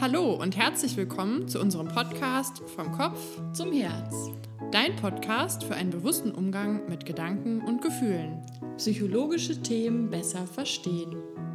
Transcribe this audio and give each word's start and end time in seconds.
Hallo 0.00 0.34
und 0.34 0.56
herzlich 0.56 0.96
willkommen 0.96 1.46
zu 1.46 1.60
unserem 1.60 1.86
Podcast 1.86 2.62
Vom 2.74 2.90
Kopf 2.90 3.40
zum 3.52 3.72
Herz. 3.72 4.30
Dein 4.72 4.96
Podcast 4.96 5.62
für 5.62 5.74
einen 5.74 5.90
bewussten 5.90 6.32
Umgang 6.32 6.88
mit 6.88 7.06
Gedanken 7.06 7.60
und 7.60 7.80
Gefühlen. 7.80 8.44
Psychologische 8.76 9.62
Themen 9.62 10.10
besser 10.10 10.48
verstehen. 10.48 11.14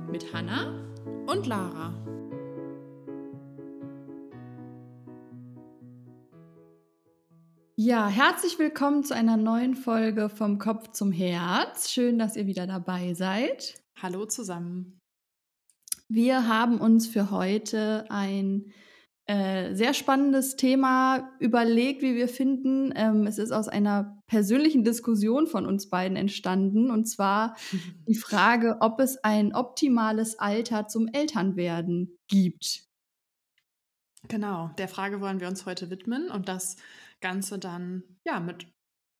Mit 0.10 0.34
Hanna 0.34 0.90
und 1.28 1.48
Lara. 1.48 1.94
Ja, 7.76 8.08
herzlich 8.08 8.58
willkommen 8.58 9.04
zu 9.04 9.14
einer 9.14 9.36
neuen 9.36 9.76
Folge 9.76 10.30
vom 10.30 10.60
Kopf 10.60 10.92
zum 10.92 11.12
Herz. 11.12 11.92
Schön, 11.92 12.18
dass 12.18 12.38
ihr 12.38 12.48
wieder 12.48 12.68
dabei 12.68 13.14
seid. 13.14 13.82
Hallo 14.02 14.26
zusammen. 14.26 14.99
Wir 16.10 16.48
haben 16.48 16.82
uns 16.82 17.08
für 17.08 17.30
heute 17.30 18.06
ein 18.10 18.74
äh, 19.28 19.76
sehr 19.76 19.94
spannendes 19.94 20.56
Thema 20.56 21.32
überlegt, 21.40 22.02
wie 22.02 22.16
wir 22.16 22.28
finden. 22.28 22.92
Ähm, 22.96 23.28
es 23.28 23.38
ist 23.38 23.52
aus 23.52 23.68
einer 23.68 24.24
persönlichen 24.26 24.84
Diskussion 24.84 25.46
von 25.46 25.68
uns 25.68 25.88
beiden 25.92 26.18
entstanden, 26.18 26.90
und 26.90 27.06
zwar 27.06 27.56
die 28.08 28.16
Frage, 28.16 28.78
ob 28.82 29.00
es 29.00 29.24
ein 29.24 29.54
optimales 29.54 30.40
Alter 30.40 30.88
zum 30.88 31.08
Elternwerden 31.10 32.18
gibt. 32.28 32.86
Genau, 34.28 34.72
der 34.80 34.88
Frage 34.88 35.22
wollen 35.22 35.40
wir 35.40 35.48
uns 35.48 35.68
heute 35.68 35.92
widmen 35.92 36.32
und 36.32 36.50
das 36.50 36.78
Ganze 37.22 37.60
dann 37.60 38.02
ja 38.26 38.40
mit 38.40 38.66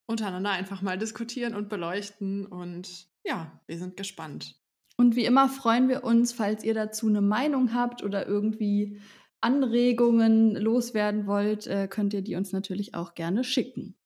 untereinander 0.06 0.50
einfach 0.50 0.82
mal 0.82 0.98
diskutieren 0.98 1.54
und 1.54 1.68
beleuchten. 1.68 2.46
Und 2.46 3.08
ja, 3.24 3.60
wir 3.68 3.78
sind 3.78 3.96
gespannt. 3.96 4.59
Und 5.00 5.16
wie 5.16 5.24
immer 5.24 5.48
freuen 5.48 5.88
wir 5.88 6.04
uns, 6.04 6.34
falls 6.34 6.62
ihr 6.62 6.74
dazu 6.74 7.08
eine 7.08 7.22
Meinung 7.22 7.72
habt 7.72 8.02
oder 8.02 8.26
irgendwie 8.26 9.00
Anregungen 9.40 10.54
loswerden 10.54 11.26
wollt, 11.26 11.66
äh, 11.66 11.88
könnt 11.88 12.12
ihr 12.12 12.20
die 12.20 12.34
uns 12.34 12.52
natürlich 12.52 12.94
auch 12.94 13.14
gerne 13.14 13.42
schicken. 13.42 13.96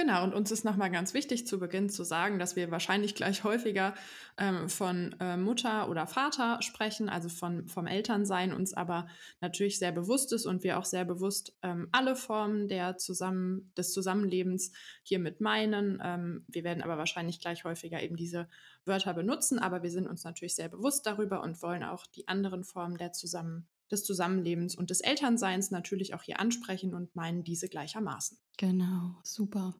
Genau, 0.00 0.24
und 0.24 0.32
uns 0.32 0.50
ist 0.50 0.64
nochmal 0.64 0.90
ganz 0.90 1.12
wichtig 1.12 1.46
zu 1.46 1.58
Beginn 1.58 1.90
zu 1.90 2.04
sagen, 2.04 2.38
dass 2.38 2.56
wir 2.56 2.70
wahrscheinlich 2.70 3.14
gleich 3.14 3.44
häufiger 3.44 3.94
ähm, 4.38 4.70
von 4.70 5.14
äh, 5.20 5.36
Mutter 5.36 5.90
oder 5.90 6.06
Vater 6.06 6.62
sprechen, 6.62 7.10
also 7.10 7.28
von, 7.28 7.68
vom 7.68 7.86
Elternsein, 7.86 8.54
uns 8.54 8.72
aber 8.72 9.08
natürlich 9.42 9.78
sehr 9.78 9.92
bewusst 9.92 10.32
ist 10.32 10.46
und 10.46 10.64
wir 10.64 10.78
auch 10.78 10.86
sehr 10.86 11.04
bewusst 11.04 11.54
ähm, 11.60 11.90
alle 11.92 12.16
Formen 12.16 12.66
der 12.66 12.96
Zusammen 12.96 13.74
des 13.76 13.92
Zusammenlebens 13.92 14.72
hiermit 15.02 15.42
meinen. 15.42 16.00
Ähm, 16.02 16.46
wir 16.48 16.64
werden 16.64 16.82
aber 16.82 16.96
wahrscheinlich 16.96 17.38
gleich 17.38 17.64
häufiger 17.64 18.02
eben 18.02 18.16
diese 18.16 18.48
Wörter 18.86 19.12
benutzen, 19.12 19.58
aber 19.58 19.82
wir 19.82 19.90
sind 19.90 20.08
uns 20.08 20.24
natürlich 20.24 20.54
sehr 20.54 20.70
bewusst 20.70 21.04
darüber 21.04 21.42
und 21.42 21.60
wollen 21.60 21.84
auch 21.84 22.06
die 22.06 22.26
anderen 22.26 22.64
Formen 22.64 22.96
der 22.96 23.12
Zusammen 23.12 23.68
des 23.90 24.04
Zusammenlebens 24.04 24.76
und 24.76 24.88
des 24.88 25.02
Elternseins 25.02 25.70
natürlich 25.70 26.14
auch 26.14 26.22
hier 26.22 26.40
ansprechen 26.40 26.94
und 26.94 27.14
meinen 27.14 27.44
diese 27.44 27.68
gleichermaßen. 27.68 28.38
Genau, 28.56 29.18
super. 29.24 29.74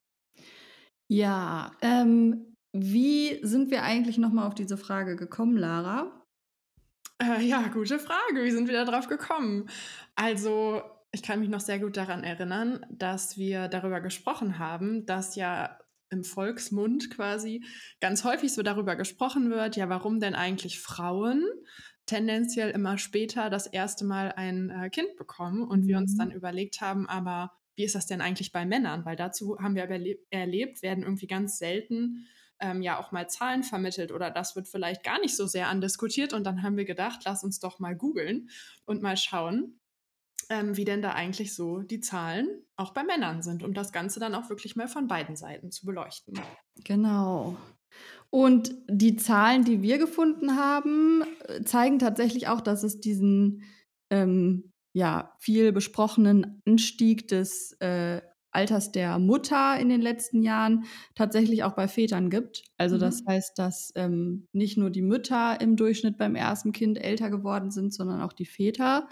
Ja, 1.12 1.72
ähm, 1.82 2.54
wie 2.72 3.40
sind 3.42 3.72
wir 3.72 3.82
eigentlich 3.82 4.16
nochmal 4.16 4.46
auf 4.46 4.54
diese 4.54 4.76
Frage 4.76 5.16
gekommen, 5.16 5.56
Lara? 5.56 6.24
Äh, 7.20 7.42
ja, 7.42 7.66
gute 7.66 7.98
Frage. 7.98 8.44
Wie 8.44 8.52
sind 8.52 8.68
wir 8.68 8.84
darauf 8.84 9.08
gekommen? 9.08 9.68
Also, 10.14 10.82
ich 11.10 11.24
kann 11.24 11.40
mich 11.40 11.48
noch 11.48 11.58
sehr 11.58 11.80
gut 11.80 11.96
daran 11.96 12.22
erinnern, 12.22 12.86
dass 12.90 13.36
wir 13.36 13.66
darüber 13.66 14.00
gesprochen 14.00 14.60
haben, 14.60 15.04
dass 15.04 15.34
ja 15.34 15.80
im 16.10 16.22
Volksmund 16.22 17.10
quasi 17.10 17.64
ganz 18.00 18.22
häufig 18.22 18.54
so 18.54 18.62
darüber 18.62 18.94
gesprochen 18.94 19.50
wird, 19.50 19.74
ja, 19.74 19.88
warum 19.88 20.20
denn 20.20 20.36
eigentlich 20.36 20.80
Frauen 20.80 21.44
tendenziell 22.06 22.70
immer 22.70 22.98
später 22.98 23.50
das 23.50 23.66
erste 23.66 24.04
Mal 24.04 24.30
ein 24.36 24.70
äh, 24.70 24.90
Kind 24.90 25.16
bekommen 25.16 25.64
und 25.64 25.88
wir 25.88 25.98
uns 25.98 26.14
mhm. 26.14 26.18
dann 26.18 26.30
überlegt 26.30 26.80
haben, 26.80 27.08
aber 27.08 27.50
wie 27.80 27.84
ist 27.84 27.94
das 27.94 28.06
denn 28.06 28.20
eigentlich 28.20 28.52
bei 28.52 28.66
Männern? 28.66 29.06
Weil 29.06 29.16
dazu 29.16 29.58
haben 29.58 29.74
wir 29.74 29.84
erlebt, 30.28 30.82
werden 30.82 31.02
irgendwie 31.02 31.26
ganz 31.26 31.56
selten 31.56 32.26
ähm, 32.60 32.82
ja 32.82 33.00
auch 33.00 33.10
mal 33.10 33.26
Zahlen 33.26 33.62
vermittelt 33.62 34.12
oder 34.12 34.30
das 34.30 34.54
wird 34.54 34.68
vielleicht 34.68 35.02
gar 35.02 35.18
nicht 35.18 35.34
so 35.34 35.46
sehr 35.46 35.68
andiskutiert. 35.68 36.34
Und 36.34 36.44
dann 36.44 36.62
haben 36.62 36.76
wir 36.76 36.84
gedacht, 36.84 37.22
lass 37.24 37.42
uns 37.42 37.58
doch 37.58 37.78
mal 37.78 37.96
googeln 37.96 38.50
und 38.84 39.00
mal 39.00 39.16
schauen, 39.16 39.80
ähm, 40.50 40.76
wie 40.76 40.84
denn 40.84 41.00
da 41.00 41.12
eigentlich 41.12 41.54
so 41.54 41.78
die 41.80 42.00
Zahlen 42.00 42.48
auch 42.76 42.92
bei 42.92 43.02
Männern 43.02 43.42
sind, 43.42 43.62
um 43.62 43.72
das 43.72 43.92
Ganze 43.92 44.20
dann 44.20 44.34
auch 44.34 44.50
wirklich 44.50 44.76
mal 44.76 44.86
von 44.86 45.06
beiden 45.06 45.36
Seiten 45.36 45.70
zu 45.70 45.86
beleuchten. 45.86 46.38
Genau. 46.84 47.56
Und 48.28 48.74
die 48.88 49.16
Zahlen, 49.16 49.64
die 49.64 49.80
wir 49.80 49.96
gefunden 49.96 50.54
haben, 50.54 51.22
äh, 51.48 51.62
zeigen 51.62 51.98
tatsächlich 51.98 52.48
auch, 52.48 52.60
dass 52.60 52.82
es 52.82 53.00
diesen 53.00 53.62
ähm, 54.10 54.69
ja, 54.92 55.32
viel 55.38 55.72
besprochenen 55.72 56.62
Anstieg 56.66 57.28
des 57.28 57.72
äh, 57.80 58.20
Alters 58.52 58.90
der 58.90 59.18
Mutter 59.18 59.78
in 59.78 59.88
den 59.88 60.00
letzten 60.00 60.42
Jahren 60.42 60.84
tatsächlich 61.14 61.62
auch 61.62 61.74
bei 61.74 61.86
Vätern 61.86 62.30
gibt. 62.30 62.64
Also 62.76 62.96
mhm. 62.96 63.00
das 63.00 63.22
heißt, 63.26 63.58
dass 63.58 63.92
ähm, 63.94 64.48
nicht 64.52 64.76
nur 64.76 64.90
die 64.90 65.02
Mütter 65.02 65.60
im 65.60 65.76
Durchschnitt 65.76 66.18
beim 66.18 66.34
ersten 66.34 66.72
Kind 66.72 67.02
älter 67.02 67.30
geworden 67.30 67.70
sind, 67.70 67.94
sondern 67.94 68.20
auch 68.20 68.32
die 68.32 68.46
Väter. 68.46 69.08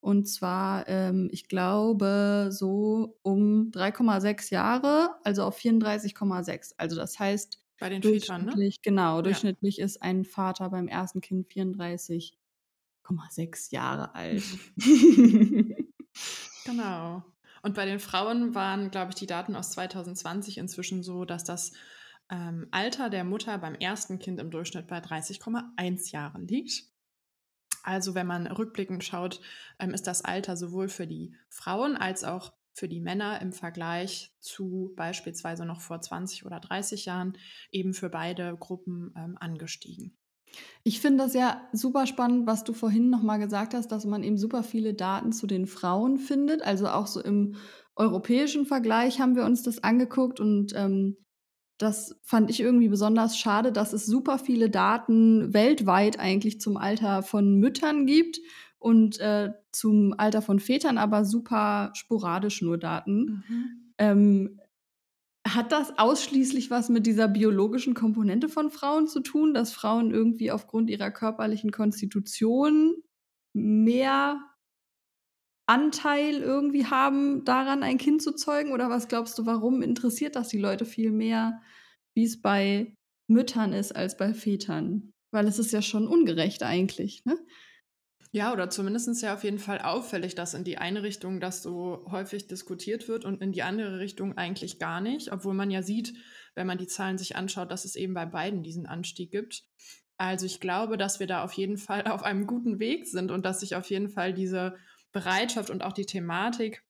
Und 0.00 0.28
zwar, 0.28 0.88
ähm, 0.88 1.28
ich 1.32 1.48
glaube, 1.48 2.50
so 2.52 3.18
um 3.22 3.70
3,6 3.72 4.52
Jahre, 4.52 5.10
also 5.24 5.42
auf 5.42 5.58
34,6. 5.58 6.74
Also 6.76 6.94
das 6.94 7.18
heißt, 7.18 7.60
bei 7.80 7.88
den 7.88 8.02
Vätern, 8.02 8.46
ne? 8.46 8.70
Genau, 8.82 9.20
durchschnittlich 9.20 9.78
ja. 9.78 9.84
ist 9.84 10.02
ein 10.02 10.24
Vater 10.24 10.70
beim 10.70 10.88
ersten 10.88 11.20
Kind 11.20 11.48
34 11.48 12.38
6,6 13.08 13.72
Jahre 13.72 14.14
alt. 14.14 14.42
genau. 16.64 17.24
Und 17.62 17.74
bei 17.74 17.84
den 17.84 17.98
Frauen 17.98 18.54
waren, 18.54 18.90
glaube 18.90 19.10
ich, 19.10 19.16
die 19.16 19.26
Daten 19.26 19.56
aus 19.56 19.70
2020 19.72 20.58
inzwischen 20.58 21.02
so, 21.02 21.24
dass 21.24 21.44
das 21.44 21.72
ähm, 22.30 22.68
Alter 22.70 23.10
der 23.10 23.24
Mutter 23.24 23.58
beim 23.58 23.74
ersten 23.74 24.18
Kind 24.18 24.40
im 24.40 24.50
Durchschnitt 24.50 24.86
bei 24.86 24.98
30,1 24.98 26.12
Jahren 26.12 26.46
liegt. 26.46 26.84
Also 27.82 28.14
wenn 28.14 28.26
man 28.26 28.46
rückblickend 28.46 29.04
schaut, 29.04 29.40
ähm, 29.78 29.94
ist 29.94 30.06
das 30.06 30.24
Alter 30.24 30.56
sowohl 30.56 30.88
für 30.88 31.06
die 31.06 31.34
Frauen 31.48 31.96
als 31.96 32.24
auch 32.24 32.52
für 32.72 32.88
die 32.88 33.00
Männer 33.00 33.40
im 33.40 33.52
Vergleich 33.52 34.34
zu 34.40 34.92
beispielsweise 34.96 35.64
noch 35.64 35.80
vor 35.80 36.00
20 36.00 36.44
oder 36.44 36.60
30 36.60 37.06
Jahren 37.06 37.38
eben 37.70 37.94
für 37.94 38.10
beide 38.10 38.56
Gruppen 38.56 39.14
ähm, 39.16 39.38
angestiegen. 39.40 40.18
Ich 40.82 41.00
finde 41.00 41.24
das 41.24 41.34
ja 41.34 41.60
super 41.72 42.06
spannend, 42.06 42.46
was 42.46 42.64
du 42.64 42.72
vorhin 42.72 43.10
nochmal 43.10 43.38
gesagt 43.38 43.74
hast, 43.74 43.88
dass 43.88 44.04
man 44.04 44.22
eben 44.22 44.38
super 44.38 44.62
viele 44.62 44.94
Daten 44.94 45.32
zu 45.32 45.46
den 45.46 45.66
Frauen 45.66 46.18
findet. 46.18 46.62
Also 46.62 46.88
auch 46.88 47.06
so 47.06 47.20
im 47.20 47.56
europäischen 47.96 48.66
Vergleich 48.66 49.20
haben 49.20 49.36
wir 49.36 49.44
uns 49.44 49.62
das 49.62 49.82
angeguckt 49.82 50.38
und 50.38 50.72
ähm, 50.76 51.16
das 51.78 52.18
fand 52.22 52.50
ich 52.50 52.60
irgendwie 52.60 52.88
besonders 52.88 53.38
schade, 53.38 53.72
dass 53.72 53.92
es 53.92 54.06
super 54.06 54.38
viele 54.38 54.70
Daten 54.70 55.52
weltweit 55.52 56.18
eigentlich 56.18 56.60
zum 56.60 56.76
Alter 56.76 57.22
von 57.22 57.56
Müttern 57.56 58.06
gibt 58.06 58.40
und 58.78 59.18
äh, 59.20 59.50
zum 59.72 60.14
Alter 60.16 60.42
von 60.42 60.58
Vätern 60.58 60.96
aber 60.96 61.24
super 61.24 61.90
sporadisch 61.94 62.62
nur 62.62 62.78
Daten. 62.78 63.44
Mhm. 63.48 63.92
Ähm, 63.98 64.60
hat 65.54 65.72
das 65.72 65.98
ausschließlich 65.98 66.70
was 66.70 66.88
mit 66.88 67.06
dieser 67.06 67.28
biologischen 67.28 67.94
Komponente 67.94 68.48
von 68.48 68.70
Frauen 68.70 69.06
zu 69.06 69.20
tun, 69.20 69.54
dass 69.54 69.72
Frauen 69.72 70.10
irgendwie 70.10 70.50
aufgrund 70.50 70.90
ihrer 70.90 71.10
körperlichen 71.10 71.70
Konstitution 71.70 72.96
mehr 73.54 74.40
Anteil 75.68 76.36
irgendwie 76.36 76.86
haben, 76.86 77.44
daran 77.44 77.82
ein 77.82 77.98
Kind 77.98 78.22
zu 78.22 78.32
zeugen? 78.32 78.72
Oder 78.72 78.88
was 78.88 79.08
glaubst 79.08 79.38
du, 79.38 79.46
warum 79.46 79.82
interessiert 79.82 80.36
das 80.36 80.48
die 80.48 80.58
Leute 80.58 80.84
viel 80.84 81.10
mehr, 81.10 81.60
wie 82.14 82.24
es 82.24 82.40
bei 82.40 82.94
Müttern 83.28 83.72
ist, 83.72 83.94
als 83.94 84.16
bei 84.16 84.32
Vätern? 84.32 85.12
Weil 85.32 85.46
es 85.48 85.58
ist 85.58 85.72
ja 85.72 85.82
schon 85.82 86.06
ungerecht 86.06 86.62
eigentlich, 86.62 87.24
ne? 87.24 87.36
Ja, 88.36 88.52
oder 88.52 88.68
zumindest 88.68 89.22
ja 89.22 89.32
auf 89.32 89.44
jeden 89.44 89.58
Fall 89.58 89.80
auffällig, 89.80 90.34
dass 90.34 90.52
in 90.52 90.62
die 90.62 90.76
eine 90.76 91.02
Richtung 91.02 91.40
das 91.40 91.62
so 91.62 92.04
häufig 92.10 92.46
diskutiert 92.46 93.08
wird 93.08 93.24
und 93.24 93.40
in 93.40 93.50
die 93.50 93.62
andere 93.62 93.98
Richtung 93.98 94.36
eigentlich 94.36 94.78
gar 94.78 95.00
nicht, 95.00 95.32
obwohl 95.32 95.54
man 95.54 95.70
ja 95.70 95.82
sieht, 95.82 96.12
wenn 96.54 96.66
man 96.66 96.76
die 96.76 96.86
Zahlen 96.86 97.16
sich 97.16 97.34
anschaut, 97.36 97.70
dass 97.70 97.86
es 97.86 97.96
eben 97.96 98.12
bei 98.12 98.26
beiden 98.26 98.62
diesen 98.62 98.84
Anstieg 98.84 99.30
gibt. 99.30 99.64
Also 100.18 100.44
ich 100.44 100.60
glaube, 100.60 100.98
dass 100.98 101.18
wir 101.18 101.26
da 101.26 101.44
auf 101.44 101.54
jeden 101.54 101.78
Fall 101.78 102.06
auf 102.08 102.24
einem 102.24 102.46
guten 102.46 102.78
Weg 102.78 103.06
sind 103.06 103.30
und 103.30 103.46
dass 103.46 103.60
sich 103.60 103.74
auf 103.74 103.88
jeden 103.88 104.10
Fall 104.10 104.34
diese 104.34 104.76
Bereitschaft 105.12 105.70
und 105.70 105.82
auch 105.82 105.94
die 105.94 106.04
Thematik 106.04 106.84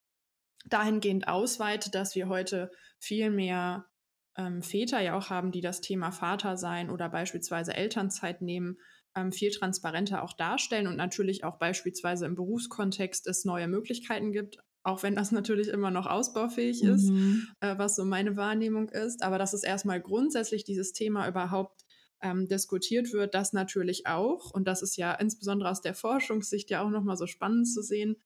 dahingehend 0.65 1.29
ausweitet, 1.29 1.95
dass 1.95 2.17
wir 2.17 2.29
heute 2.29 2.73
viel 2.99 3.31
mehr 3.31 3.87
ähm, 4.37 4.63
Väter 4.63 4.99
ja 5.01 5.17
auch 5.17 5.31
haben, 5.31 5.53
die 5.53 5.61
das 5.61 5.81
Thema 5.81 6.11
Vater 6.11 6.57
sein 6.57 6.91
oder 6.91 7.09
beispielsweise 7.09 7.73
Elternzeit 7.73 8.43
nehmen, 8.43 8.79
ähm, 9.17 9.33
viel 9.33 9.51
transparenter 9.51 10.23
auch 10.23 10.35
darstellen 10.35 10.87
und 10.87 10.97
natürlich 10.97 11.43
auch 11.43 11.59
beispielsweise 11.59 12.27
im 12.27 12.35
Berufskontext 12.37 13.27
es 13.27 13.45
neue 13.45 13.67
Möglichkeiten 13.67 14.31
gibt, 14.31 14.59
auch 14.83 15.03
wenn 15.03 15.17
das 15.17 15.33
natürlich 15.33 15.69
immer 15.69 15.91
noch 15.91 16.07
ausbaufähig 16.07 16.83
mhm. 16.83 16.91
ist, 16.91 17.09
äh, 17.61 17.79
was 17.79 17.97
so 17.97 18.05
meine 18.05 18.37
Wahrnehmung 18.37 18.89
ist. 18.91 19.23
Aber 19.23 19.39
dass 19.39 19.55
es 19.55 19.65
erstmal 19.65 20.01
grundsätzlich 20.01 20.65
dieses 20.65 20.93
Thema 20.93 21.27
überhaupt 21.29 21.85
ähm, 22.23 22.47
diskutiert 22.47 23.13
wird, 23.13 23.35
das 23.35 23.53
natürlich 23.53 24.07
auch. 24.07 24.51
Und 24.51 24.67
das 24.69 24.83
ist 24.83 24.97
ja 24.97 25.13
insbesondere 25.15 25.71
aus 25.71 25.81
der 25.81 25.95
Forschungssicht 25.95 26.71
ja 26.71 26.83
auch 26.83 26.91
nochmal 26.91 27.17
so 27.17 27.27
spannend 27.27 27.69
zu 27.69 27.83
sehen, 27.83 28.17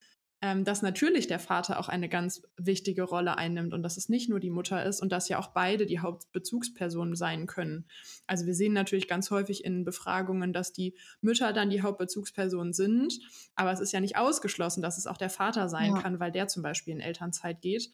ähm, 0.41 0.65
dass 0.65 0.81
natürlich 0.81 1.27
der 1.27 1.39
Vater 1.39 1.79
auch 1.79 1.87
eine 1.87 2.09
ganz 2.09 2.41
wichtige 2.57 3.03
Rolle 3.03 3.37
einnimmt 3.37 3.73
und 3.73 3.83
dass 3.83 3.97
es 3.97 4.09
nicht 4.09 4.27
nur 4.27 4.39
die 4.39 4.49
Mutter 4.49 4.83
ist 4.83 4.99
und 4.99 5.11
dass 5.11 5.29
ja 5.29 5.37
auch 5.37 5.49
beide 5.49 5.85
die 5.85 5.99
Hauptbezugspersonen 5.99 7.15
sein 7.15 7.45
können. 7.45 7.85
Also 8.25 8.47
wir 8.47 8.55
sehen 8.55 8.73
natürlich 8.73 9.07
ganz 9.07 9.29
häufig 9.29 9.63
in 9.63 9.85
Befragungen, 9.85 10.51
dass 10.51 10.73
die 10.73 10.97
Mütter 11.21 11.53
dann 11.53 11.69
die 11.69 11.83
Hauptbezugspersonen 11.83 12.73
sind, 12.73 13.19
aber 13.55 13.71
es 13.71 13.79
ist 13.79 13.91
ja 13.91 13.99
nicht 13.99 14.17
ausgeschlossen, 14.17 14.81
dass 14.81 14.97
es 14.97 15.05
auch 15.05 15.17
der 15.17 15.29
Vater 15.29 15.69
sein 15.69 15.95
ja. 15.95 16.01
kann, 16.01 16.19
weil 16.19 16.31
der 16.31 16.47
zum 16.47 16.63
Beispiel 16.63 16.95
in 16.95 17.01
Elternzeit 17.01 17.61
geht. 17.61 17.91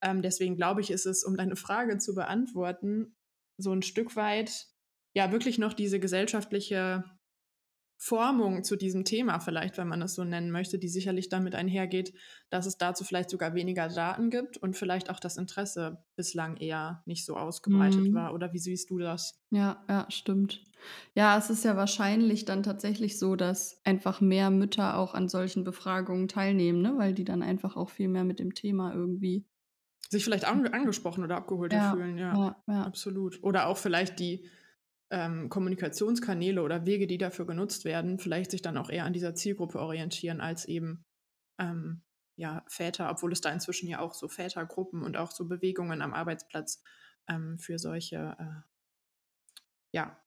Ähm, 0.00 0.22
deswegen 0.22 0.56
glaube 0.56 0.80
ich, 0.80 0.90
ist 0.90 1.04
es, 1.04 1.24
um 1.24 1.36
deine 1.36 1.56
Frage 1.56 1.98
zu 1.98 2.14
beantworten, 2.14 3.14
so 3.58 3.70
ein 3.70 3.82
Stück 3.82 4.16
weit 4.16 4.66
ja 5.14 5.30
wirklich 5.30 5.58
noch 5.58 5.74
diese 5.74 6.00
gesellschaftliche 6.00 7.04
Formung 8.04 8.64
zu 8.64 8.74
diesem 8.74 9.04
Thema 9.04 9.38
vielleicht, 9.38 9.78
wenn 9.78 9.86
man 9.86 10.02
es 10.02 10.16
so 10.16 10.24
nennen 10.24 10.50
möchte, 10.50 10.76
die 10.76 10.88
sicherlich 10.88 11.28
damit 11.28 11.54
einhergeht, 11.54 12.12
dass 12.50 12.66
es 12.66 12.76
dazu 12.76 13.04
vielleicht 13.04 13.30
sogar 13.30 13.54
weniger 13.54 13.88
Daten 13.88 14.28
gibt 14.28 14.56
und 14.56 14.76
vielleicht 14.76 15.08
auch 15.08 15.20
das 15.20 15.36
Interesse 15.36 16.04
bislang 16.16 16.56
eher 16.56 17.04
nicht 17.06 17.24
so 17.24 17.36
ausgebreitet 17.36 18.08
mhm. 18.08 18.14
war. 18.14 18.34
Oder 18.34 18.52
wie 18.52 18.58
siehst 18.58 18.90
du 18.90 18.98
das? 18.98 19.40
Ja, 19.50 19.84
ja, 19.88 20.06
stimmt. 20.08 20.64
Ja, 21.14 21.38
es 21.38 21.48
ist 21.48 21.64
ja 21.64 21.76
wahrscheinlich 21.76 22.44
dann 22.44 22.64
tatsächlich 22.64 23.20
so, 23.20 23.36
dass 23.36 23.80
einfach 23.84 24.20
mehr 24.20 24.50
Mütter 24.50 24.98
auch 24.98 25.14
an 25.14 25.28
solchen 25.28 25.62
Befragungen 25.62 26.26
teilnehmen, 26.26 26.82
ne? 26.82 26.94
weil 26.96 27.14
die 27.14 27.24
dann 27.24 27.40
einfach 27.40 27.76
auch 27.76 27.90
viel 27.90 28.08
mehr 28.08 28.24
mit 28.24 28.40
dem 28.40 28.52
Thema 28.52 28.92
irgendwie 28.92 29.46
sich 30.10 30.24
vielleicht 30.24 30.44
an 30.44 30.66
angesprochen 30.66 31.22
oder 31.22 31.36
abgeholt 31.36 31.72
ja, 31.72 31.92
fühlen. 31.92 32.18
Ja, 32.18 32.34
ja, 32.34 32.56
ja, 32.66 32.82
absolut. 32.82 33.38
Oder 33.44 33.68
auch 33.68 33.78
vielleicht 33.78 34.18
die 34.18 34.44
ähm, 35.12 35.50
Kommunikationskanäle 35.50 36.62
oder 36.62 36.86
Wege, 36.86 37.06
die 37.06 37.18
dafür 37.18 37.46
genutzt 37.46 37.84
werden, 37.84 38.18
vielleicht 38.18 38.50
sich 38.50 38.62
dann 38.62 38.78
auch 38.78 38.88
eher 38.88 39.04
an 39.04 39.12
dieser 39.12 39.34
Zielgruppe 39.34 39.78
orientieren 39.78 40.40
als 40.40 40.64
eben 40.64 41.04
ähm, 41.60 42.02
ja, 42.36 42.64
Väter, 42.66 43.10
obwohl 43.10 43.30
es 43.32 43.42
da 43.42 43.52
inzwischen 43.52 43.88
ja 43.88 44.00
auch 44.00 44.14
so 44.14 44.26
Vätergruppen 44.26 45.02
und 45.02 45.18
auch 45.18 45.30
so 45.30 45.46
Bewegungen 45.46 46.00
am 46.00 46.14
Arbeitsplatz 46.14 46.82
ähm, 47.28 47.58
für 47.58 47.78
solche 47.78 48.36
äh, 48.38 48.68
ja, 49.92 50.18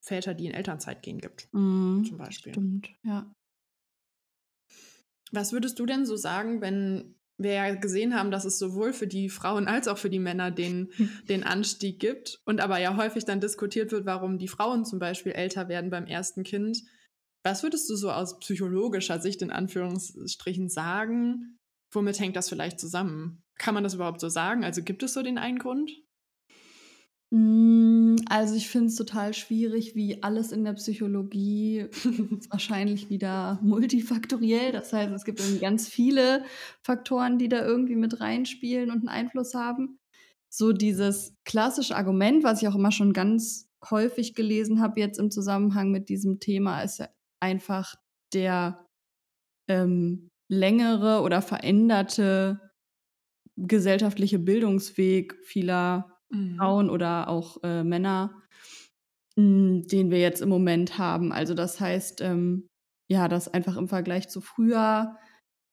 Väter, 0.00 0.34
die 0.34 0.46
in 0.46 0.52
Elternzeit 0.52 1.02
gehen, 1.02 1.20
gibt. 1.20 1.48
Mhm, 1.52 2.04
zum 2.04 2.18
Beispiel. 2.18 2.52
Stimmt, 2.52 2.90
ja. 3.04 3.32
Was 5.30 5.52
würdest 5.52 5.78
du 5.78 5.86
denn 5.86 6.06
so 6.06 6.16
sagen, 6.16 6.60
wenn 6.60 7.14
wir 7.36 7.52
ja 7.52 7.74
gesehen 7.74 8.14
haben, 8.14 8.30
dass 8.30 8.44
es 8.44 8.58
sowohl 8.58 8.92
für 8.92 9.06
die 9.06 9.28
Frauen 9.28 9.66
als 9.66 9.88
auch 9.88 9.98
für 9.98 10.10
die 10.10 10.18
Männer 10.18 10.50
den, 10.50 10.90
den 11.28 11.42
Anstieg 11.42 11.98
gibt 11.98 12.40
und 12.44 12.60
aber 12.60 12.78
ja 12.78 12.96
häufig 12.96 13.24
dann 13.24 13.40
diskutiert 13.40 13.92
wird, 13.92 14.06
warum 14.06 14.38
die 14.38 14.48
Frauen 14.48 14.84
zum 14.84 14.98
Beispiel 14.98 15.32
älter 15.32 15.68
werden 15.68 15.90
beim 15.90 16.06
ersten 16.06 16.44
Kind. 16.44 16.82
Was 17.42 17.62
würdest 17.62 17.90
du 17.90 17.96
so 17.96 18.10
aus 18.10 18.38
psychologischer 18.38 19.20
Sicht 19.20 19.42
in 19.42 19.50
Anführungsstrichen 19.50 20.68
sagen? 20.68 21.58
Womit 21.92 22.18
hängt 22.18 22.36
das 22.36 22.48
vielleicht 22.48 22.80
zusammen? 22.80 23.42
Kann 23.58 23.74
man 23.74 23.84
das 23.84 23.94
überhaupt 23.94 24.20
so 24.20 24.28
sagen? 24.28 24.64
Also 24.64 24.82
gibt 24.82 25.02
es 25.02 25.12
so 25.12 25.22
den 25.22 25.38
einen 25.38 25.58
Grund? 25.58 25.90
Hm, 27.34 28.14
also 28.30 28.54
ich 28.54 28.68
finde 28.68 28.86
es 28.86 28.94
total 28.94 29.34
schwierig, 29.34 29.96
wie 29.96 30.22
alles 30.22 30.52
in 30.52 30.62
der 30.62 30.74
Psychologie 30.74 31.86
wahrscheinlich 32.48 33.10
wieder 33.10 33.58
multifaktoriell. 33.60 34.70
Das 34.70 34.92
heißt, 34.92 35.12
es 35.12 35.24
gibt 35.24 35.40
irgendwie 35.40 35.58
ganz 35.58 35.88
viele 35.88 36.44
Faktoren, 36.82 37.38
die 37.38 37.48
da 37.48 37.66
irgendwie 37.66 37.96
mit 37.96 38.20
reinspielen 38.20 38.92
und 38.92 38.98
einen 38.98 39.08
Einfluss 39.08 39.52
haben. 39.54 39.98
So 40.48 40.72
dieses 40.72 41.34
klassische 41.44 41.96
Argument, 41.96 42.44
was 42.44 42.62
ich 42.62 42.68
auch 42.68 42.76
immer 42.76 42.92
schon 42.92 43.12
ganz 43.12 43.68
häufig 43.90 44.36
gelesen 44.36 44.80
habe 44.80 45.00
jetzt 45.00 45.18
im 45.18 45.32
Zusammenhang 45.32 45.90
mit 45.90 46.08
diesem 46.08 46.38
Thema, 46.38 46.82
ist 46.82 47.00
ja 47.00 47.08
einfach 47.40 47.96
der 48.32 48.86
ähm, 49.68 50.28
längere 50.48 51.22
oder 51.22 51.42
veränderte 51.42 52.60
gesellschaftliche 53.56 54.38
Bildungsweg 54.38 55.34
vieler 55.42 56.13
mhm. 56.30 56.56
Frauen 56.56 56.90
oder 56.90 57.28
auch 57.28 57.62
äh, 57.62 57.84
Männer, 57.84 58.42
mh, 59.36 59.42
hm, 59.44 59.82
den 59.88 60.10
wir 60.10 60.18
jetzt 60.18 60.42
im 60.42 60.48
Moment 60.48 60.98
haben. 60.98 61.32
Also 61.32 61.54
das 61.54 61.80
heißt, 61.80 62.20
ähm, 62.20 62.68
ja, 63.08 63.28
dass 63.28 63.48
einfach 63.48 63.76
im 63.76 63.88
Vergleich 63.88 64.28
zu 64.28 64.40
früher 64.40 65.16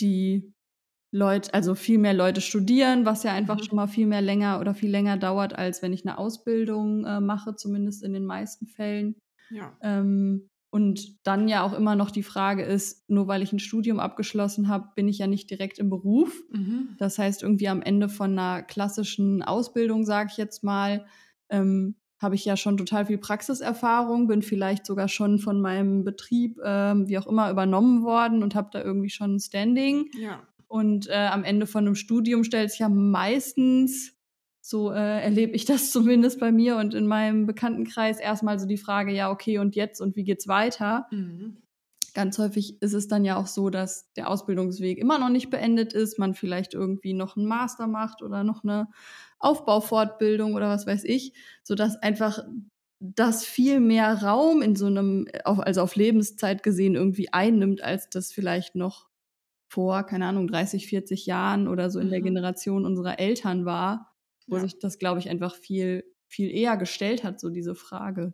die 0.01 0.53
Leute, 1.13 1.53
also 1.53 1.75
viel 1.75 1.98
mehr 1.98 2.13
Leute 2.13 2.42
studieren, 2.42 3.06
was 3.06 3.24
ja 3.24 3.33
einfach 3.33 3.57
mhm. 3.57 3.63
schon 3.63 3.75
mal 3.75 3.88
viel 3.88 4.07
mehr 4.07 4.21
länger 4.21 4.59
oder 4.59 4.74
viel 4.74 4.89
länger 4.89 5.18
dauert, 5.18 5.53
als 5.53 5.81
wenn 5.81 5.94
ich 5.94 6.06
eine 6.06 6.18
Ausbildung 6.18 7.06
äh, 7.06 7.19
mache, 7.19 7.56
zumindest 7.56 8.04
in 8.04 8.13
den 8.13 8.25
meisten 8.25 8.68
Fällen. 8.68 9.15
Ja. 9.50 9.77
Ähm, 9.81 10.50
und 10.71 11.27
dann 11.27 11.50
ja 11.50 11.63
auch 11.63 11.73
immer 11.73 11.95
noch 11.95 12.12
die 12.12 12.23
Frage 12.23 12.63
ist, 12.63 13.09
nur 13.09 13.27
weil 13.27 13.41
ich 13.41 13.51
ein 13.51 13.59
Studium 13.59 14.00
abgeschlossen 14.00 14.69
habe, 14.69 14.88
bin 14.95 15.09
ich 15.09 15.18
ja 15.18 15.27
nicht 15.27 15.50
direkt 15.50 15.79
im 15.79 15.89
Beruf. 15.89 16.33
Mhm. 16.50 16.95
Das 16.97 17.19
heißt, 17.19 17.44
irgendwie 17.44 17.68
am 17.68 17.81
Ende 17.81 18.07
von 18.07 18.31
einer 18.31 18.63
klassischen 18.63 19.44
Ausbildung, 19.44 20.06
sage 20.06 20.29
ich 20.31 20.38
jetzt 20.38 20.63
mal, 20.63 21.06
ähm, 21.50 21.95
habe 22.19 22.35
ich 22.35 22.45
ja 22.45 22.56
schon 22.56 22.77
total 22.77 23.07
viel 23.07 23.18
Praxiserfahrung, 23.18 24.27
bin 24.27 24.41
vielleicht 24.41 24.85
sogar 24.85 25.09
schon 25.09 25.39
von 25.39 25.59
meinem 25.59 26.06
Betrieb, 26.06 26.57
ähm, 26.63 27.09
wie 27.09 27.18
auch 27.18 27.27
immer, 27.27 27.51
übernommen 27.51 28.03
worden 28.03 28.41
und 28.41 28.56
habe 28.56 28.69
da 28.71 28.81
irgendwie 28.81 29.09
schon 29.09 29.35
ein 29.35 29.39
Standing. 29.39 30.09
Ja. 30.18 30.41
Und 30.68 31.09
äh, 31.09 31.27
am 31.31 31.44
Ende 31.44 31.68
von 31.68 31.85
einem 31.85 31.95
Studium 31.95 32.45
stellt 32.45 32.71
sich 32.71 32.79
ja 32.79 32.88
meistens 32.88 34.13
so 34.62 34.92
äh, 34.92 35.22
erlebe 35.22 35.54
ich 35.54 35.66
das 35.66 35.92
zumindest 35.92 36.40
bei 36.40 36.52
mir 36.52 36.78
und 36.78 36.94
in 36.94 37.08
meinem 37.08 37.48
Bekanntenkreis 37.48 38.19
erstmal 38.19 38.60
so 38.60 38.68
die 38.68 38.78
Frage, 38.78 39.12
ja, 39.12 39.31
okay, 39.31 39.58
und 39.58 39.75
jetzt 39.75 40.00
und 40.00 40.16
wie 40.16 40.24
geht's 40.24 40.48
weiter? 40.48 41.08
Mhm. 41.12 41.58
Ganz 42.13 42.38
häufig 42.38 42.81
ist 42.81 42.94
es 42.94 43.08
dann 43.08 43.24
ja 43.24 43.38
auch 43.38 43.48
so, 43.48 43.69
dass 43.69 44.12
der 44.13 44.30
Ausbildungsweg 44.30 44.98
immer 44.98 45.18
noch 45.18 45.30
nicht 45.30 45.50
beendet 45.50 45.94
ist, 45.94 46.19
man 46.19 46.34
vielleicht 46.34 46.74
irgendwie 46.74 47.13
noch 47.13 47.38
einen 47.38 47.46
Master 47.46 47.88
macht 47.88 48.22
oder 48.22 48.44
noch 48.44 48.63
eine 48.63 48.88
Aufbaufortbildung 49.40 50.54
oder 50.54 50.68
was 50.68 50.86
weiß 50.86 51.06
ich, 51.06 51.34
sodass 51.64 51.96
einfach 51.96 52.44
das 53.00 53.46
viel 53.46 53.80
mehr 53.80 54.22
Raum 54.22 54.62
in 54.62 54.75
so 54.75 54.88
einem, 54.88 55.28
also 55.44 55.81
auf 55.81 55.96
Lebenszeit 55.96 56.64
gesehen, 56.64 56.96
irgendwie 56.96 57.31
einnimmt, 57.31 57.81
als 57.81 58.10
das 58.10 58.31
vielleicht 58.31 58.75
noch 58.75 59.10
vor, 59.69 60.04
keine 60.04 60.25
Ahnung, 60.25 60.48
30, 60.48 60.88
40 60.88 61.25
Jahren 61.25 61.69
oder 61.69 61.90
so 61.90 62.00
in 62.00 62.10
der 62.10 62.19
mhm. 62.19 62.25
Generation 62.25 62.86
unserer 62.86 63.19
Eltern 63.19 63.66
war 63.66 64.11
wo 64.51 64.57
ja. 64.57 64.62
sich 64.62 64.77
das, 64.77 65.00
glaube 65.00 65.19
ich, 65.19 65.30
einfach 65.30 65.56
viel, 65.56 66.03
viel 66.27 66.51
eher 66.51 66.77
gestellt 66.77 67.24
hat, 67.24 67.39
so 67.39 67.50
diese 67.50 67.74
Frage. 67.74 68.33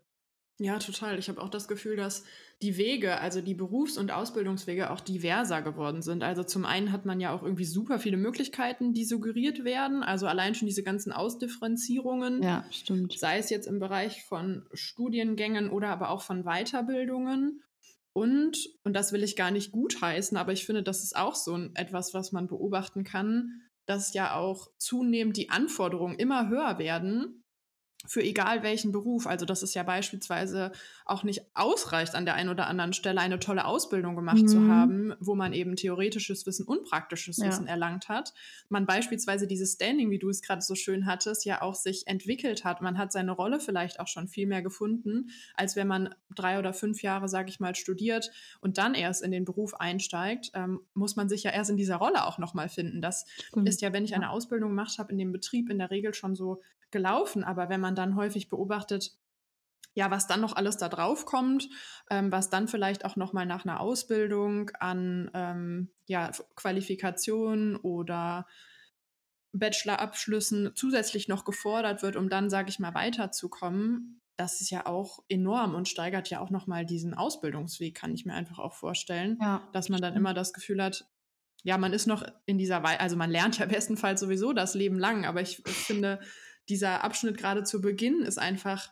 Ja, 0.60 0.80
total. 0.80 1.20
Ich 1.20 1.30
habe 1.30 1.40
auch 1.42 1.50
das 1.50 1.68
Gefühl, 1.68 1.96
dass 1.96 2.24
die 2.64 2.78
Wege, 2.78 3.20
also 3.20 3.42
die 3.42 3.54
Berufs- 3.54 4.00
und 4.00 4.12
Ausbildungswege 4.12 4.90
auch 4.90 5.02
diverser 5.02 5.62
geworden 5.62 6.02
sind. 6.02 6.24
Also 6.24 6.44
zum 6.44 6.66
einen 6.66 6.92
hat 6.92 7.06
man 7.06 7.20
ja 7.20 7.32
auch 7.32 7.44
irgendwie 7.44 7.66
super 7.66 8.00
viele 8.00 8.18
Möglichkeiten, 8.18 8.94
die 8.94 9.06
suggeriert 9.06 9.64
werden. 9.64 10.02
Also 10.02 10.26
allein 10.26 10.56
schon 10.56 10.68
diese 10.68 10.82
ganzen 10.82 11.12
Ausdifferenzierungen. 11.12 12.42
Ja, 12.42 12.66
stimmt. 12.72 13.20
Sei 13.20 13.38
es 13.38 13.52
jetzt 13.52 13.68
im 13.68 13.80
Bereich 13.80 14.24
von 14.24 14.66
Studiengängen 14.74 15.70
oder 15.70 15.90
aber 15.90 16.10
auch 16.10 16.24
von 16.24 16.44
Weiterbildungen. 16.44 17.62
Und, 18.14 18.58
und 18.84 18.94
das 18.94 19.14
will 19.14 19.22
ich 19.22 19.36
gar 19.36 19.52
nicht 19.52 19.72
gutheißen, 19.72 20.38
aber 20.38 20.52
ich 20.52 20.66
finde, 20.66 20.82
das 20.82 21.04
ist 21.04 21.16
auch 21.16 21.36
so 21.36 21.56
etwas, 21.76 22.16
was 22.16 22.32
man 22.32 22.48
beobachten 22.48 23.04
kann, 23.04 23.62
dass 23.88 24.14
ja 24.14 24.36
auch 24.36 24.70
zunehmend 24.78 25.38
die 25.38 25.50
Anforderungen 25.50 26.20
immer 26.20 26.50
höher 26.50 26.78
werden 26.78 27.44
für 28.08 28.24
egal 28.24 28.64
welchen 28.64 28.92
Beruf. 28.92 29.28
Also 29.28 29.46
dass 29.46 29.62
es 29.62 29.74
ja 29.74 29.84
beispielsweise 29.84 30.72
auch 31.06 31.24
nicht 31.24 31.42
ausreicht, 31.54 32.16
an 32.16 32.26
der 32.26 32.36
einen 32.36 32.50
oder 32.50 32.68
anderen 32.68 32.94
Stelle 32.94 33.22
eine 33.22 33.40
tolle 33.40 33.66
Ausbildung 33.66 34.16
gemacht 34.16 34.42
mhm. 34.42 34.48
zu 34.48 34.68
haben, 34.68 35.14
wo 35.20 35.36
man 35.36 35.54
eben 35.54 35.76
theoretisches 35.76 36.46
Wissen 36.46 36.66
und 36.66 36.86
praktisches 36.86 37.38
ja. 37.38 37.48
Wissen 37.48 37.68
erlangt 37.68 38.10
hat. 38.10 38.34
Man 38.70 38.86
beispielsweise 38.86 39.48
dieses 39.48 39.74
Standing, 39.74 40.10
wie 40.10 40.20
du 40.20 40.30
es 40.30 40.42
gerade 40.42 40.62
so 40.62 40.76
schön 40.76 41.06
hattest, 41.06 41.46
ja 41.46 41.62
auch 41.62 41.76
sich 41.76 42.08
entwickelt 42.08 42.64
hat. 42.64 42.82
Man 42.82 42.98
hat 42.98 43.12
seine 43.12 43.32
Rolle 43.32 43.60
vielleicht 43.60 44.00
auch 44.00 44.08
schon 44.08 44.28
viel 44.28 44.48
mehr 44.48 44.62
gefunden, 44.62 45.30
als 45.56 45.76
wenn 45.76 45.88
man 45.88 46.16
drei 46.34 46.60
oder 46.60 46.74
fünf 46.74 47.02
Jahre, 47.02 47.28
sage 47.28 47.50
ich 47.50 47.60
mal, 47.60 47.76
studiert 47.76 48.32
und 48.62 48.78
dann 48.78 48.94
erst 48.94 49.22
in 49.22 49.32
den 49.32 49.46
Beruf 49.46 49.74
einsteigt, 49.76 50.52
ähm, 50.54 50.82
muss 50.94 51.16
man 51.16 51.30
sich 51.30 51.44
ja 51.44 51.52
erst 51.52 51.70
in 51.70 51.78
dieser 51.78 51.98
Rolle 51.98 52.26
auch 52.26 52.38
nochmal 52.38 52.70
finden. 52.70 53.02
Das 53.02 53.26
mhm. 53.54 53.68
ist 53.68 53.82
ja, 53.82 53.94
wenn 53.94 54.06
ich 54.06 54.16
eine 54.16 54.30
Ausbildung 54.30 54.70
gemacht 54.70 54.98
habe, 54.98 55.12
in 55.12 55.18
dem 55.18 55.32
Betrieb 55.32 55.70
in 55.70 55.80
der 55.80 55.92
Regel 55.92 56.14
schon 56.14 56.36
so 56.36 56.62
gelaufen. 56.92 57.44
Aber 57.44 57.70
wenn 57.70 57.82
man 57.82 57.96
dann 57.96 58.16
häufig 58.16 58.50
beobachtet, 58.50 59.18
ja, 59.94 60.12
was 60.12 60.28
dann 60.28 60.42
noch 60.42 60.56
alles 60.56 60.78
da 60.78 60.90
drauf 60.90 61.26
kommt, 61.26 61.70
ähm, 62.12 62.32
was 62.32 62.52
dann 62.52 62.68
vielleicht 62.68 63.04
auch 63.04 63.16
noch 63.16 63.34
mal 63.34 63.48
nach 63.48 63.66
einer 63.66 63.80
Ausbildung 63.80 64.70
an 64.80 65.32
ähm, 65.34 65.90
ja, 66.06 66.30
Qualifikationen 66.56 67.76
oder 67.78 68.46
Bachelorabschlüssen 69.54 70.74
zusätzlich 70.76 71.28
noch 71.28 71.46
gefordert 71.46 72.04
wird, 72.04 72.16
um 72.16 72.30
dann, 72.30 72.52
sage 72.52 72.70
ich 72.70 72.78
mal, 72.78 72.94
weiterzukommen, 72.94 74.22
das 74.36 74.62
ist 74.62 74.70
ja 74.70 74.86
auch 74.86 75.24
enorm 75.30 75.74
und 75.74 75.88
steigert 75.88 76.30
ja 76.30 76.40
auch 76.42 76.52
noch 76.52 76.68
mal 76.68 76.86
diesen 76.86 77.16
Ausbildungsweg, 77.16 77.96
kann 77.96 78.14
ich 78.14 78.24
mir 78.24 78.34
einfach 78.34 78.60
auch 78.60 78.76
vorstellen, 78.76 79.38
ja, 79.42 79.68
dass 79.74 79.90
man 79.90 80.00
dann 80.00 80.16
immer 80.16 80.36
das 80.36 80.54
Gefühl 80.54 80.84
hat, 80.84 81.08
ja, 81.64 81.78
man 81.78 81.92
ist 81.92 82.06
noch 82.06 82.24
in 82.46 82.60
dieser 82.60 82.84
Weise, 82.84 83.00
also 83.00 83.16
man 83.16 83.32
lernt 83.32 83.58
ja 83.58 83.66
bestenfalls 83.66 84.20
sowieso 84.20 84.54
das 84.54 84.76
Leben 84.76 85.00
lang, 85.00 85.26
aber 85.26 85.42
ich, 85.42 85.66
ich 85.66 85.76
finde, 85.76 86.20
dieser 86.70 87.04
Abschnitt 87.04 87.38
gerade 87.38 87.64
zu 87.64 87.82
Beginn 87.82 88.22
ist 88.22 88.38
einfach 88.40 88.92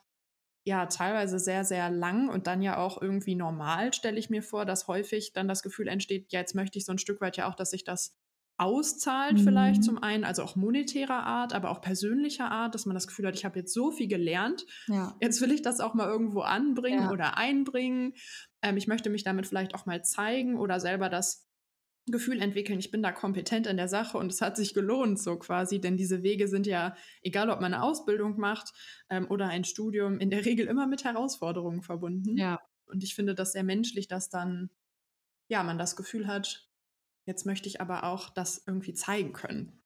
ja 0.68 0.88
teilweise 0.88 1.40
sehr, 1.40 1.64
sehr 1.64 1.90
lang 1.92 2.30
und 2.30 2.48
dann 2.48 2.62
ja 2.62 2.78
auch 2.78 3.02
irgendwie 3.02 3.36
normal, 3.36 3.94
stelle 3.94 4.18
ich 4.18 4.30
mir 4.30 4.42
vor, 4.44 4.66
dass 4.66 4.88
häufig 4.88 5.34
dann 5.34 5.48
das 5.48 5.62
Gefühl 5.64 5.88
entsteht, 5.88 6.32
ja, 6.32 6.40
jetzt 6.40 6.56
möchte 6.56 6.78
ich 6.80 6.86
so 6.86 6.92
ein 6.92 6.98
Stück 6.98 7.22
weit 7.22 7.38
ja 7.38 7.48
auch, 7.50 7.56
dass 7.56 7.72
sich 7.72 7.84
das 7.84 8.18
auszahlt 8.58 9.40
vielleicht 9.40 9.84
zum 9.84 9.98
Mhm. 9.98 10.02
einen, 10.02 10.24
also 10.24 10.42
auch 10.44 10.56
monetärer 10.56 11.24
Art, 11.24 11.54
aber 11.54 11.70
auch 11.70 11.82
persönlicher 11.82 12.50
Art, 12.52 12.74
dass 12.74 12.86
man 12.86 12.96
das 12.96 13.06
Gefühl 13.08 13.28
hat, 13.28 13.36
ich 13.36 13.46
habe 13.46 13.60
jetzt 13.60 13.74
so 13.74 13.92
viel 13.92 14.08
gelernt, 14.08 14.66
Ja. 14.88 15.22
jetzt 15.22 15.42
will 15.42 15.52
ich 15.52 15.62
das 15.62 15.80
auch 15.80 15.94
mal 15.94 16.08
irgendwo 16.08 16.42
anbringen 16.42 17.06
Ja. 17.06 17.10
oder 17.10 17.38
einbringen. 17.38 18.14
Ähm, 18.62 18.78
ich 18.78 18.88
möchte 18.88 19.10
mich 19.10 19.24
damit 19.24 19.48
vielleicht 19.48 19.76
auch 19.76 19.86
mal 19.86 20.04
zeigen 20.04 20.58
oder 20.58 20.80
selber 20.80 21.10
das 21.10 21.45
Gefühl 22.08 22.40
entwickeln, 22.42 22.80
ich 22.80 22.92
bin 22.92 23.02
da 23.02 23.12
kompetent 23.12 23.66
in 23.68 23.78
der 23.78 23.88
Sache 23.88 24.18
und 24.18 24.32
es 24.32 24.42
hat 24.42 24.56
sich 24.58 24.74
gelohnt, 24.74 25.20
so 25.20 25.38
quasi, 25.38 25.82
denn 25.82 25.98
diese 25.98 26.22
Wege 26.24 26.48
sind 26.48 26.68
ja, 26.68 26.96
egal 27.22 27.50
ob 27.50 27.62
man 27.62 27.74
eine 27.74 27.84
Ausbildung 27.84 28.38
macht 28.40 28.74
ähm, 29.10 29.28
oder 29.30 29.48
ein 29.48 29.64
Studium, 29.64 30.20
in 30.20 30.30
der 30.30 30.46
Regel 30.46 30.68
immer 30.68 30.88
mit 30.88 31.04
Herausforderungen 31.04 31.82
verbunden. 31.82 32.38
Ja. 32.38 32.60
Und 32.86 33.04
ich 33.04 33.16
finde 33.16 33.34
das 33.34 33.54
sehr 33.54 33.64
menschlich, 33.64 34.08
dass 34.08 34.30
dann, 34.30 34.70
ja, 35.50 35.64
man 35.64 35.78
das 35.80 35.96
Gefühl 35.96 36.28
hat, 36.28 36.70
jetzt 37.26 37.46
möchte 37.46 37.70
ich 37.70 37.82
aber 37.82 38.04
auch 38.06 38.30
das 38.30 38.64
irgendwie 38.68 38.94
zeigen 38.94 39.34
können. 39.34 39.82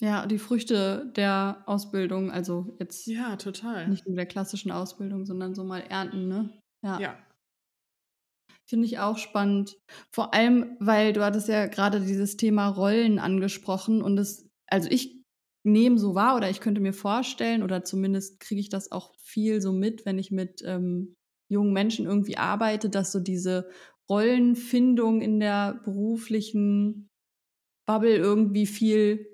Ja, 0.00 0.26
die 0.26 0.38
Früchte 0.38 1.10
der 1.16 1.62
Ausbildung, 1.66 2.30
also 2.30 2.76
jetzt 2.78 3.06
Ja, 3.06 3.36
total. 3.36 3.88
nicht 3.88 4.06
nur 4.06 4.14
der 4.16 4.26
klassischen 4.26 4.70
Ausbildung, 4.70 5.26
sondern 5.26 5.54
so 5.54 5.64
mal 5.64 5.80
ernten, 5.80 6.28
ne? 6.28 6.50
Ja. 6.82 6.98
Ja. 7.00 7.27
Finde 8.68 8.86
ich 8.86 8.98
auch 8.98 9.16
spannend. 9.16 9.78
Vor 10.12 10.34
allem, 10.34 10.76
weil 10.78 11.14
du 11.14 11.24
hattest 11.24 11.48
ja 11.48 11.66
gerade 11.66 12.00
dieses 12.00 12.36
Thema 12.36 12.68
Rollen 12.68 13.18
angesprochen 13.18 14.02
und 14.02 14.18
es, 14.18 14.46
also 14.66 14.90
ich 14.90 15.24
nehme 15.64 15.98
so 15.98 16.14
wahr 16.14 16.36
oder 16.36 16.50
ich 16.50 16.60
könnte 16.60 16.80
mir 16.82 16.92
vorstellen 16.92 17.62
oder 17.62 17.82
zumindest 17.82 18.40
kriege 18.40 18.60
ich 18.60 18.68
das 18.68 18.92
auch 18.92 19.14
viel 19.18 19.62
so 19.62 19.72
mit, 19.72 20.04
wenn 20.04 20.18
ich 20.18 20.30
mit 20.30 20.62
ähm, 20.66 21.16
jungen 21.50 21.72
Menschen 21.72 22.04
irgendwie 22.04 22.36
arbeite, 22.36 22.90
dass 22.90 23.10
so 23.10 23.20
diese 23.20 23.70
Rollenfindung 24.10 25.22
in 25.22 25.40
der 25.40 25.80
beruflichen 25.84 27.08
Bubble 27.86 28.16
irgendwie 28.16 28.66
viel, 28.66 29.26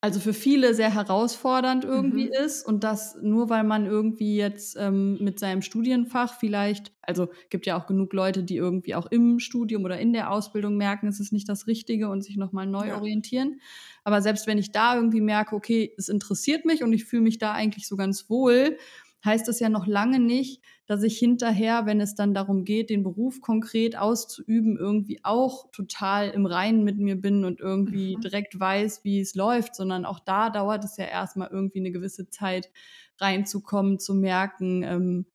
also 0.00 0.20
für 0.20 0.32
viele 0.32 0.74
sehr 0.74 0.94
herausfordernd 0.94 1.84
irgendwie 1.84 2.26
Mhm. 2.26 2.28
ist 2.28 2.64
und 2.64 2.84
das 2.84 3.16
nur 3.20 3.48
weil 3.50 3.64
man 3.64 3.84
irgendwie 3.84 4.36
jetzt 4.36 4.76
ähm, 4.78 5.18
mit 5.20 5.40
seinem 5.40 5.60
Studienfach 5.60 6.38
vielleicht, 6.38 6.92
also 7.02 7.28
gibt 7.50 7.66
ja 7.66 7.76
auch 7.76 7.86
genug 7.86 8.12
Leute, 8.12 8.44
die 8.44 8.56
irgendwie 8.56 8.94
auch 8.94 9.06
im 9.06 9.40
Studium 9.40 9.84
oder 9.84 9.98
in 9.98 10.12
der 10.12 10.30
Ausbildung 10.30 10.76
merken, 10.76 11.08
es 11.08 11.18
ist 11.18 11.32
nicht 11.32 11.48
das 11.48 11.66
Richtige 11.66 12.10
und 12.10 12.22
sich 12.22 12.36
nochmal 12.36 12.66
neu 12.66 12.92
Ja. 12.92 12.94
orientieren. 12.94 13.60
Aber 14.04 14.22
selbst 14.22 14.46
wenn 14.46 14.58
ich 14.58 14.70
da 14.70 14.94
irgendwie 14.94 15.20
merke, 15.20 15.56
okay, 15.56 15.92
es 15.98 16.08
interessiert 16.08 16.64
mich 16.64 16.84
und 16.84 16.92
ich 16.92 17.04
fühle 17.04 17.22
mich 17.22 17.38
da 17.38 17.52
eigentlich 17.52 17.88
so 17.88 17.96
ganz 17.96 18.30
wohl, 18.30 18.76
heißt 19.24 19.48
das 19.48 19.60
ja 19.60 19.68
noch 19.68 19.86
lange 19.86 20.20
nicht, 20.20 20.62
dass 20.86 21.02
ich 21.02 21.18
hinterher, 21.18 21.86
wenn 21.86 22.00
es 22.00 22.14
dann 22.14 22.34
darum 22.34 22.64
geht, 22.64 22.90
den 22.90 23.02
Beruf 23.02 23.40
konkret 23.40 23.96
auszuüben, 23.98 24.76
irgendwie 24.78 25.20
auch 25.24 25.70
total 25.72 26.30
im 26.30 26.46
Reinen 26.46 26.84
mit 26.84 26.98
mir 26.98 27.16
bin 27.20 27.44
und 27.44 27.60
irgendwie 27.60 28.16
Mhm. 28.16 28.22
direkt 28.22 28.58
weiß, 28.58 29.04
wie 29.04 29.20
es 29.20 29.34
läuft, 29.34 29.74
sondern 29.74 30.04
auch 30.04 30.20
da 30.20 30.50
dauert 30.50 30.84
es 30.84 30.96
ja 30.96 31.04
erstmal 31.06 31.48
irgendwie 31.50 31.80
eine 31.80 31.92
gewisse 31.92 32.30
Zeit 32.30 32.70
reinzukommen, 33.20 33.98
zu 33.98 34.14
merken, 34.14 34.82
ähm, 34.84 35.26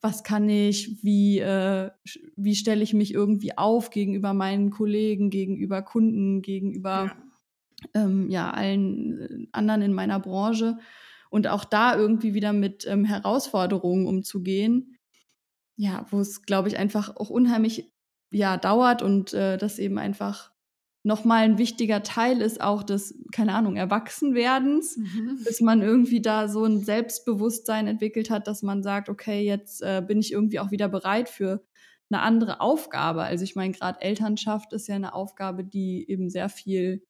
was 0.00 0.24
kann 0.24 0.48
ich, 0.48 1.02
wie, 1.04 1.38
äh, 1.38 1.90
wie 2.36 2.56
stelle 2.56 2.82
ich 2.82 2.92
mich 2.92 3.14
irgendwie 3.14 3.56
auf 3.56 3.90
gegenüber 3.90 4.34
meinen 4.34 4.70
Kollegen, 4.70 5.30
gegenüber 5.30 5.82
Kunden, 5.82 6.42
gegenüber 6.42 7.12
Ja. 7.12 7.16
ähm, 7.94 8.30
ja, 8.30 8.50
allen 8.50 9.20
äh, 9.20 9.46
anderen 9.52 9.82
in 9.82 9.92
meiner 9.92 10.20
Branche 10.20 10.78
und 11.32 11.48
auch 11.48 11.64
da 11.64 11.96
irgendwie 11.96 12.34
wieder 12.34 12.52
mit 12.52 12.86
ähm, 12.86 13.06
Herausforderungen 13.06 14.06
umzugehen, 14.06 14.98
ja, 15.76 16.04
wo 16.10 16.20
es, 16.20 16.42
glaube 16.42 16.68
ich, 16.68 16.78
einfach 16.78 17.16
auch 17.16 17.30
unheimlich 17.30 17.90
ja, 18.30 18.58
dauert 18.58 19.00
und 19.00 19.32
äh, 19.32 19.56
das 19.56 19.78
eben 19.78 19.98
einfach 19.98 20.52
nochmal 21.04 21.44
ein 21.44 21.56
wichtiger 21.58 22.02
Teil 22.02 22.42
ist, 22.42 22.60
auch 22.60 22.82
des, 22.82 23.18
keine 23.32 23.54
Ahnung, 23.54 23.76
Erwachsenwerdens, 23.76 24.98
Mhm. 24.98 25.40
bis 25.42 25.62
man 25.62 25.80
irgendwie 25.80 26.20
da 26.20 26.48
so 26.48 26.64
ein 26.64 26.80
Selbstbewusstsein 26.80 27.86
entwickelt 27.86 28.28
hat, 28.28 28.46
dass 28.46 28.62
man 28.62 28.82
sagt, 28.82 29.08
okay, 29.08 29.42
jetzt 29.42 29.82
äh, 29.82 30.02
bin 30.06 30.20
ich 30.20 30.32
irgendwie 30.32 30.60
auch 30.60 30.70
wieder 30.70 30.88
bereit 30.90 31.30
für 31.30 31.64
eine 32.10 32.20
andere 32.20 32.60
Aufgabe. 32.60 33.22
Also 33.22 33.42
ich 33.42 33.56
meine, 33.56 33.72
gerade 33.72 34.02
Elternschaft 34.02 34.74
ist 34.74 34.86
ja 34.86 34.96
eine 34.96 35.14
Aufgabe, 35.14 35.64
die 35.64 36.08
eben 36.08 36.28
sehr 36.28 36.50
viel 36.50 37.02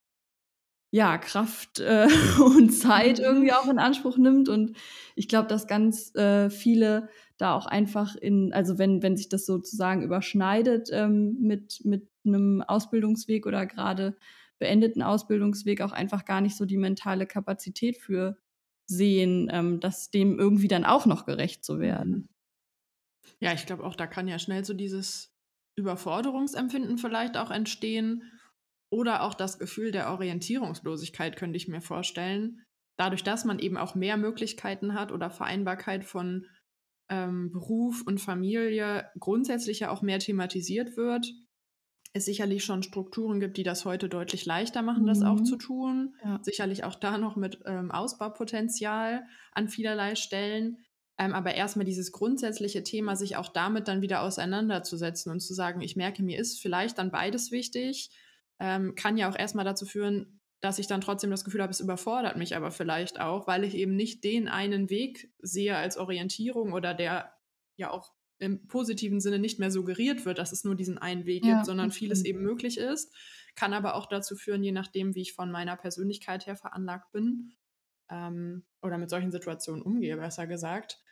ja, 0.93 1.17
Kraft 1.17 1.79
äh, 1.79 2.07
und 2.39 2.69
Zeit 2.69 3.17
irgendwie 3.17 3.51
auch 3.51 3.67
in 3.67 3.79
Anspruch 3.79 4.19
nimmt. 4.19 4.47
Und 4.47 4.77
ich 5.15 5.27
glaube, 5.27 5.47
dass 5.47 5.65
ganz 5.65 6.13
äh, 6.13 6.51
viele 6.51 7.09
da 7.37 7.55
auch 7.55 7.65
einfach 7.65 8.15
in, 8.15 8.53
also 8.53 8.77
wenn, 8.77 9.01
wenn 9.01 9.17
sich 9.17 9.27
das 9.27 9.47
sozusagen 9.47 10.03
überschneidet 10.03 10.89
ähm, 10.91 11.35
mit, 11.39 11.81
mit 11.83 12.07
einem 12.23 12.61
Ausbildungsweg 12.61 13.47
oder 13.47 13.65
gerade 13.65 14.15
beendeten 14.59 15.01
Ausbildungsweg, 15.01 15.81
auch 15.81 15.93
einfach 15.93 16.25
gar 16.25 16.41
nicht 16.41 16.55
so 16.55 16.65
die 16.65 16.77
mentale 16.77 17.25
Kapazität 17.25 17.97
für 17.97 18.37
sehen, 18.85 19.49
ähm, 19.51 19.79
das 19.79 20.11
dem 20.11 20.37
irgendwie 20.37 20.67
dann 20.67 20.85
auch 20.85 21.07
noch 21.07 21.25
gerecht 21.25 21.65
zu 21.65 21.79
werden. 21.79 22.11
Mhm. 22.11 22.29
Ja, 23.39 23.51
ich 23.53 23.65
glaube 23.65 23.83
auch, 23.83 23.95
da 23.95 24.05
kann 24.05 24.27
ja 24.27 24.37
schnell 24.37 24.63
so 24.63 24.75
dieses 24.75 25.33
Überforderungsempfinden 25.75 26.99
vielleicht 26.99 27.35
auch 27.35 27.49
entstehen 27.49 28.21
oder 28.93 29.23
auch 29.23 29.33
das 29.33 29.57
Gefühl 29.57 29.91
der 29.91 30.11
Orientierungslosigkeit, 30.11 31.35
könnte 31.35 31.57
ich 31.57 31.67
mir 31.67 31.81
vorstellen. 31.81 32.61
Dadurch, 32.95 33.23
dass 33.23 33.43
man 33.43 33.57
eben 33.59 33.75
auch 33.75 33.95
mehr 33.95 34.17
Möglichkeiten 34.17 34.93
hat 34.93 35.11
oder 35.11 35.31
Vereinbarkeit 35.31 36.05
von 36.05 36.45
ähm, 37.09 37.51
Beruf 37.51 38.03
und 38.05 38.21
Familie 38.21 39.09
grundsätzlich 39.19 39.79
ja 39.79 39.89
auch 39.89 40.03
mehr 40.03 40.19
thematisiert 40.19 40.95
wird, 40.95 41.25
es 42.15 42.25
sicherlich 42.25 42.63
schon 42.63 42.83
Strukturen 42.83 43.39
gibt, 43.39 43.57
die 43.57 43.63
das 43.63 43.85
heute 43.85 44.07
deutlich 44.07 44.45
leichter 44.45 44.83
machen, 44.83 45.07
das 45.07 45.23
auch 45.23 45.39
Mhm. 45.39 45.45
zu 45.45 45.57
tun. 45.57 46.15
Ja. 46.23 46.39
Sicherlich 46.43 46.83
auch 46.83 46.93
da 46.93 47.17
noch 47.17 47.35
mit 47.35 47.59
ähm, 47.65 47.89
Ausbaupotenzial 47.89 49.25
an 49.51 49.67
vielerlei 49.67 50.13
Stellen. 50.13 50.77
Ähm, 51.17 51.33
aber 51.33 51.55
erstmal 51.55 51.85
dieses 51.85 52.11
grundsätzliche 52.11 52.83
Thema, 52.83 53.15
sich 53.15 53.35
auch 53.37 53.49
damit 53.49 53.87
dann 53.87 54.01
wieder 54.03 54.21
auseinanderzusetzen 54.21 55.31
und 55.31 55.39
zu 55.39 55.55
sagen, 55.55 55.81
ich 55.81 55.95
merke, 55.95 56.21
mir 56.21 56.39
ist 56.39 56.61
vielleicht 56.61 56.99
dann 56.99 57.11
beides 57.11 57.51
wichtig, 57.51 58.11
ähm, 58.63 58.95
kann 58.95 59.17
ja 59.17 59.29
auch 59.29 59.37
erstmal 59.37 59.65
dazu 59.65 59.85
führen, 59.85 60.39
dass 60.61 60.79
ich 60.79 60.87
dann 60.87 61.01
trotzdem 61.01 61.29
das 61.29 61.43
Gefühl 61.43 61.61
habe, 61.61 61.71
es 61.71 61.81
überfordert 61.81 62.37
mich 62.37 62.55
aber 62.55 62.71
vielleicht 62.71 63.19
auch, 63.19 63.45
weil 63.47 63.65
ich 63.65 63.75
eben 63.75 63.97
nicht 63.97 64.23
den 64.23 64.47
einen 64.47 64.89
Weg 64.89 65.33
sehe 65.39 65.75
als 65.75 65.97
Orientierung 65.97 66.71
oder 66.71 66.93
der 66.93 67.33
ja 67.75 67.91
auch 67.91 68.13
im 68.39 68.67
positiven 68.67 69.19
Sinne 69.19 69.39
nicht 69.39 69.59
mehr 69.59 69.71
suggeriert 69.71 70.25
wird, 70.25 70.37
dass 70.37 70.53
es 70.53 70.63
nur 70.63 70.75
diesen 70.75 70.97
einen 70.97 71.25
Weg 71.25 71.43
Ja, 71.43 71.55
gibt, 71.55 71.65
sondern 71.65 71.91
vieles 71.91 72.23
eben 72.23 72.41
möglich 72.41 72.77
ist. 72.77 73.13
Kann 73.55 73.73
aber 73.73 73.95
auch 73.95 74.05
dazu 74.07 74.37
führen, 74.37 74.63
je 74.63 74.71
nachdem, 74.71 75.15
wie 75.15 75.21
ich 75.21 75.33
von 75.33 75.51
meiner 75.51 75.75
Persönlichkeit 75.75 76.45
her 76.45 76.55
veranlagt 76.55 77.11
bin 77.11 77.53
ähm, 78.09 78.65
oder 78.81 78.97
mit 78.97 79.09
solchen 79.09 79.31
Situationen 79.31 79.81
umgehe, 79.81 80.15
besser 80.17 80.47
gesagt, 80.47 81.03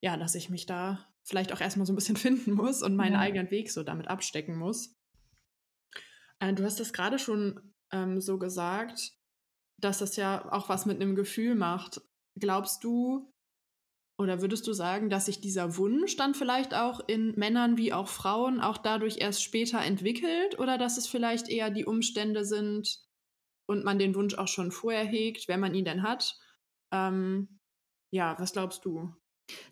ja, 0.00 0.16
dass 0.16 0.34
ich 0.34 0.50
mich 0.50 0.66
da 0.66 1.06
vielleicht 1.24 1.52
auch 1.52 1.60
erstmal 1.60 1.86
so 1.86 1.92
ein 1.92 1.96
bisschen 1.96 2.16
finden 2.26 2.52
muss 2.52 2.82
und 2.82 2.96
meinen 2.96 3.14
Ja. 3.14 3.20
eigenen 3.20 3.50
Weg 3.52 3.70
so 3.70 3.84
damit 3.84 4.08
abstecken 4.08 4.56
muss. 4.56 4.96
Äh, 6.42 6.52
du 6.52 6.64
hast 6.64 6.80
das 6.80 6.92
gerade 6.92 7.18
schon 7.18 7.72
ähm, 7.92 8.20
so 8.20 8.38
gesagt, 8.38 9.12
dass 9.80 9.98
das 9.98 10.16
ja 10.16 10.52
auch 10.52 10.68
was 10.68 10.86
mit 10.86 11.00
einem 11.00 11.14
Gefühl 11.14 11.54
macht. 11.54 12.02
Glaubst 12.38 12.82
du 12.84 13.32
oder 14.18 14.40
würdest 14.40 14.66
du 14.66 14.72
sagen, 14.72 15.08
dass 15.08 15.26
sich 15.26 15.40
dieser 15.40 15.76
Wunsch 15.76 16.16
dann 16.16 16.34
vielleicht 16.34 16.74
auch 16.74 17.00
in 17.06 17.32
Männern 17.38 17.76
wie 17.76 17.92
auch 17.92 18.08
Frauen 18.08 18.60
auch 18.60 18.78
dadurch 18.78 19.18
erst 19.18 19.42
später 19.42 19.80
entwickelt 19.80 20.58
oder 20.58 20.78
dass 20.78 20.98
es 20.98 21.06
vielleicht 21.06 21.48
eher 21.48 21.70
die 21.70 21.84
Umstände 21.84 22.44
sind 22.44 23.00
und 23.66 23.84
man 23.84 23.98
den 23.98 24.14
Wunsch 24.14 24.34
auch 24.34 24.48
schon 24.48 24.70
vorher 24.70 25.04
hegt, 25.04 25.48
wenn 25.48 25.60
man 25.60 25.74
ihn 25.74 25.84
denn 25.84 26.02
hat? 26.02 26.36
Ähm, 26.92 27.60
ja, 28.12 28.36
was 28.38 28.52
glaubst 28.52 28.84
du? 28.84 29.14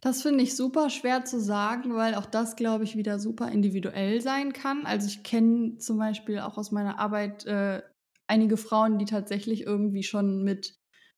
Das 0.01 0.23
finde 0.23 0.43
ich 0.45 0.57
super 0.57 0.91
schwer 0.91 1.25
zu 1.25 1.41
sagen, 1.41 1.95
weil 1.95 2.15
auch 2.15 2.27
das, 2.27 2.57
glaube 2.57 2.85
ich, 2.85 2.97
wieder 2.97 3.19
super 3.19 3.51
individuell 3.51 4.21
sein 4.21 4.53
kann. 4.53 4.87
Also 4.87 5.09
ich 5.09 5.23
kenne 5.23 5.79
zum 5.79 5.99
Beispiel 5.99 6.41
auch 6.41 6.59
aus 6.59 6.71
meiner 6.73 6.99
Arbeit 6.99 7.47
äh, 7.47 7.83
einige 8.27 8.57
Frauen, 8.57 8.99
die 8.99 9.05
tatsächlich 9.05 9.63
irgendwie 9.63 10.03
schon 10.03 10.43
mit, 10.43 10.77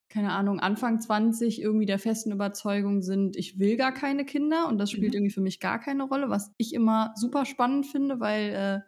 keine 0.09 0.33
Ahnung, 0.33 0.61
Anfang 0.61 1.01
20 1.01 1.61
irgendwie 1.61 1.87
der 1.87 1.99
festen 1.99 2.33
Überzeugung 2.33 3.03
sind, 3.03 3.37
ich 3.37 3.59
will 3.59 3.77
gar 3.77 3.93
keine 3.93 4.25
Kinder 4.25 4.69
und 4.69 4.79
das 4.79 4.91
spielt 4.91 5.15
Mhm. 5.15 5.15
irgendwie 5.15 5.33
für 5.33 5.41
mich 5.41 5.61
gar 5.61 5.79
keine 5.81 6.05
Rolle, 6.05 6.29
was 6.31 6.53
ich 6.59 6.75
immer 6.75 7.13
super 7.17 7.45
spannend 7.47 7.87
finde, 7.87 8.21
weil 8.21 8.51
äh, 8.53 8.81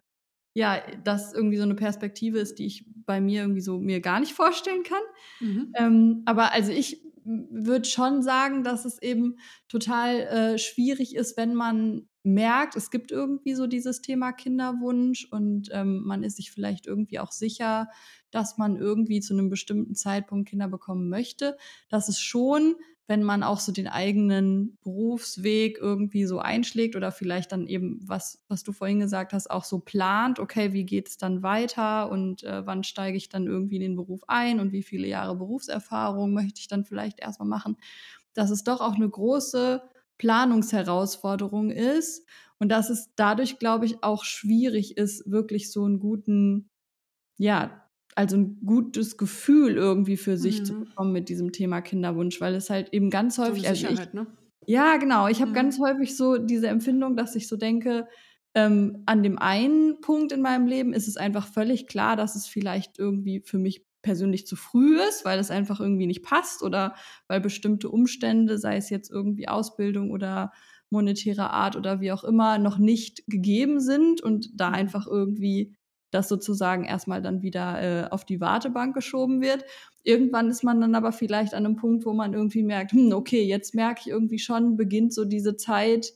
ja, 0.56 0.82
das 1.04 1.32
irgendwie 1.34 1.56
so 1.56 1.64
eine 1.64 1.74
Perspektive 1.74 2.38
ist, 2.38 2.58
die 2.58 2.66
ich 2.66 2.86
bei 3.06 3.20
mir 3.20 3.42
irgendwie 3.42 3.60
so 3.60 3.80
mir 3.80 4.00
gar 4.00 4.20
nicht 4.20 4.32
vorstellen 4.34 4.84
kann. 4.84 5.02
Mhm. 5.40 5.74
Ähm, 5.76 6.22
aber 6.26 6.52
also 6.52 6.72
ich 6.72 7.02
würde 7.24 7.88
schon 7.88 8.22
sagen, 8.22 8.62
dass 8.62 8.84
es 8.84 9.00
eben 9.00 9.38
total 9.68 10.20
äh, 10.20 10.58
schwierig 10.58 11.14
ist, 11.14 11.36
wenn 11.36 11.54
man 11.54 12.08
merkt, 12.22 12.74
es 12.74 12.90
gibt 12.90 13.10
irgendwie 13.10 13.54
so 13.54 13.66
dieses 13.66 14.00
Thema 14.00 14.32
Kinderwunsch 14.32 15.28
und 15.30 15.68
ähm, 15.72 16.02
man 16.04 16.22
ist 16.22 16.36
sich 16.36 16.50
vielleicht 16.50 16.86
irgendwie 16.86 17.18
auch 17.18 17.32
sicher, 17.32 17.88
dass 18.30 18.56
man 18.56 18.76
irgendwie 18.76 19.20
zu 19.20 19.34
einem 19.34 19.50
bestimmten 19.50 19.94
Zeitpunkt 19.94 20.48
Kinder 20.48 20.68
bekommen 20.68 21.08
möchte, 21.08 21.56
dass 21.90 22.08
es 22.08 22.18
schon 22.18 22.76
wenn 23.06 23.22
man 23.22 23.42
auch 23.42 23.60
so 23.60 23.70
den 23.70 23.86
eigenen 23.86 24.78
Berufsweg 24.82 25.78
irgendwie 25.78 26.24
so 26.24 26.38
einschlägt 26.38 26.96
oder 26.96 27.12
vielleicht 27.12 27.52
dann 27.52 27.66
eben, 27.66 28.00
was, 28.02 28.42
was 28.48 28.62
du 28.62 28.72
vorhin 28.72 29.00
gesagt 29.00 29.34
hast, 29.34 29.50
auch 29.50 29.64
so 29.64 29.80
plant, 29.80 30.38
okay, 30.38 30.72
wie 30.72 30.84
geht 30.84 31.08
es 31.08 31.18
dann 31.18 31.42
weiter 31.42 32.10
und 32.10 32.44
äh, 32.44 32.66
wann 32.66 32.82
steige 32.82 33.16
ich 33.16 33.28
dann 33.28 33.46
irgendwie 33.46 33.76
in 33.76 33.82
den 33.82 33.96
Beruf 33.96 34.22
ein 34.26 34.58
und 34.58 34.72
wie 34.72 34.82
viele 34.82 35.06
Jahre 35.06 35.36
Berufserfahrung 35.36 36.32
möchte 36.32 36.60
ich 36.60 36.68
dann 36.68 36.84
vielleicht 36.84 37.20
erstmal 37.20 37.48
machen, 37.48 37.76
dass 38.32 38.50
es 38.50 38.64
doch 38.64 38.80
auch 38.80 38.94
eine 38.94 39.08
große 39.08 39.82
Planungsherausforderung 40.16 41.70
ist 41.70 42.26
und 42.58 42.70
dass 42.70 42.88
es 42.88 43.10
dadurch, 43.16 43.58
glaube 43.58 43.84
ich, 43.84 44.02
auch 44.02 44.24
schwierig 44.24 44.96
ist, 44.96 45.30
wirklich 45.30 45.70
so 45.70 45.84
einen 45.84 45.98
guten, 45.98 46.70
ja, 47.36 47.83
also 48.14 48.36
ein 48.36 48.60
gutes 48.64 49.16
Gefühl 49.16 49.76
irgendwie 49.76 50.16
für 50.16 50.36
sich 50.36 50.60
mhm. 50.60 50.64
zu 50.64 50.80
bekommen 50.80 51.12
mit 51.12 51.28
diesem 51.28 51.52
Thema 51.52 51.80
Kinderwunsch, 51.80 52.40
weil 52.40 52.54
es 52.54 52.70
halt 52.70 52.92
eben 52.92 53.10
ganz 53.10 53.38
häufig. 53.38 53.62
So 53.62 53.68
also 53.68 53.88
ich, 53.88 54.12
ne? 54.12 54.26
Ja, 54.66 54.96
genau. 54.96 55.28
Ich 55.28 55.40
habe 55.40 55.50
mhm. 55.50 55.54
ganz 55.54 55.78
häufig 55.78 56.16
so 56.16 56.38
diese 56.38 56.68
Empfindung, 56.68 57.16
dass 57.16 57.34
ich 57.34 57.48
so 57.48 57.56
denke, 57.56 58.06
ähm, 58.54 59.02
an 59.06 59.22
dem 59.22 59.38
einen 59.38 60.00
Punkt 60.00 60.32
in 60.32 60.40
meinem 60.40 60.66
Leben 60.66 60.92
ist 60.92 61.08
es 61.08 61.16
einfach 61.16 61.46
völlig 61.46 61.86
klar, 61.86 62.16
dass 62.16 62.36
es 62.36 62.46
vielleicht 62.46 62.98
irgendwie 62.98 63.40
für 63.44 63.58
mich 63.58 63.84
persönlich 64.02 64.46
zu 64.46 64.54
früh 64.54 65.00
ist, 65.00 65.24
weil 65.24 65.38
es 65.38 65.50
einfach 65.50 65.80
irgendwie 65.80 66.06
nicht 66.06 66.22
passt 66.22 66.62
oder 66.62 66.94
weil 67.26 67.40
bestimmte 67.40 67.88
Umstände, 67.88 68.58
sei 68.58 68.76
es 68.76 68.90
jetzt 68.90 69.10
irgendwie 69.10 69.48
Ausbildung 69.48 70.10
oder 70.10 70.52
monetärer 70.90 71.50
Art 71.50 71.74
oder 71.74 72.00
wie 72.00 72.12
auch 72.12 72.22
immer, 72.22 72.58
noch 72.58 72.78
nicht 72.78 73.24
gegeben 73.26 73.80
sind 73.80 74.20
und 74.20 74.50
da 74.54 74.68
mhm. 74.68 74.74
einfach 74.74 75.06
irgendwie 75.06 75.74
das 76.14 76.28
sozusagen 76.28 76.84
erstmal 76.84 77.20
dann 77.20 77.42
wieder 77.42 77.82
äh, 77.82 78.10
auf 78.10 78.24
die 78.24 78.40
Wartebank 78.40 78.94
geschoben 78.94 79.40
wird. 79.40 79.64
Irgendwann 80.02 80.48
ist 80.48 80.62
man 80.62 80.80
dann 80.80 80.94
aber 80.94 81.12
vielleicht 81.12 81.54
an 81.54 81.66
einem 81.66 81.76
Punkt, 81.76 82.06
wo 82.06 82.12
man 82.12 82.34
irgendwie 82.34 82.62
merkt, 82.62 82.92
hm, 82.92 83.12
okay, 83.12 83.42
jetzt 83.42 83.74
merke 83.74 84.02
ich 84.02 84.08
irgendwie 84.08 84.38
schon, 84.38 84.76
beginnt 84.76 85.12
so 85.12 85.24
diese 85.24 85.56
Zeit, 85.56 86.14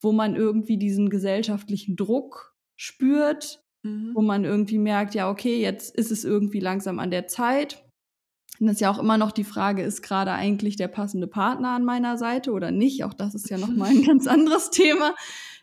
wo 0.00 0.12
man 0.12 0.34
irgendwie 0.34 0.78
diesen 0.78 1.10
gesellschaftlichen 1.10 1.96
Druck 1.96 2.56
spürt, 2.76 3.62
mhm. 3.82 4.12
wo 4.14 4.22
man 4.22 4.44
irgendwie 4.44 4.78
merkt, 4.78 5.14
ja, 5.14 5.30
okay, 5.30 5.60
jetzt 5.60 5.94
ist 5.94 6.10
es 6.10 6.24
irgendwie 6.24 6.60
langsam 6.60 6.98
an 6.98 7.10
der 7.10 7.26
Zeit. 7.26 7.84
Und 8.58 8.66
das 8.66 8.74
ist 8.76 8.80
ja 8.80 8.90
auch 8.90 8.98
immer 8.98 9.16
noch 9.16 9.32
die 9.32 9.44
Frage, 9.44 9.82
ist 9.82 10.02
gerade 10.02 10.32
eigentlich 10.32 10.76
der 10.76 10.88
passende 10.88 11.26
Partner 11.26 11.70
an 11.70 11.84
meiner 11.84 12.18
Seite 12.18 12.52
oder 12.52 12.70
nicht? 12.70 13.04
Auch 13.04 13.14
das 13.14 13.34
ist 13.34 13.48
ja 13.48 13.58
nochmal 13.58 13.90
ein 13.90 14.02
ganz 14.06 14.26
anderes 14.26 14.70
Thema 14.70 15.14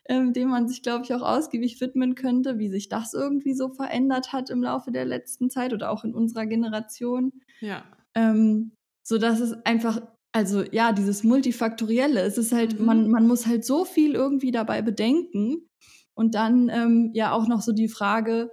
ähm, 0.10 0.34
dem 0.34 0.50
man 0.50 0.68
sich, 0.68 0.82
glaube 0.82 1.04
ich, 1.04 1.14
auch 1.14 1.22
ausgiebig 1.22 1.80
widmen 1.82 2.16
könnte, 2.16 2.60
wie 2.60 2.70
sich 2.70 2.90
das 2.90 3.14
irgendwie 3.14 3.54
so 3.54 3.70
verändert 3.70 4.34
hat 4.34 4.50
im 4.50 4.64
Laufe 4.64 4.92
der 4.92 5.06
letzten 5.06 5.50
Zeit 5.50 5.74
oder 5.74 5.92
auch 5.92 6.04
in 6.04 6.14
unserer 6.14 6.46
Generation. 6.46 7.32
Ja. 7.60 7.84
Ähm, 8.16 8.72
so 9.04 9.18
dass 9.18 9.40
es 9.40 9.54
einfach, 9.66 10.02
also 10.34 10.64
ja, 10.72 10.92
dieses 10.92 11.24
Multifaktorielle, 11.24 12.22
es 12.22 12.38
ist 12.38 12.52
halt, 12.52 12.80
mhm. 12.80 12.86
man, 12.86 13.10
man 13.10 13.28
muss 13.28 13.48
halt 13.48 13.66
so 13.66 13.86
viel 13.86 14.16
irgendwie 14.16 14.52
dabei 14.52 14.82
bedenken. 14.82 15.68
Und 16.14 16.34
dann 16.34 16.70
ähm, 16.70 17.12
ja 17.14 17.32
auch 17.32 17.48
noch 17.48 17.62
so 17.62 17.74
die 17.74 17.90
Frage, 17.90 18.50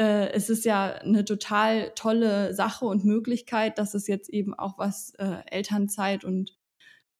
äh, 0.00 0.30
es 0.32 0.48
ist 0.48 0.64
ja 0.64 0.94
eine 0.94 1.24
total 1.24 1.92
tolle 1.94 2.54
Sache 2.54 2.86
und 2.86 3.04
Möglichkeit, 3.04 3.78
dass 3.78 3.94
es 3.94 4.06
jetzt 4.06 4.30
eben 4.30 4.54
auch 4.54 4.78
was 4.78 5.12
äh, 5.18 5.42
Elternzeit 5.50 6.24
und 6.24 6.56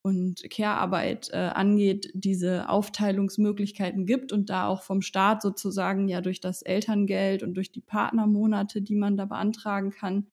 und 0.02 0.42
Care-Arbeit 0.50 1.30
äh, 1.32 1.36
angeht, 1.36 2.10
diese 2.12 2.68
Aufteilungsmöglichkeiten 2.68 4.04
gibt 4.04 4.32
und 4.32 4.50
da 4.50 4.66
auch 4.66 4.82
vom 4.82 5.00
Staat 5.00 5.42
sozusagen 5.42 6.08
ja 6.08 6.20
durch 6.20 6.40
das 6.40 6.62
Elterngeld 6.62 7.42
und 7.44 7.54
durch 7.54 7.70
die 7.70 7.80
Partnermonate, 7.80 8.82
die 8.82 8.96
man 8.96 9.16
da 9.16 9.26
beantragen 9.26 9.90
kann, 9.90 10.26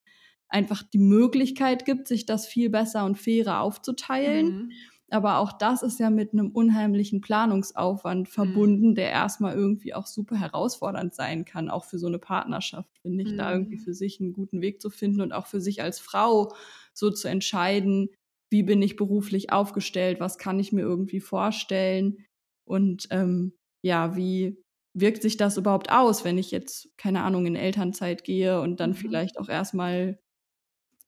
einfach 0.47 0.81
die 0.81 0.97
Möglichkeit 0.97 1.85
gibt, 1.85 2.07
sich 2.07 2.25
das 2.25 2.47
viel 2.47 2.71
besser 2.71 3.05
und 3.05 3.19
fairer 3.19 3.61
aufzuteilen. 3.61 4.47
Mhm. 4.47 4.71
Aber 5.11 5.37
auch 5.37 5.53
das 5.53 5.81
ist 5.81 5.99
ja 5.99 6.09
mit 6.09 6.33
einem 6.33 6.49
unheimlichen 6.49 7.21
Planungsaufwand 7.21 8.27
mhm. 8.27 8.31
verbunden, 8.31 8.89
mhm. 8.89 8.95
der 8.95 9.11
erstmal 9.11 9.55
irgendwie 9.55 9.93
auch 9.93 10.07
super 10.07 10.35
herausfordernd 10.35 11.13
sein 11.13 11.45
kann, 11.45 11.69
auch 11.69 11.85
für 11.85 11.99
so 11.99 12.07
eine 12.07 12.19
Partnerschaft, 12.19 12.89
finde 13.01 13.23
ich, 13.23 13.31
mhm. 13.33 13.37
da 13.37 13.51
irgendwie 13.51 13.77
für 13.77 13.93
sich 13.93 14.19
einen 14.19 14.33
guten 14.33 14.61
Weg 14.61 14.81
zu 14.81 14.89
finden 14.89 15.21
und 15.21 15.31
auch 15.31 15.47
für 15.47 15.61
sich 15.61 15.81
als 15.81 15.99
Frau 15.99 16.53
so 16.93 17.11
zu 17.11 17.27
entscheiden, 17.27 18.09
wie 18.49 18.63
bin 18.63 18.81
ich 18.81 18.95
beruflich 18.95 19.51
aufgestellt, 19.51 20.19
was 20.19 20.37
kann 20.37 20.59
ich 20.59 20.71
mir 20.71 20.81
irgendwie 20.81 21.19
vorstellen 21.19 22.25
und 22.65 23.07
ähm, 23.11 23.53
ja, 23.81 24.15
wie 24.15 24.61
wirkt 24.93 25.21
sich 25.21 25.37
das 25.37 25.57
überhaupt 25.57 25.91
aus, 25.91 26.25
wenn 26.25 26.37
ich 26.37 26.51
jetzt, 26.51 26.89
keine 26.97 27.23
Ahnung, 27.23 27.45
in 27.45 27.55
Elternzeit 27.55 28.23
gehe 28.23 28.59
und 28.59 28.79
dann 28.79 28.91
mhm. 28.91 28.95
vielleicht 28.95 29.37
auch 29.37 29.49
erstmal 29.49 30.19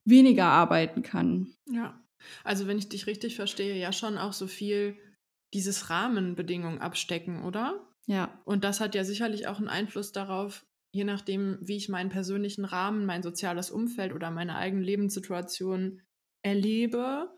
weniger 0.06 0.45
arbeiten 0.45 1.01
kann. 1.01 1.54
Ja, 1.69 2.01
also 2.43 2.67
wenn 2.67 2.77
ich 2.77 2.89
dich 2.89 3.08
richtig 3.08 3.36
verstehe, 3.36 3.75
ja 3.75 3.91
schon 3.91 4.17
auch 4.17 4.34
so 4.34 4.47
viel 4.47 4.95
dieses 5.54 5.89
Rahmenbedingungen 5.89 6.80
abstecken, 6.80 7.43
oder? 7.43 7.88
Ja. 8.08 8.41
Und 8.45 8.63
das 8.63 8.80
hat 8.80 8.95
ja 8.95 9.04
sicherlich 9.04 9.47
auch 9.47 9.58
einen 9.58 9.67
Einfluss 9.67 10.12
darauf, 10.12 10.65
je 10.93 11.04
nachdem, 11.04 11.58
wie 11.62 11.77
ich 11.77 11.89
meinen 11.89 12.10
persönlichen 12.10 12.65
Rahmen, 12.65 13.06
mein 13.06 13.23
soziales 13.23 13.71
Umfeld 13.71 14.13
oder 14.13 14.32
meine 14.32 14.56
eigene 14.56 14.84
Lebenssituation 14.84 16.01
erlebe, 16.41 17.30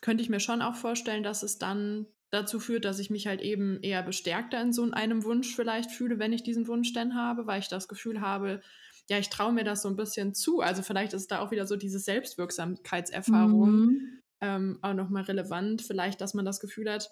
könnte 0.00 0.22
ich 0.22 0.28
mir 0.28 0.40
schon 0.40 0.62
auch 0.62 0.74
vorstellen, 0.74 1.22
dass 1.22 1.42
es 1.42 1.58
dann 1.58 2.06
dazu 2.30 2.60
führt, 2.60 2.84
dass 2.84 2.98
ich 2.98 3.10
mich 3.10 3.26
halt 3.26 3.40
eben 3.40 3.80
eher 3.82 4.02
bestärkter 4.02 4.60
in 4.60 4.72
so 4.72 4.90
einem 4.90 5.24
Wunsch 5.24 5.54
vielleicht 5.54 5.90
fühle, 5.90 6.18
wenn 6.18 6.32
ich 6.32 6.42
diesen 6.42 6.66
Wunsch 6.66 6.92
denn 6.92 7.14
habe, 7.14 7.46
weil 7.46 7.60
ich 7.60 7.68
das 7.68 7.88
Gefühl 7.88 8.20
habe, 8.20 8.60
ja, 9.08 9.18
ich 9.18 9.30
traue 9.30 9.52
mir 9.52 9.64
das 9.64 9.82
so 9.82 9.88
ein 9.88 9.96
bisschen 9.96 10.34
zu. 10.34 10.60
Also 10.60 10.82
vielleicht 10.82 11.12
ist 11.12 11.30
da 11.30 11.40
auch 11.40 11.50
wieder 11.50 11.66
so 11.66 11.76
diese 11.76 11.98
Selbstwirksamkeitserfahrung 11.98 13.70
mhm. 13.70 14.22
ähm, 14.40 14.78
auch 14.82 14.94
nochmal 14.94 15.24
relevant. 15.24 15.82
Vielleicht, 15.82 16.20
dass 16.20 16.34
man 16.34 16.44
das 16.44 16.60
Gefühl 16.60 16.90
hat, 16.90 17.10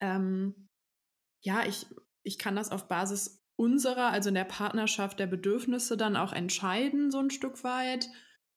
ähm, 0.00 0.68
ja, 1.40 1.64
ich, 1.66 1.86
ich 2.22 2.38
kann 2.38 2.56
das 2.56 2.70
auf 2.70 2.88
Basis 2.88 3.42
unserer, 3.56 4.08
also 4.08 4.28
in 4.28 4.34
der 4.34 4.44
Partnerschaft 4.44 5.18
der 5.18 5.26
Bedürfnisse 5.26 5.96
dann 5.96 6.16
auch 6.16 6.32
entscheiden, 6.32 7.10
so 7.10 7.18
ein 7.18 7.30
Stück 7.30 7.64
weit. 7.64 8.08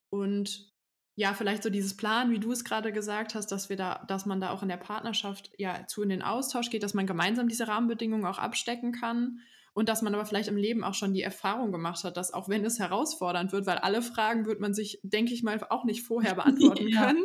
Und 0.09 0.74
ja, 1.17 1.33
vielleicht 1.33 1.63
so 1.63 1.69
dieses 1.69 1.95
Plan, 1.95 2.29
wie 2.29 2.39
du 2.39 2.51
es 2.51 2.65
gerade 2.65 2.91
gesagt 2.91 3.35
hast, 3.35 3.47
dass 3.47 3.69
wir 3.69 3.77
da, 3.77 4.03
dass 4.07 4.25
man 4.25 4.41
da 4.41 4.51
auch 4.51 4.61
in 4.61 4.67
der 4.67 4.77
Partnerschaft 4.77 5.49
ja 5.57 5.87
zu 5.87 6.03
in 6.03 6.09
den 6.09 6.21
Austausch 6.21 6.69
geht, 6.69 6.83
dass 6.83 6.93
man 6.93 7.07
gemeinsam 7.07 7.47
diese 7.47 7.69
Rahmenbedingungen 7.69 8.25
auch 8.25 8.37
abstecken 8.37 8.91
kann 8.91 9.39
und 9.73 9.87
dass 9.87 10.01
man 10.01 10.13
aber 10.13 10.25
vielleicht 10.25 10.49
im 10.49 10.57
Leben 10.57 10.83
auch 10.83 10.93
schon 10.93 11.13
die 11.13 11.21
Erfahrung 11.21 11.71
gemacht 11.71 12.03
hat, 12.03 12.17
dass 12.17 12.33
auch 12.33 12.49
wenn 12.49 12.65
es 12.65 12.79
herausfordernd 12.79 13.53
wird, 13.53 13.65
weil 13.65 13.77
alle 13.77 14.01
Fragen 14.01 14.45
wird 14.45 14.59
man 14.59 14.73
sich, 14.73 14.99
denke 15.03 15.33
ich 15.33 15.41
mal, 15.41 15.59
auch 15.69 15.85
nicht 15.85 16.03
vorher 16.03 16.35
beantworten 16.35 16.89
ja. 16.89 17.05
können 17.05 17.23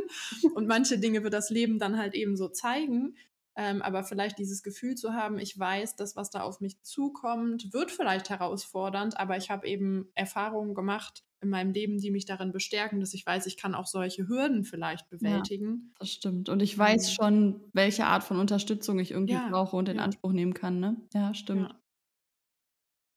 und 0.55 0.69
manche 0.69 0.99
Dinge 0.99 1.25
wird 1.25 1.35
das 1.35 1.51
Leben 1.51 1.81
dann 1.81 1.99
halt 1.99 2.15
eben 2.15 2.37
so 2.37 2.49
zeigen. 2.49 3.17
Ähm, 3.57 3.83
aber 3.83 4.05
vielleicht 4.05 4.39
dieses 4.39 4.63
Gefühl 4.63 4.95
zu 4.95 5.15
haben, 5.15 5.37
ich 5.41 5.59
weiß, 5.59 5.97
dass 5.97 6.15
was 6.15 6.31
da 6.31 6.43
auf 6.43 6.61
mich 6.61 6.81
zukommt, 6.83 7.73
wird 7.73 7.91
vielleicht 7.91 8.31
herausfordernd, 8.31 9.19
aber 9.19 9.37
ich 9.37 9.51
habe 9.51 9.67
eben 9.67 10.09
Erfahrungen 10.15 10.75
gemacht, 10.75 11.25
in 11.43 11.49
meinem 11.49 11.73
Leben, 11.73 11.99
die 11.99 12.11
mich 12.11 12.27
darin 12.27 12.53
bestärken, 12.53 13.01
dass 13.01 13.15
ich 13.15 13.25
weiß, 13.25 13.47
ich 13.47 13.57
kann 13.57 13.75
auch 13.75 13.87
solche 13.87 14.29
Hürden 14.29 14.65
vielleicht 14.65 15.09
bewältigen. 15.09 15.69
Ja, 15.69 15.95
das 16.01 16.11
stimmt. 16.11 16.49
Und 16.49 16.61
ich 16.61 16.77
weiß 16.77 17.09
mhm. 17.09 17.15
schon, 17.15 17.61
welche 17.73 18.07
Art 18.07 18.25
von 18.25 18.39
Unterstützung 18.39 18.99
ich 18.99 19.13
irgendwie 19.13 19.35
ja, 19.35 19.49
brauche 19.49 19.77
und 19.77 19.89
in 19.89 19.97
ja. 19.97 20.03
Anspruch 20.03 20.33
nehmen 20.33 20.55
kann. 20.55 20.81
Ne? 20.81 20.97
Ja, 21.15 21.33
stimmt. 21.33 21.75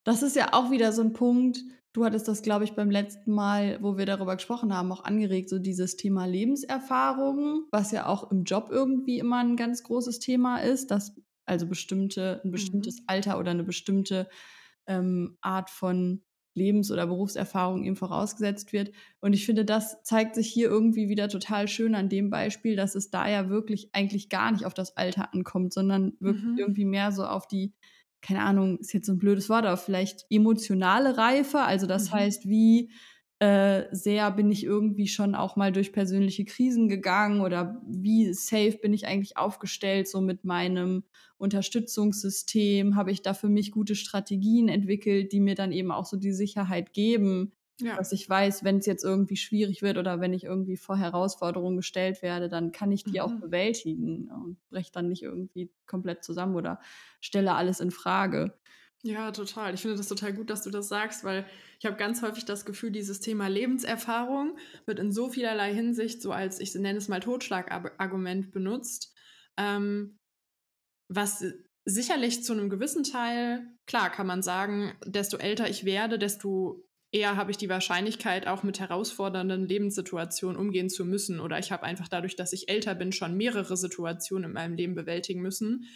Das 0.06 0.24
ist 0.24 0.36
ja 0.36 0.54
auch 0.54 0.72
wieder 0.72 0.92
so 0.92 1.02
ein 1.02 1.14
Punkt. 1.14 1.60
Du 1.94 2.06
hattest 2.06 2.28
das, 2.28 2.42
glaube 2.42 2.64
ich, 2.64 2.74
beim 2.74 2.90
letzten 2.90 3.32
Mal, 3.32 3.78
wo 3.82 3.98
wir 3.98 4.06
darüber 4.06 4.36
gesprochen 4.36 4.76
haben, 4.76 4.92
auch 4.92 5.04
angeregt, 5.04 5.50
so 5.50 5.60
dieses 5.60 5.96
Thema 5.96 6.26
Lebenserfahrung, 6.26 7.66
was 7.72 7.92
ja 7.92 8.08
auch 8.08 8.32
im 8.32 8.44
Job 8.46 8.70
irgendwie 8.72 9.20
immer 9.20 9.40
ein 9.40 9.56
ganz 9.56 9.84
großes 9.84 10.20
Thema 10.20 10.58
ist, 10.58 10.92
dass 10.92 11.16
also 11.46 11.68
bestimmte, 11.68 12.42
ein 12.44 12.52
bestimmtes 12.52 13.00
mhm. 13.00 13.06
Alter 13.08 13.38
oder 13.38 13.52
eine 13.52 13.64
bestimmte 13.64 14.28
ähm, 14.88 15.38
Art 15.42 15.70
von 15.70 16.24
Lebens- 16.56 16.92
oder 16.92 17.08
Berufserfahrung 17.08 17.84
ihm 17.84 17.96
vorausgesetzt 17.96 18.74
wird. 18.74 18.92
Und 19.20 19.34
ich 19.34 19.46
finde, 19.46 19.66
das 19.66 20.04
zeigt 20.04 20.36
sich 20.36 20.48
hier 20.48 20.70
irgendwie 20.70 21.10
wieder 21.10 21.28
total 21.28 21.68
schön 21.68 21.96
an 21.96 22.10
dem 22.10 22.30
Beispiel, 22.30 22.76
dass 22.76 22.96
es 22.96 23.10
da 23.10 23.28
ja 23.28 23.50
wirklich 23.50 23.90
eigentlich 23.94 24.30
gar 24.30 24.52
nicht 24.52 24.66
auf 24.66 24.74
das 24.74 24.96
Alter 24.98 25.34
ankommt, 25.34 25.74
sondern 25.74 26.14
wirklich 26.20 26.44
mhm. 26.46 26.58
irgendwie 26.58 26.86
mehr 26.86 27.12
so 27.12 27.26
auf 27.26 27.48
die, 27.48 27.74
keine 28.22 28.42
Ahnung, 28.42 28.80
ist 28.80 28.94
jetzt 28.94 29.08
so 29.08 29.14
ein 29.14 29.20
blödes 29.20 29.50
Wort, 29.50 29.66
aber 29.66 29.78
vielleicht 29.78 30.26
emotionale 30.30 31.18
Reife. 31.18 31.62
Also 31.62 31.88
das 31.88 32.10
mhm. 32.10 32.16
heißt, 32.16 32.48
wie 32.48 32.92
äh, 33.44 33.94
sehr 33.94 34.32
bin 34.32 34.50
ich 34.52 34.64
irgendwie 34.64 35.10
schon 35.10 35.36
auch 35.36 35.58
mal 35.58 35.74
durch 35.74 35.92
persönliche 35.92 36.46
Krisen 36.46 36.88
gegangen 36.88 37.42
oder 37.42 37.82
wie 37.86 38.34
safe 38.34 38.78
bin 38.82 38.94
ich 38.94 39.06
eigentlich 39.06 39.36
aufgestellt 39.36 40.08
so 40.08 40.22
mit 40.22 40.46
meinem 40.46 41.04
Unterstützungssystem? 41.38 42.96
Habe 42.96 43.12
ich 43.12 43.22
da 43.22 43.34
für 43.34 43.50
mich 43.50 43.72
gute 43.72 43.96
Strategien 43.96 44.70
entwickelt, 44.70 45.34
die 45.34 45.42
mir 45.42 45.56
dann 45.56 45.74
eben 45.74 45.92
auch 45.92 46.06
so 46.06 46.16
die 46.16 46.32
Sicherheit 46.32 46.94
geben, 46.94 47.52
ja. 47.82 47.98
dass 47.98 48.14
ich 48.14 48.30
weiß, 48.30 48.64
wenn 48.64 48.78
es 48.78 48.86
jetzt 48.86 49.04
irgendwie 49.04 49.36
schwierig 49.36 49.82
wird 49.82 49.98
oder 49.98 50.22
wenn 50.22 50.32
ich 50.32 50.46
irgendwie 50.46 50.78
vor 50.78 50.96
Herausforderungen 50.96 51.76
gestellt 51.76 52.22
werde, 52.22 52.48
dann 52.48 52.72
kann 52.72 52.94
ich 52.94 53.04
die 53.04 53.20
mhm. 53.20 53.20
auch 53.20 53.34
bewältigen 53.42 54.32
und 54.32 54.58
breche 54.70 54.94
dann 54.94 55.10
nicht 55.10 55.24
irgendwie 55.24 55.70
komplett 55.86 56.24
zusammen 56.24 56.56
oder 56.56 56.80
stelle 57.20 57.56
alles 57.56 57.82
in 57.82 57.92
Frage. 57.92 58.54
Ja, 59.06 59.32
total. 59.32 59.74
Ich 59.74 59.82
finde 59.82 59.98
das 59.98 60.08
total 60.08 60.32
gut, 60.34 60.50
dass 60.50 60.64
du 60.64 60.70
das 60.70 60.88
sagst, 60.88 61.26
weil 61.26 61.46
ich 61.78 61.86
habe 61.86 61.98
ganz 61.98 62.22
häufig 62.22 62.46
das 62.46 62.64
Gefühl, 62.64 62.90
dieses 62.90 63.20
Thema 63.20 63.48
Lebenserfahrung 63.48 64.58
wird 64.86 64.98
in 64.98 65.12
so 65.12 65.30
vielerlei 65.30 65.74
Hinsicht 65.74 66.22
so 66.22 66.32
als, 66.32 66.62
ich 66.62 66.74
nenne 66.74 66.98
es 66.98 67.10
mal, 67.10 67.20
Totschlagargument 67.20 68.54
benutzt, 68.54 69.14
ähm, 69.58 70.20
was 71.10 71.44
sicherlich 71.84 72.46
zu 72.46 72.54
einem 72.54 72.70
gewissen 72.70 73.04
Teil, 73.04 73.68
klar 73.88 74.10
kann 74.10 74.26
man 74.26 74.42
sagen, 74.42 74.94
desto 75.06 75.36
älter 75.36 75.70
ich 75.70 75.84
werde, 75.84 76.18
desto 76.18 76.86
eher 77.12 77.36
habe 77.36 77.52
ich 77.52 77.58
die 77.58 77.68
Wahrscheinlichkeit, 77.70 78.48
auch 78.48 78.64
mit 78.64 78.80
herausfordernden 78.80 79.68
Lebenssituationen 79.68 80.58
umgehen 80.58 80.90
zu 80.90 81.04
müssen. 81.04 81.42
Oder 81.42 81.60
ich 81.60 81.74
habe 81.74 81.84
einfach 81.84 82.08
dadurch, 82.08 82.38
dass 82.38 82.54
ich 82.54 82.70
älter 82.70 82.96
bin, 82.96 83.12
schon 83.12 83.36
mehrere 83.36 83.76
Situationen 83.76 84.46
in 84.46 84.54
meinem 84.54 84.76
Leben 84.76 84.96
bewältigen 84.96 85.42
müssen. 85.42 85.88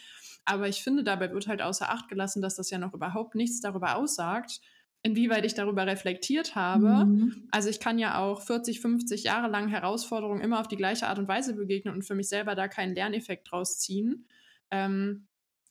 Aber 0.48 0.70
ich 0.70 0.82
finde, 0.82 1.04
dabei 1.04 1.32
wird 1.32 1.48
halt 1.48 1.62
außer 1.62 1.90
Acht 1.90 2.08
gelassen, 2.08 2.42
dass 2.42 2.56
das 2.56 2.70
ja 2.70 2.78
noch 2.78 2.94
überhaupt 2.94 3.36
nichts 3.36 3.60
darüber 3.60 3.98
aussagt, 3.98 4.62
inwieweit 5.04 5.46
ich 5.46 5.54
darüber 5.54 5.86
reflektiert 5.86 6.56
habe. 6.56 7.06
Mhm. 7.06 7.48
Also 7.52 7.70
ich 7.70 7.82
kann 7.82 8.00
ja 8.00 8.20
auch 8.20 8.42
40, 8.42 8.80
50 8.80 9.24
Jahre 9.24 9.50
lang 9.50 9.68
Herausforderungen 9.68 10.42
immer 10.42 10.62
auf 10.62 10.70
die 10.70 10.78
gleiche 10.78 11.08
Art 11.08 11.20
und 11.20 11.28
Weise 11.28 11.54
begegnen 11.54 11.94
und 11.94 12.04
für 12.04 12.16
mich 12.16 12.30
selber 12.30 12.56
da 12.56 12.70
keinen 12.70 12.96
Lerneffekt 12.96 13.52
draus 13.52 13.78
ziehen. 13.80 14.26
Ähm, 14.72 15.28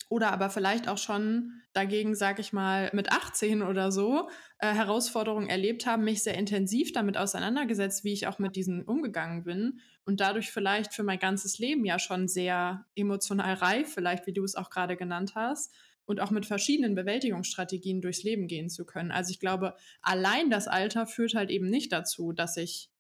oder 0.09 0.31
aber 0.31 0.51
vielleicht 0.51 0.89
auch 0.89 0.99
schon 0.99 1.63
dagegen, 1.73 2.15
sag 2.15 2.39
ich 2.39 2.53
mal, 2.53 2.91
mit 2.93 3.11
18 3.11 3.63
oder 3.63 3.91
so 3.91 4.29
äh, 4.59 4.73
Herausforderungen 4.73 5.49
erlebt 5.49 5.87
haben, 5.87 6.05
mich 6.05 6.23
sehr 6.23 6.37
intensiv 6.37 6.93
damit 6.93 7.17
auseinandergesetzt, 7.17 8.05
wie 8.05 8.13
ich 8.13 8.27
auch 8.27 8.39
mit 8.39 8.57
diesen 8.57 8.85
umgegangen 8.85 9.43
bin 9.43 9.81
und 10.07 10.21
dadurch 10.21 10.51
vielleicht 10.51 10.95
für 10.95 11.03
mein 11.03 11.19
ganzes 11.19 11.59
Leben 11.59 11.85
ja 11.85 11.99
schon 11.99 12.29
sehr 12.29 12.87
emotional 12.95 13.55
reif, 13.55 13.93
vielleicht 13.93 14.27
wie 14.27 14.33
du 14.33 14.45
es 14.45 14.55
auch 14.55 14.71
gerade 14.71 14.97
genannt 14.97 15.35
hast, 15.35 15.75
und 16.07 16.21
auch 16.21 16.31
mit 16.31 16.47
verschiedenen 16.47 16.95
Bewältigungsstrategien 16.95 18.01
durchs 18.01 18.23
Leben 18.23 18.47
gehen 18.47 18.71
zu 18.71 18.87
können. 18.87 19.11
Also 19.11 19.33
ich 19.33 19.41
glaube, 19.41 19.75
allein 20.01 20.51
das 20.51 20.69
Alter 20.69 21.07
führt 21.07 21.35
halt 21.35 21.51
eben 21.51 21.69
nicht 21.69 21.91
dazu, 21.93 22.33
dass 22.33 22.57
ich 22.57 22.91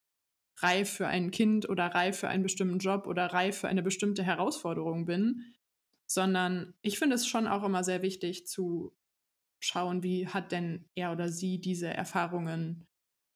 reif 0.58 0.90
für 0.90 1.06
ein 1.06 1.30
Kind 1.30 1.68
oder 1.68 1.86
reif 1.86 2.18
für 2.18 2.28
einen 2.28 2.42
bestimmten 2.42 2.78
Job 2.78 3.06
oder 3.06 3.26
reif 3.26 3.58
für 3.58 3.68
eine 3.68 3.84
bestimmte 3.84 4.24
Herausforderung 4.24 5.06
bin, 5.06 5.54
sondern 6.06 6.74
ich 6.82 6.98
finde 6.98 7.14
es 7.14 7.28
schon 7.28 7.46
auch 7.46 7.62
immer 7.62 7.84
sehr 7.84 8.02
wichtig 8.02 8.46
zu 8.46 8.96
schauen, 9.60 10.02
wie 10.02 10.26
hat 10.28 10.50
denn 10.52 10.88
er 10.94 11.12
oder 11.12 11.28
sie 11.28 11.60
diese 11.60 11.88
Erfahrungen 11.88 12.86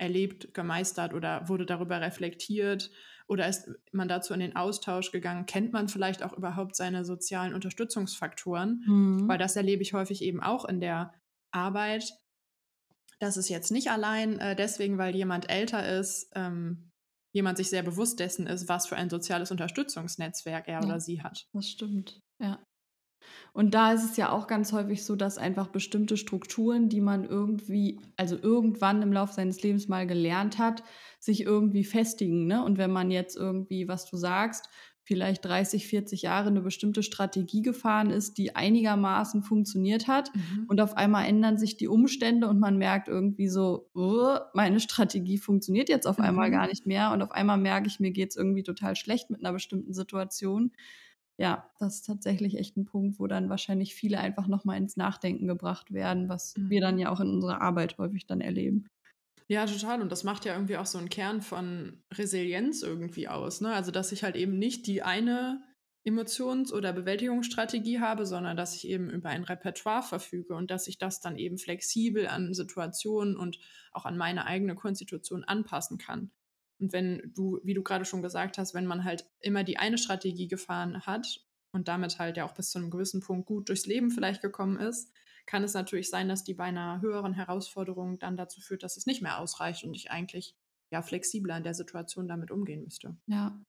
erlebt, 0.01 0.55
gemeistert 0.55 1.15
oder 1.15 1.49
wurde 1.49 1.67
darüber 1.67 2.01
reflektiert 2.01 2.91
oder 3.31 3.47
ist 3.47 3.71
man 3.93 4.09
dazu 4.09 4.35
in 4.35 4.41
den 4.41 4.57
Austausch 4.57 5.13
gegangen? 5.13 5.47
Kennt 5.47 5.73
man 5.73 5.89
vielleicht 5.89 6.25
auch 6.25 6.33
überhaupt 6.33 6.75
seine 6.75 7.05
sozialen 7.05 7.55
Unterstützungsfaktoren? 7.55 8.83
Mhm. 8.85 9.29
Weil 9.29 9.39
das 9.39 9.55
erlebe 9.55 9.83
ich 9.83 9.93
häufig 9.93 10.23
eben 10.23 10.43
auch 10.43 10.65
in 10.65 10.81
der 10.81 11.15
Arbeit. 11.53 12.13
dass 13.21 13.37
es 13.37 13.51
jetzt 13.51 13.71
nicht 13.71 13.91
allein 13.91 14.39
äh, 14.39 14.57
deswegen, 14.57 14.97
weil 14.97 15.15
jemand 15.15 15.51
älter 15.51 15.87
ist, 15.99 16.33
ähm, 16.35 16.91
jemand 17.33 17.59
sich 17.59 17.69
sehr 17.69 17.83
bewusst 17.83 18.19
dessen 18.19 18.47
ist, 18.47 18.69
was 18.69 18.87
für 18.87 18.97
ein 18.97 19.11
soziales 19.11 19.51
Unterstützungsnetzwerk 19.51 20.67
er 20.69 20.81
ja, 20.81 20.87
oder 20.87 21.01
sie 21.01 21.23
hat. 21.23 21.47
Das 21.53 21.69
stimmt, 21.69 22.19
ja. 22.41 22.65
Und 23.53 23.75
da 23.75 23.93
ist 23.93 24.05
es 24.05 24.17
ja 24.17 24.31
auch 24.31 24.47
ganz 24.47 24.73
häufig 24.73 25.05
so, 25.05 25.17
dass 25.17 25.39
einfach 25.39 25.69
bestimmte 25.69 26.17
Strukturen, 26.17 26.89
die 26.89 27.01
man 27.01 27.25
irgendwie, 27.25 27.99
also 28.17 28.37
irgendwann 28.41 29.03
im 29.03 29.13
Laufe 29.13 29.35
seines 29.35 29.63
Lebens 29.63 29.89
mal 29.89 30.07
gelernt 30.07 30.59
hat, 30.59 30.83
sich 31.19 31.43
irgendwie 31.43 31.85
festigen. 31.85 32.47
Ne? 32.47 32.65
Und 32.65 32.79
wenn 32.79 32.91
man 32.91 33.11
jetzt 33.11 33.37
irgendwie, 33.37 33.89
was 33.89 34.09
du 34.09 34.17
sagst, 34.17 34.69
vielleicht 35.11 35.45
30, 35.45 35.89
40 35.89 36.23
Jahre 36.23 36.51
eine 36.51 36.61
bestimmte 36.61 37.03
Strategie 37.03 37.63
gefahren 37.63 38.11
ist, 38.11 38.39
die 38.39 38.55
einigermaßen 38.55 39.43
funktioniert 39.43 40.07
hat 40.07 40.33
mhm. 40.33 40.67
und 40.69 40.81
auf 40.81 40.97
einmal 40.97 41.27
ändern 41.27 41.59
sich 41.59 41.77
die 41.77 41.89
Umstände 41.89 42.47
und 42.47 42.61
man 42.61 42.79
merkt 42.79 43.09
irgendwie 43.09 43.49
so, 43.49 43.91
oh, 43.93 44.37
meine 44.55 44.79
Strategie 44.79 45.39
funktioniert 45.39 45.89
jetzt 45.89 46.07
auf 46.07 46.19
mhm. 46.19 46.27
einmal 46.27 46.51
gar 46.53 46.69
nicht 46.69 46.87
mehr 46.87 47.11
und 47.11 47.23
auf 47.23 47.33
einmal 47.33 47.59
merke 47.59 47.89
ich, 47.89 47.99
mir 47.99 48.13
geht 48.13 48.31
es 48.31 48.37
irgendwie 48.37 48.63
total 48.63 48.95
schlecht 48.95 49.31
mit 49.31 49.41
einer 49.41 49.53
bestimmten 49.53 49.95
Situation 49.95 50.71
ja, 51.41 51.71
das 51.79 51.97
ist 51.97 52.07
tatsächlich 52.07 52.59
echt 52.59 52.77
ein 52.77 52.85
Punkt, 52.85 53.19
wo 53.19 53.27
dann 53.27 53.49
wahrscheinlich 53.49 53.95
viele 53.95 54.19
einfach 54.19 54.47
nochmal 54.47 54.77
ins 54.77 54.99
Nachdenken 54.99 55.47
gebracht 55.47 55.91
werden, 55.91 56.29
was 56.29 56.55
mhm. 56.55 56.69
wir 56.69 56.83
dann 56.83 56.99
ja 56.99 57.11
auch 57.11 57.19
in 57.19 57.31
unserer 57.31 57.63
Arbeit 57.63 57.97
häufig 57.97 58.27
dann 58.27 58.43
erleben. 58.43 58.87
Ja, 59.49 59.65
total. 59.65 60.03
Und 60.03 60.13
das 60.13 60.23
macht 60.23 60.45
ja 60.45 60.53
irgendwie 60.53 60.77
auch 60.77 60.85
so 60.85 60.99
einen 60.99 61.09
Kern 61.09 61.41
von 61.41 62.03
Resilienz 62.13 62.83
irgendwie 62.83 63.27
aus. 63.27 63.63
Ne? 63.63 63.73
Also, 63.73 63.91
dass 63.91 64.13
ich 64.13 64.23
halt 64.23 64.37
eben 64.37 64.59
nicht 64.59 64.87
die 64.87 65.03
eine 65.03 65.63
Emotions- 66.05 66.75
oder 66.75 66.93
Bewältigungsstrategie 66.93 68.01
habe, 68.01 68.27
sondern 68.27 68.59
dass 68.59 68.77
ich 68.77 68.87
eben 68.87 69.09
über 69.09 69.31
ein 69.31 69.45
Repertoire 69.45 70.03
verfüge 70.03 70.55
und 70.55 70.71
dass 70.71 70.89
ich 70.89 70.99
das 70.99 71.21
dann 71.21 71.39
eben 71.39 71.57
flexibel 71.57 72.29
an 72.29 72.53
Situationen 72.53 73.39
und 73.39 73.59
auch 73.93 74.05
an 74.05 74.19
meine 74.19 74.45
eigene 74.45 74.75
Konstitution 74.75 75.43
anpassen 75.45 75.97
kann. 75.97 76.33
Und 76.81 76.93
wenn 76.93 77.33
du, 77.35 77.61
wie 77.63 77.75
du 77.75 77.83
gerade 77.83 78.05
schon 78.05 78.23
gesagt 78.23 78.59
hast, 78.59 78.75
wenn 78.75 78.87
man 78.87 79.05
halt 79.05 79.27
immer 79.41 79.65
die 79.65 79.77
eine 79.77 79.99
Strategie 79.99 80.49
gefahren 80.49 81.03
hat 81.03 81.45
und 81.73 81.89
damit 81.89 82.19
halt 82.19 82.37
ja 82.37 82.47
auch 82.47 82.55
bis 82.55 82.71
zu 82.71 82.79
einem 82.79 82.91
gewissen 82.91 83.21
Punkt 83.21 83.47
gut 83.47 83.69
durchs 83.69 83.87
Leben 83.87 84.11
vielleicht 84.11 84.43
gekommen 84.43 84.79
ist, 84.79 85.13
kann 85.47 85.63
es 85.65 85.75
natürlich 85.75 86.11
sein, 86.11 86.29
dass 86.29 86.45
die 86.45 86.55
bei 86.55 86.65
einer 86.65 87.01
höheren 87.01 87.35
Herausforderung 87.35 88.19
dann 88.19 88.37
dazu 88.37 88.61
führt, 88.61 88.83
dass 88.83 88.97
es 88.97 89.07
nicht 89.07 89.23
mehr 89.23 89.39
ausreicht 89.39 89.85
und 89.85 89.95
ich 89.95 90.11
eigentlich 90.11 90.57
ja 90.91 91.03
flexibler 91.03 91.57
in 91.57 91.65
der 91.65 91.75
Situation 91.75 92.29
damit 92.29 92.51
umgehen 92.51 92.83
müsste. 92.85 93.17
Ja. 93.27 93.61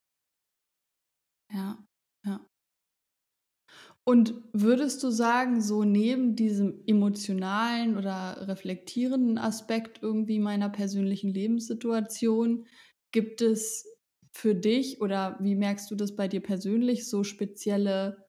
Ja, 1.52 1.78
ja. 2.24 2.45
Und 4.04 4.34
würdest 4.52 5.04
du 5.04 5.12
sagen, 5.12 5.62
so 5.62 5.84
neben 5.84 6.36
diesem 6.36 6.82
emotionalen 6.88 7.97
oder 7.97 8.47
reflektierenden 8.47 9.38
Aspekt 9.38 10.02
irgendwie 10.02 10.39
meiner 10.39 10.69
persönlichen 10.69 11.30
Lebenssituation, 11.30 12.65
Gibt 13.12 13.41
es 13.41 13.86
für 14.34 14.56
dich 14.56 15.02
oder 15.02 15.38
wie 15.41 15.56
merkst 15.56 15.91
du 15.91 15.95
das 15.95 16.15
bei 16.15 16.28
dir 16.28 16.41
persönlich 16.41 17.10
so 17.10 17.24
spezielle 17.24 18.26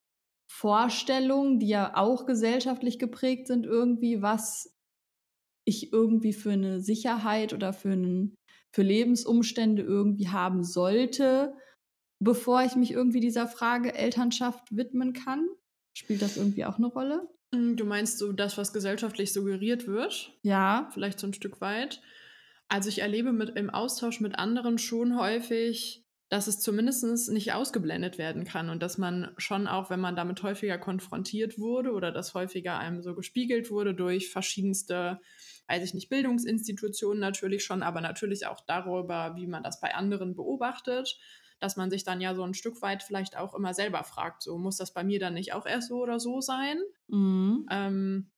Vorstellungen, 0.50 1.60
die 1.60 1.68
ja 1.68 1.96
auch 1.96 2.26
gesellschaftlich 2.26 2.98
geprägt 2.98 3.46
sind, 3.46 3.64
irgendwie, 3.64 4.20
was 4.20 4.76
ich 5.64 5.92
irgendwie 5.92 6.32
für 6.32 6.52
eine 6.52 6.80
Sicherheit 6.80 7.52
oder 7.52 7.72
für, 7.72 7.92
einen, 7.92 8.34
für 8.74 8.82
Lebensumstände 8.82 9.82
irgendwie 9.82 10.28
haben 10.28 10.64
sollte, 10.64 11.54
bevor 12.20 12.62
ich 12.62 12.76
mich 12.76 12.92
irgendwie 12.92 13.20
dieser 13.20 13.46
Frage 13.46 13.94
Elternschaft 13.94 14.76
widmen 14.76 15.12
kann? 15.12 15.48
Spielt 15.96 16.22
das 16.22 16.36
irgendwie 16.36 16.64
auch 16.64 16.78
eine 16.78 16.86
Rolle? 16.86 17.28
Hm, 17.54 17.76
du 17.76 17.84
meinst 17.84 18.18
so 18.18 18.32
das, 18.32 18.58
was 18.58 18.72
gesellschaftlich 18.72 19.32
suggeriert 19.32 19.86
wird? 19.86 20.32
Ja. 20.42 20.88
Vielleicht 20.92 21.18
so 21.20 21.26
ein 21.26 21.34
Stück 21.34 21.60
weit. 21.60 22.00
Also 22.68 22.88
ich 22.88 23.00
erlebe 23.00 23.32
mit, 23.32 23.50
im 23.50 23.70
Austausch 23.70 24.20
mit 24.20 24.38
anderen 24.38 24.78
schon 24.78 25.18
häufig, 25.18 26.04
dass 26.28 26.46
es 26.46 26.60
zumindest 26.60 27.30
nicht 27.30 27.52
ausgeblendet 27.52 28.16
werden 28.16 28.44
kann 28.44 28.70
und 28.70 28.82
dass 28.82 28.96
man 28.96 29.34
schon 29.36 29.66
auch, 29.66 29.90
wenn 29.90 30.00
man 30.00 30.16
damit 30.16 30.42
häufiger 30.42 30.78
konfrontiert 30.78 31.58
wurde 31.58 31.92
oder 31.92 32.10
das 32.10 32.32
häufiger 32.32 32.78
einem 32.78 33.02
so 33.02 33.14
gespiegelt 33.14 33.70
wurde 33.70 33.94
durch 33.94 34.30
verschiedenste, 34.30 35.20
weiß 35.68 35.84
ich 35.84 35.92
nicht, 35.92 36.08
Bildungsinstitutionen 36.08 37.20
natürlich 37.20 37.64
schon, 37.64 37.82
aber 37.82 38.00
natürlich 38.00 38.46
auch 38.46 38.60
darüber, 38.66 39.36
wie 39.36 39.46
man 39.46 39.62
das 39.62 39.78
bei 39.80 39.94
anderen 39.94 40.34
beobachtet, 40.34 41.18
dass 41.60 41.76
man 41.76 41.90
sich 41.90 42.02
dann 42.02 42.22
ja 42.22 42.34
so 42.34 42.42
ein 42.42 42.54
Stück 42.54 42.80
weit 42.80 43.02
vielleicht 43.02 43.36
auch 43.36 43.54
immer 43.54 43.74
selber 43.74 44.02
fragt, 44.02 44.42
so 44.42 44.56
muss 44.56 44.78
das 44.78 44.94
bei 44.94 45.04
mir 45.04 45.20
dann 45.20 45.34
nicht 45.34 45.52
auch 45.52 45.66
erst 45.66 45.88
so 45.88 45.98
oder 46.00 46.18
so 46.18 46.40
sein? 46.40 46.78
Mhm. 47.08 47.70
Ähm, 47.70 48.31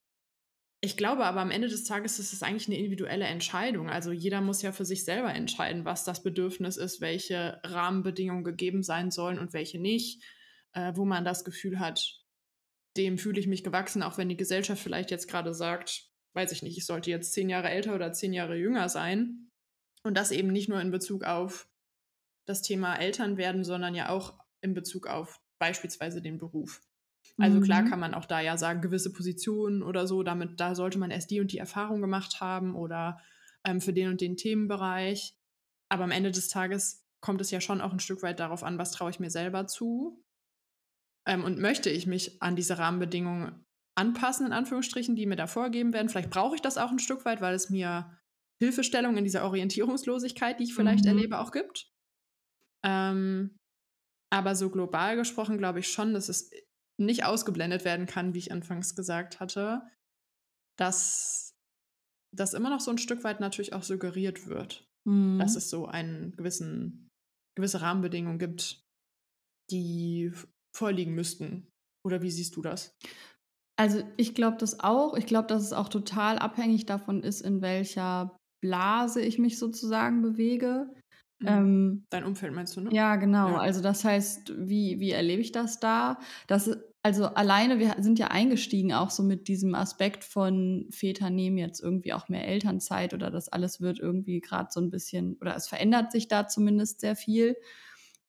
ich 0.84 0.96
glaube 0.98 1.24
aber 1.24 1.40
am 1.40 1.50
Ende 1.50 1.68
des 1.68 1.84
Tages 1.84 2.18
ist 2.18 2.32
es 2.32 2.42
eigentlich 2.42 2.68
eine 2.68 2.76
individuelle 2.76 3.24
Entscheidung. 3.24 3.88
Also 3.88 4.12
jeder 4.12 4.40
muss 4.40 4.60
ja 4.60 4.70
für 4.70 4.84
sich 4.84 5.04
selber 5.04 5.32
entscheiden, 5.32 5.84
was 5.84 6.04
das 6.04 6.22
Bedürfnis 6.22 6.76
ist, 6.76 7.00
welche 7.00 7.60
Rahmenbedingungen 7.64 8.44
gegeben 8.44 8.82
sein 8.82 9.10
sollen 9.10 9.38
und 9.38 9.54
welche 9.54 9.80
nicht, 9.80 10.22
äh, 10.72 10.92
wo 10.94 11.04
man 11.04 11.24
das 11.24 11.44
Gefühl 11.44 11.78
hat, 11.78 12.20
dem 12.98 13.16
fühle 13.16 13.40
ich 13.40 13.46
mich 13.46 13.64
gewachsen, 13.64 14.02
auch 14.02 14.18
wenn 14.18 14.28
die 14.28 14.36
Gesellschaft 14.36 14.82
vielleicht 14.82 15.10
jetzt 15.10 15.26
gerade 15.26 15.54
sagt, 15.54 16.10
weiß 16.34 16.52
ich 16.52 16.62
nicht, 16.62 16.76
ich 16.76 16.84
sollte 16.84 17.10
jetzt 17.10 17.32
zehn 17.32 17.48
Jahre 17.48 17.70
älter 17.70 17.94
oder 17.94 18.12
zehn 18.12 18.32
Jahre 18.32 18.56
jünger 18.56 18.88
sein. 18.88 19.50
Und 20.02 20.16
das 20.16 20.32
eben 20.32 20.48
nicht 20.48 20.68
nur 20.68 20.80
in 20.80 20.90
Bezug 20.90 21.24
auf 21.24 21.66
das 22.46 22.60
Thema 22.60 22.96
Eltern 22.96 23.38
werden, 23.38 23.64
sondern 23.64 23.94
ja 23.94 24.10
auch 24.10 24.38
in 24.60 24.74
Bezug 24.74 25.06
auf 25.06 25.40
beispielsweise 25.58 26.20
den 26.20 26.36
Beruf. 26.36 26.82
Also 27.36 27.60
klar 27.60 27.82
mhm. 27.82 27.90
kann 27.90 28.00
man 28.00 28.14
auch 28.14 28.26
da 28.26 28.40
ja 28.40 28.56
sagen, 28.56 28.80
gewisse 28.80 29.12
Positionen 29.12 29.82
oder 29.82 30.06
so, 30.06 30.22
damit 30.22 30.60
da 30.60 30.74
sollte 30.74 30.98
man 30.98 31.10
erst 31.10 31.30
die 31.30 31.40
und 31.40 31.50
die 31.50 31.58
Erfahrung 31.58 32.00
gemacht 32.00 32.40
haben 32.40 32.76
oder 32.76 33.20
ähm, 33.64 33.80
für 33.80 33.92
den 33.92 34.08
und 34.08 34.20
den 34.20 34.36
Themenbereich. 34.36 35.36
Aber 35.88 36.04
am 36.04 36.12
Ende 36.12 36.30
des 36.30 36.48
Tages 36.48 37.04
kommt 37.20 37.40
es 37.40 37.50
ja 37.50 37.60
schon 37.60 37.80
auch 37.80 37.92
ein 37.92 38.00
Stück 38.00 38.22
weit 38.22 38.38
darauf 38.38 38.62
an, 38.62 38.78
was 38.78 38.92
traue 38.92 39.10
ich 39.10 39.18
mir 39.18 39.30
selber 39.30 39.66
zu 39.66 40.22
ähm, 41.26 41.42
und 41.42 41.58
möchte 41.58 41.90
ich 41.90 42.06
mich 42.06 42.40
an 42.40 42.54
diese 42.54 42.78
Rahmenbedingungen 42.78 43.64
anpassen, 43.96 44.46
in 44.46 44.52
Anführungsstrichen, 44.52 45.16
die 45.16 45.26
mir 45.26 45.36
da 45.36 45.46
vorgegeben 45.46 45.92
werden. 45.92 46.08
Vielleicht 46.08 46.30
brauche 46.30 46.54
ich 46.54 46.62
das 46.62 46.78
auch 46.78 46.90
ein 46.90 46.98
Stück 46.98 47.24
weit, 47.24 47.40
weil 47.40 47.54
es 47.54 47.70
mir 47.70 48.18
Hilfestellung 48.60 49.16
in 49.16 49.24
dieser 49.24 49.44
Orientierungslosigkeit, 49.44 50.58
die 50.58 50.64
ich 50.64 50.74
vielleicht 50.74 51.04
mhm. 51.04 51.10
erlebe, 51.10 51.38
auch 51.38 51.50
gibt. 51.50 51.90
Ähm, 52.84 53.58
aber 54.30 54.54
so 54.56 54.70
global 54.70 55.16
gesprochen 55.16 55.58
glaube 55.58 55.80
ich 55.80 55.88
schon, 55.88 56.12
dass 56.12 56.28
es 56.28 56.50
nicht 56.98 57.24
ausgeblendet 57.24 57.84
werden 57.84 58.06
kann, 58.06 58.34
wie 58.34 58.38
ich 58.38 58.52
anfangs 58.52 58.94
gesagt 58.94 59.40
hatte. 59.40 59.82
dass 60.76 61.54
das 62.34 62.52
immer 62.52 62.68
noch 62.68 62.80
so 62.80 62.90
ein 62.90 62.98
Stück 62.98 63.22
weit 63.22 63.38
natürlich 63.38 63.74
auch 63.74 63.84
suggeriert 63.84 64.48
wird, 64.48 64.84
Mhm. 65.06 65.38
dass 65.38 65.54
es 65.54 65.70
so 65.70 65.86
einen 65.86 66.32
gewissen 66.36 67.08
gewisse 67.56 67.80
Rahmenbedingungen 67.80 68.40
gibt, 68.40 68.82
die 69.70 70.32
vorliegen 70.76 71.14
müssten. 71.14 71.68
Oder 72.04 72.22
wie 72.22 72.30
siehst 72.32 72.56
du 72.56 72.62
das? 72.62 72.96
Also, 73.78 74.02
ich 74.16 74.34
glaube 74.34 74.56
das 74.56 74.80
auch. 74.80 75.14
Ich 75.14 75.26
glaube, 75.26 75.46
dass 75.46 75.62
es 75.62 75.72
auch 75.72 75.88
total 75.88 76.40
abhängig 76.40 76.86
davon 76.86 77.22
ist, 77.22 77.40
in 77.40 77.62
welcher 77.62 78.36
Blase 78.60 79.20
ich 79.22 79.38
mich 79.38 79.58
sozusagen 79.60 80.20
bewege. 80.22 80.92
Mhm. 81.44 81.48
Ähm, 81.48 82.06
Dein 82.10 82.24
Umfeld 82.24 82.52
meinst 82.52 82.76
du, 82.76 82.80
ne? 82.80 82.90
ja, 82.92 83.16
genau. 83.16 83.48
Ja. 83.50 83.58
Also, 83.58 83.80
das 83.80 84.04
heißt, 84.04 84.52
wie 84.56 85.00
wie 85.00 85.10
erlebe 85.10 85.42
ich 85.42 85.52
das 85.52 85.80
da? 85.80 86.18
Das 86.46 86.70
also, 87.06 87.26
alleine 87.26 87.78
wir 87.78 87.96
sind 87.98 88.18
ja 88.18 88.28
eingestiegen 88.28 88.94
auch 88.94 89.10
so 89.10 89.22
mit 89.22 89.46
diesem 89.46 89.74
Aspekt 89.74 90.24
von 90.24 90.86
Väter 90.90 91.28
nehmen 91.28 91.58
jetzt 91.58 91.82
irgendwie 91.82 92.14
auch 92.14 92.30
mehr 92.30 92.48
Elternzeit 92.48 93.12
oder 93.12 93.30
das 93.30 93.50
alles 93.50 93.82
wird 93.82 93.98
irgendwie 93.98 94.40
gerade 94.40 94.68
so 94.70 94.80
ein 94.80 94.90
bisschen 94.90 95.36
oder 95.42 95.54
es 95.54 95.68
verändert 95.68 96.12
sich 96.12 96.28
da 96.28 96.48
zumindest 96.48 97.00
sehr 97.00 97.14
viel. 97.14 97.56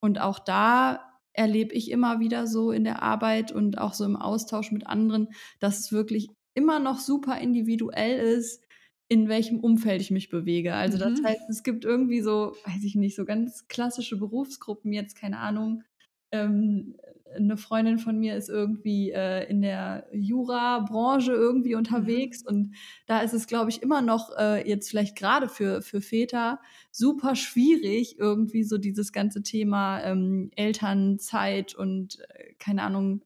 Und 0.01 0.19
auch 0.19 0.39
da 0.39 0.99
erlebe 1.32 1.73
ich 1.73 1.89
immer 1.89 2.19
wieder 2.19 2.47
so 2.47 2.71
in 2.71 2.84
der 2.84 3.01
Arbeit 3.01 3.54
und 3.54 3.78
auch 3.78 3.93
so 3.93 4.04
im 4.04 4.17
Austausch 4.17 4.73
mit 4.73 4.88
anderen, 4.88 5.30
dass 5.62 5.80
es 5.80 5.93
wirklich 5.93 6.28
immer 6.54 6.80
noch 6.80 6.99
super 6.99 7.38
individuell 7.39 8.19
ist, 8.19 8.64
in 9.07 9.29
welchem 9.29 9.59
Umfeld 9.59 10.01
ich 10.01 10.11
mich 10.11 10.29
bewege. 10.29 10.73
Also 10.73 10.97
das 10.97 11.19
Mhm. 11.19 11.23
heißt, 11.23 11.49
es 11.49 11.63
gibt 11.63 11.85
irgendwie 11.85 12.21
so, 12.21 12.55
weiß 12.65 12.83
ich 12.83 12.95
nicht, 12.95 13.15
so 13.15 13.25
ganz 13.25 13.67
klassische 13.67 14.17
Berufsgruppen, 14.17 14.91
jetzt 14.93 15.15
keine 15.15 15.37
Ahnung. 15.39 15.83
Ähm, 16.31 16.95
eine 17.35 17.57
Freundin 17.57 17.99
von 17.99 18.17
mir 18.17 18.35
ist 18.37 18.49
irgendwie 18.49 19.11
äh, 19.11 19.47
in 19.49 19.61
der 19.61 20.07
Jura-Branche 20.13 21.33
irgendwie 21.33 21.75
unterwegs 21.75 22.41
und 22.43 22.75
da 23.07 23.19
ist 23.19 23.33
es, 23.33 23.45
glaube 23.47 23.69
ich, 23.69 23.81
immer 23.83 24.01
noch 24.01 24.31
äh, 24.37 24.67
jetzt 24.67 24.89
vielleicht 24.89 25.17
gerade 25.17 25.49
für, 25.49 25.81
für 25.81 26.01
Väter 26.01 26.59
super 26.91 27.35
schwierig, 27.35 28.17
irgendwie 28.19 28.63
so 28.63 28.77
dieses 28.77 29.11
ganze 29.11 29.43
Thema 29.43 30.01
ähm, 30.03 30.49
Elternzeit 30.55 31.75
und 31.75 32.19
äh, 32.29 32.53
keine 32.57 32.83
Ahnung, 32.83 33.21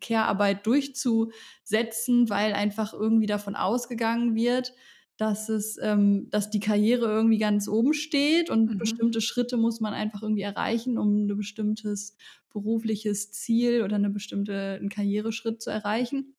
Care-Arbeit 0.00 0.66
durchzusetzen, 0.66 2.28
weil 2.28 2.52
einfach 2.52 2.92
irgendwie 2.92 3.26
davon 3.26 3.56
ausgegangen 3.56 4.34
wird, 4.34 4.74
dass 5.18 5.48
es, 5.50 5.78
ähm, 5.82 6.28
dass 6.30 6.50
die 6.50 6.60
Karriere 6.60 7.06
irgendwie 7.06 7.38
ganz 7.38 7.68
oben 7.68 7.92
steht 7.94 8.50
und 8.50 8.78
Mhm. 8.78 8.78
bestimmte 8.78 9.20
Schritte 9.20 9.58
muss 9.58 9.80
man 9.80 9.94
einfach 9.94 10.22
irgendwie 10.22 10.42
erreichen, 10.42 10.98
um 10.98 11.26
ein 11.26 11.36
bestimmtes 11.36 12.16
berufliches 12.50 13.32
Ziel 13.32 13.82
oder 13.82 13.96
eine 13.96 14.10
bestimmte 14.10 14.76
einen 14.80 14.88
Karriereschritt 14.90 15.60
zu 15.62 15.70
erreichen. 15.70 16.36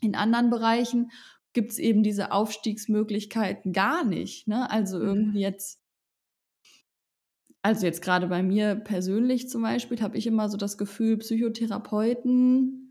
In 0.00 0.14
anderen 0.16 0.50
Bereichen 0.50 1.10
gibt 1.54 1.70
es 1.72 1.78
eben 1.78 2.02
diese 2.02 2.32
Aufstiegsmöglichkeiten 2.32 3.72
gar 3.72 4.04
nicht. 4.04 4.48
Ne? 4.48 4.70
Also 4.70 5.00
Mhm. 5.00 5.00
irgendwie 5.00 5.40
jetzt 5.40 5.80
also 7.62 7.86
jetzt 7.86 8.02
gerade 8.02 8.26
bei 8.26 8.42
mir 8.42 8.74
persönlich 8.76 9.48
zum 9.48 9.62
Beispiel 9.62 10.00
habe 10.00 10.18
ich 10.18 10.26
immer 10.26 10.48
so 10.48 10.56
das 10.56 10.78
Gefühl, 10.78 11.18
Psychotherapeuten, 11.18 12.81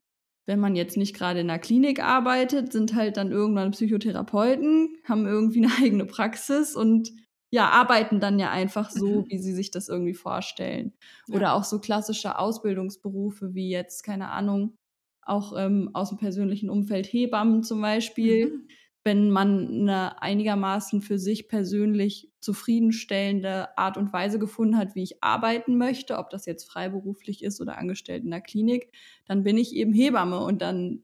wenn 0.47 0.59
man 0.59 0.75
jetzt 0.75 0.97
nicht 0.97 1.15
gerade 1.15 1.39
in 1.41 1.49
einer 1.49 1.59
Klinik 1.59 2.01
arbeitet, 2.03 2.71
sind 2.71 2.95
halt 2.95 3.17
dann 3.17 3.31
irgendwann 3.31 3.71
Psychotherapeuten, 3.71 4.95
haben 5.07 5.25
irgendwie 5.27 5.63
eine 5.65 5.71
eigene 5.83 6.05
Praxis 6.05 6.75
und 6.75 7.11
ja, 7.53 7.69
arbeiten 7.69 8.19
dann 8.21 8.39
ja 8.39 8.49
einfach 8.49 8.89
so, 8.89 9.21
Mhm. 9.21 9.25
wie 9.29 9.37
sie 9.39 9.53
sich 9.53 9.71
das 9.71 9.89
irgendwie 9.89 10.13
vorstellen. 10.13 10.93
Ja. 11.27 11.35
Oder 11.35 11.53
auch 11.53 11.63
so 11.65 11.79
klassische 11.79 12.37
Ausbildungsberufe 12.39 13.53
wie 13.53 13.69
jetzt, 13.69 14.03
keine 14.03 14.29
Ahnung, 14.29 14.75
auch 15.23 15.53
ähm, 15.57 15.89
aus 15.93 16.09
dem 16.09 16.17
persönlichen 16.17 16.69
Umfeld 16.69 17.05
Hebammen 17.11 17.63
zum 17.63 17.81
Beispiel 17.81 18.47
Mhm. 18.51 18.67
Wenn 19.03 19.31
man 19.31 19.67
eine 19.67 20.21
einigermaßen 20.21 21.01
für 21.01 21.17
sich 21.19 21.47
persönlich 21.47 22.31
zufriedenstellende 22.39 23.77
Art 23.77 23.97
und 23.97 24.13
Weise 24.13 24.39
gefunden 24.39 24.77
hat, 24.77 24.95
wie 24.95 25.03
ich 25.03 25.23
arbeiten 25.23 25.77
möchte, 25.77 26.17
ob 26.17 26.29
das 26.29 26.45
jetzt 26.45 26.65
freiberuflich 26.69 27.43
ist 27.43 27.61
oder 27.61 27.77
angestellt 27.77 28.23
in 28.23 28.31
der 28.31 28.41
Klinik, 28.41 28.91
dann 29.25 29.43
bin 29.43 29.57
ich 29.57 29.75
eben 29.75 29.93
Hebamme 29.93 30.39
und 30.39 30.61
dann 30.61 31.03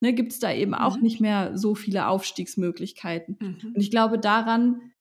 ne, 0.00 0.12
gibt 0.14 0.32
es 0.32 0.38
da 0.40 0.52
eben 0.52 0.74
auch 0.74 0.96
Mhm. 0.96 1.02
nicht 1.02 1.20
mehr 1.20 1.56
so 1.58 1.74
viele 1.74 2.08
Aufstiegsmöglichkeiten. 2.08 3.38
Mhm. 3.40 3.72
Und 3.74 3.80
ich 3.80 3.90
glaube, 3.90 4.18
daran 4.18 4.92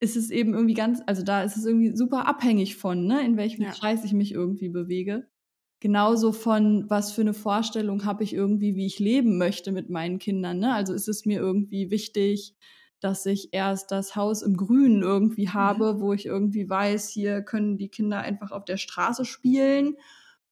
ist 0.00 0.16
es 0.16 0.30
eben 0.30 0.54
irgendwie 0.54 0.74
ganz, 0.74 1.00
also 1.06 1.22
da 1.24 1.42
ist 1.42 1.56
es 1.56 1.64
irgendwie 1.64 1.96
super 1.96 2.26
abhängig 2.28 2.76
von, 2.76 3.06
ne, 3.06 3.24
in 3.24 3.36
welchem 3.36 3.62
Ja. 3.62 3.70
Kreis 3.70 4.04
ich 4.04 4.12
mich 4.12 4.32
irgendwie 4.32 4.68
bewege. 4.68 5.28
Genauso 5.84 6.32
von, 6.32 6.88
was 6.88 7.12
für 7.12 7.20
eine 7.20 7.34
Vorstellung 7.34 8.06
habe 8.06 8.24
ich 8.24 8.32
irgendwie, 8.32 8.74
wie 8.74 8.86
ich 8.86 9.00
leben 9.00 9.36
möchte 9.36 9.70
mit 9.70 9.90
meinen 9.90 10.18
Kindern. 10.18 10.58
Ne? 10.58 10.72
Also 10.72 10.94
ist 10.94 11.08
es 11.08 11.26
mir 11.26 11.38
irgendwie 11.38 11.90
wichtig, 11.90 12.56
dass 13.00 13.26
ich 13.26 13.52
erst 13.52 13.92
das 13.92 14.16
Haus 14.16 14.40
im 14.40 14.56
Grünen 14.56 15.02
irgendwie 15.02 15.50
habe, 15.50 16.00
wo 16.00 16.14
ich 16.14 16.24
irgendwie 16.24 16.70
weiß, 16.70 17.10
hier 17.10 17.42
können 17.42 17.76
die 17.76 17.90
Kinder 17.90 18.20
einfach 18.20 18.50
auf 18.50 18.64
der 18.64 18.78
Straße 18.78 19.26
spielen 19.26 19.98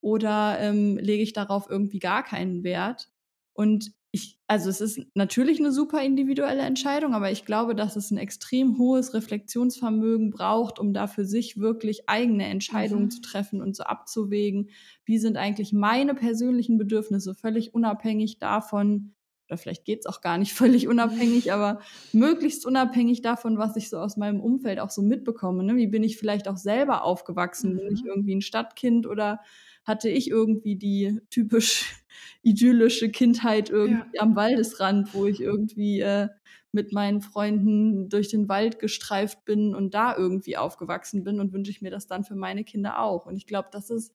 oder 0.01 0.59
ähm, 0.59 0.97
lege 0.97 1.23
ich 1.23 1.33
darauf 1.33 1.67
irgendwie 1.67 1.97
gar 1.97 2.21
keinen 2.21 2.63
Wert? 2.63 3.09
Und 3.53 3.91
ich, 4.15 4.39
also 4.47 4.69
es 4.69 4.79
ist 4.79 4.99
natürlich 5.15 5.59
eine 5.59 5.71
super 5.71 5.99
individuelle 6.03 6.61
Entscheidung, 6.61 7.15
aber 7.15 7.31
ich 7.31 7.45
glaube, 7.45 7.73
dass 7.73 7.95
es 7.95 8.11
ein 8.11 8.17
extrem 8.19 8.77
hohes 8.77 9.15
Reflexionsvermögen 9.15 10.29
braucht, 10.29 10.77
um 10.77 10.93
da 10.93 11.07
für 11.07 11.25
sich 11.25 11.57
wirklich 11.59 12.07
eigene 12.07 12.45
Entscheidungen 12.45 13.09
Mhm. 13.09 13.09
zu 13.09 13.21
treffen 13.21 13.59
und 13.59 13.75
so 13.75 13.83
abzuwägen, 13.83 14.69
wie 15.05 15.17
sind 15.17 15.35
eigentlich 15.35 15.73
meine 15.73 16.13
persönlichen 16.13 16.77
Bedürfnisse, 16.77 17.33
völlig 17.33 17.73
unabhängig 17.73 18.37
davon, 18.37 19.15
oder 19.49 19.57
vielleicht 19.57 19.83
geht 19.83 20.01
es 20.01 20.05
auch 20.05 20.21
gar 20.21 20.37
nicht 20.37 20.53
völlig 20.53 20.87
unabhängig, 20.87 21.51
aber 21.51 21.79
möglichst 22.11 22.67
unabhängig 22.67 23.23
davon, 23.23 23.57
was 23.57 23.75
ich 23.77 23.89
so 23.89 23.97
aus 23.97 24.15
meinem 24.15 24.41
Umfeld 24.41 24.79
auch 24.79 24.91
so 24.91 25.01
mitbekomme. 25.01 25.63
Ne? 25.63 25.75
Wie 25.75 25.87
bin 25.87 26.03
ich 26.03 26.17
vielleicht 26.17 26.47
auch 26.47 26.57
selber 26.57 27.03
aufgewachsen? 27.03 27.77
Bin 27.77 27.93
ich 27.93 28.03
Mhm. 28.03 28.13
irgendwie 28.13 28.35
ein 28.35 28.41
Stadtkind 28.41 29.07
oder 29.07 29.39
hatte 29.83 30.09
ich 30.09 30.29
irgendwie 30.29 30.75
die 30.75 31.19
typisch 31.29 31.95
idyllische 32.41 33.09
Kindheit 33.09 33.69
irgendwie 33.69 34.19
am 34.19 34.35
Waldesrand, 34.35 35.13
wo 35.13 35.25
ich 35.25 35.41
irgendwie 35.41 36.01
äh, 36.01 36.29
mit 36.71 36.91
meinen 36.91 37.21
Freunden 37.21 38.09
durch 38.09 38.29
den 38.29 38.49
Wald 38.49 38.79
gestreift 38.79 39.45
bin 39.45 39.75
und 39.75 39.93
da 39.93 40.15
irgendwie 40.17 40.57
aufgewachsen 40.57 41.23
bin 41.23 41.39
und 41.39 41.53
wünsche 41.53 41.71
ich 41.71 41.81
mir 41.81 41.91
das 41.91 42.07
dann 42.07 42.23
für 42.23 42.35
meine 42.35 42.63
Kinder 42.63 42.99
auch. 42.99 43.25
Und 43.25 43.37
ich 43.37 43.45
glaube, 43.45 43.69
das 43.71 43.89
ist 43.89 44.13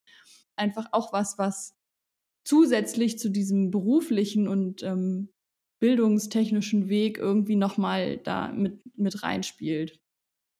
einfach 0.57 0.88
auch 0.92 1.12
was, 1.12 1.38
was 1.38 1.76
zusätzlich 2.44 3.18
zu 3.18 3.28
diesem 3.28 3.70
beruflichen 3.70 4.48
und 4.48 4.83
ähm, 4.83 5.28
bildungstechnischen 5.81 6.88
Weg 6.88 7.18
irgendwie 7.18 7.57
nochmal 7.57 8.18
da 8.18 8.50
mit, 8.50 8.81
mit 8.96 9.22
reinspielt. 9.22 10.00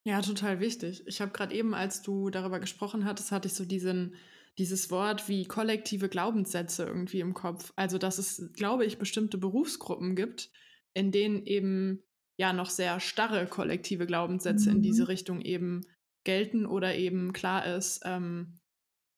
Ja, 0.04 0.22
total 0.22 0.60
wichtig. 0.60 1.02
Ich 1.06 1.20
habe 1.20 1.32
gerade 1.32 1.54
eben, 1.54 1.74
als 1.74 2.02
du 2.02 2.30
darüber 2.30 2.60
gesprochen 2.60 3.04
hattest, 3.04 3.32
hatte 3.32 3.48
ich 3.48 3.54
so 3.54 3.64
diesen, 3.64 4.14
dieses 4.58 4.90
Wort 4.90 5.28
wie 5.28 5.46
kollektive 5.46 6.08
Glaubenssätze 6.08 6.84
irgendwie 6.84 7.20
im 7.20 7.34
Kopf. 7.34 7.72
Also, 7.76 7.98
dass 7.98 8.18
es, 8.18 8.50
glaube 8.54 8.84
ich, 8.84 8.98
bestimmte 8.98 9.38
Berufsgruppen 9.38 10.16
gibt, 10.16 10.50
in 10.94 11.12
denen 11.12 11.46
eben 11.46 12.02
ja 12.38 12.52
noch 12.52 12.70
sehr 12.70 13.00
starre 13.00 13.46
kollektive 13.46 14.06
Glaubenssätze 14.06 14.70
in 14.70 14.82
diese 14.82 15.02
Mhm. 15.02 15.06
Richtung 15.06 15.40
eben 15.40 15.82
gelten 16.24 16.66
oder 16.66 16.94
eben 16.96 17.32
klar 17.32 17.66
ist, 17.66 18.00
ähm, 18.04 18.58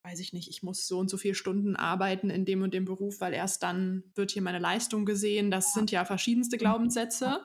weiß 0.04 0.20
ich 0.20 0.32
nicht, 0.32 0.48
ich 0.48 0.62
muss 0.62 0.86
so 0.86 0.98
und 0.98 1.10
so 1.10 1.18
viele 1.18 1.34
Stunden 1.34 1.76
arbeiten 1.76 2.30
in 2.30 2.44
dem 2.46 2.62
und 2.62 2.72
dem 2.74 2.86
Beruf, 2.86 3.20
weil 3.20 3.34
erst 3.34 3.62
dann 3.62 4.04
wird 4.14 4.30
hier 4.30 4.42
meine 4.42 4.58
Leistung 4.58 5.04
gesehen. 5.04 5.50
Das 5.50 5.74
sind 5.74 5.90
ja 5.90 6.04
verschiedenste 6.04 6.58
Glaubenssätze. 6.58 7.44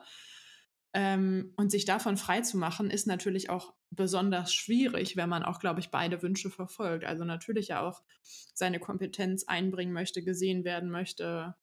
Ähm, 0.94 1.52
und 1.56 1.70
sich 1.70 1.84
davon 1.84 2.16
frei 2.16 2.40
zu 2.40 2.56
machen, 2.56 2.90
ist 2.90 3.06
natürlich 3.06 3.50
auch 3.50 3.74
besonders 3.90 4.52
schwierig, 4.54 5.16
wenn 5.16 5.28
man 5.28 5.42
auch, 5.44 5.60
glaube 5.60 5.80
ich, 5.80 5.90
beide 5.90 6.22
Wünsche 6.22 6.50
verfolgt. 6.50 7.04
Also 7.04 7.24
natürlich 7.24 7.68
ja 7.68 7.82
auch 7.82 8.02
seine 8.22 8.80
Kompetenz 8.80 9.44
einbringen 9.44 9.92
möchte, 9.92 10.22
gesehen 10.22 10.64
werden 10.64 10.90
möchte 10.90 11.54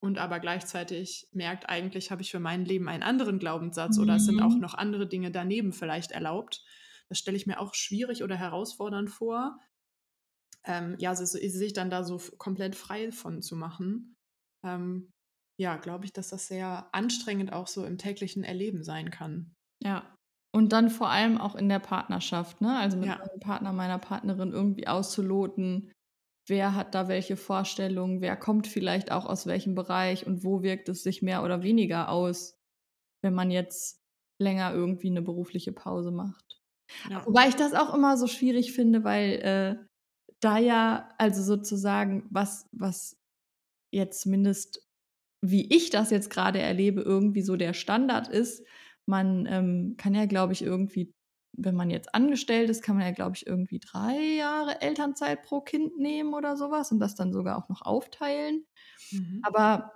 und 0.00 0.18
aber 0.18 0.40
gleichzeitig 0.40 1.28
merkt, 1.32 1.68
eigentlich 1.68 2.10
habe 2.10 2.22
ich 2.22 2.30
für 2.30 2.40
mein 2.40 2.64
Leben 2.64 2.88
einen 2.88 3.02
anderen 3.02 3.38
Glaubenssatz 3.38 3.98
oder 3.98 4.16
es 4.16 4.26
sind 4.26 4.40
auch 4.40 4.58
Mhm. 4.58 4.60
noch 4.60 4.74
andere 4.74 5.06
Dinge 5.08 5.30
daneben 5.30 5.72
vielleicht 5.72 6.12
erlaubt. 6.12 6.64
Das 7.08 7.18
stelle 7.18 7.36
ich 7.36 7.46
mir 7.46 7.60
auch 7.60 7.74
schwierig 7.74 8.22
oder 8.22 8.36
herausfordernd 8.36 9.10
vor, 9.10 9.58
ähm, 10.64 10.96
ja, 10.98 11.14
so, 11.14 11.24
so- 11.24 11.38
sich 11.38 11.72
dann 11.72 11.90
da 11.90 12.04
so 12.04 12.18
komplett 12.38 12.76
frei 12.76 13.12
von 13.12 13.42
zu 13.42 13.56
machen. 13.56 14.16
Ähm, 14.64 15.10
ja, 15.58 15.76
glaube 15.76 16.04
ich, 16.06 16.12
dass 16.12 16.28
das 16.28 16.46
sehr 16.48 16.88
anstrengend 16.94 17.52
auch 17.52 17.66
so 17.66 17.84
im 17.84 17.98
täglichen 17.98 18.44
Erleben 18.44 18.82
sein 18.84 19.10
kann. 19.10 19.54
Ja. 19.82 20.16
Und 20.52 20.72
dann 20.72 20.90
vor 20.90 21.10
allem 21.10 21.38
auch 21.38 21.54
in 21.54 21.68
der 21.68 21.78
Partnerschaft, 21.78 22.60
ne? 22.60 22.76
Also 22.76 22.96
mit 22.98 23.06
Ja. 23.08 23.18
meinem 23.18 23.40
Partner, 23.40 23.72
meiner 23.72 23.98
Partnerin 23.98 24.52
irgendwie 24.52 24.88
auszuloten, 24.88 25.92
wer 26.48 26.74
hat 26.74 26.94
da 26.94 27.06
welche 27.08 27.36
Vorstellungen, 27.36 28.20
wer 28.20 28.36
kommt 28.36 28.66
vielleicht 28.66 29.12
auch 29.12 29.26
aus 29.26 29.46
welchem 29.46 29.74
Bereich 29.76 30.26
und 30.26 30.44
wo 30.44 30.62
wirkt 30.62 30.88
es 30.88 31.02
sich 31.04 31.22
mehr 31.22 31.44
oder 31.44 31.62
weniger 31.62 32.08
aus, 32.10 32.54
wenn 33.22 33.34
man 33.34 33.50
jetzt 33.50 33.98
länger 34.40 34.74
irgendwie 34.74 35.10
eine 35.10 35.22
berufliche 35.22 35.72
Pause 35.72 36.10
macht. 36.12 36.60
Ja. 37.04 37.26
Wobei 37.26 37.48
ich 37.48 37.56
das 37.56 37.74
auch 37.74 37.94
immer 37.94 38.16
so 38.16 38.26
schwierig 38.26 38.72
finde, 38.72 39.04
weil 39.04 39.32
äh, 39.42 39.86
da 40.40 40.58
ja, 40.58 41.10
also 41.18 41.42
sozusagen, 41.42 42.28
was, 42.30 42.68
was 42.72 43.16
jetzt 43.92 44.22
zumindest 44.22 44.82
wie 45.42 45.74
ich 45.74 45.90
das 45.90 46.10
jetzt 46.10 46.30
gerade 46.30 46.60
erlebe, 46.60 47.02
irgendwie 47.02 47.42
so 47.42 47.56
der 47.56 47.74
Standard 47.74 48.28
ist. 48.28 48.64
Man 49.10 49.46
ähm, 49.46 49.94
kann 49.98 50.14
ja, 50.14 50.26
glaube 50.26 50.52
ich, 50.52 50.62
irgendwie, 50.62 51.12
wenn 51.56 51.74
man 51.74 51.90
jetzt 51.90 52.14
angestellt 52.14 52.70
ist, 52.70 52.82
kann 52.82 52.96
man 52.96 53.04
ja, 53.04 53.12
glaube 53.12 53.36
ich, 53.36 53.46
irgendwie 53.46 53.80
drei 53.80 54.16
Jahre 54.38 54.80
Elternzeit 54.80 55.42
pro 55.42 55.60
Kind 55.60 55.98
nehmen 55.98 56.32
oder 56.32 56.56
sowas 56.56 56.92
und 56.92 57.00
das 57.00 57.16
dann 57.16 57.32
sogar 57.32 57.58
auch 57.58 57.68
noch 57.68 57.82
aufteilen. 57.82 58.64
Mhm. 59.10 59.40
Aber 59.42 59.92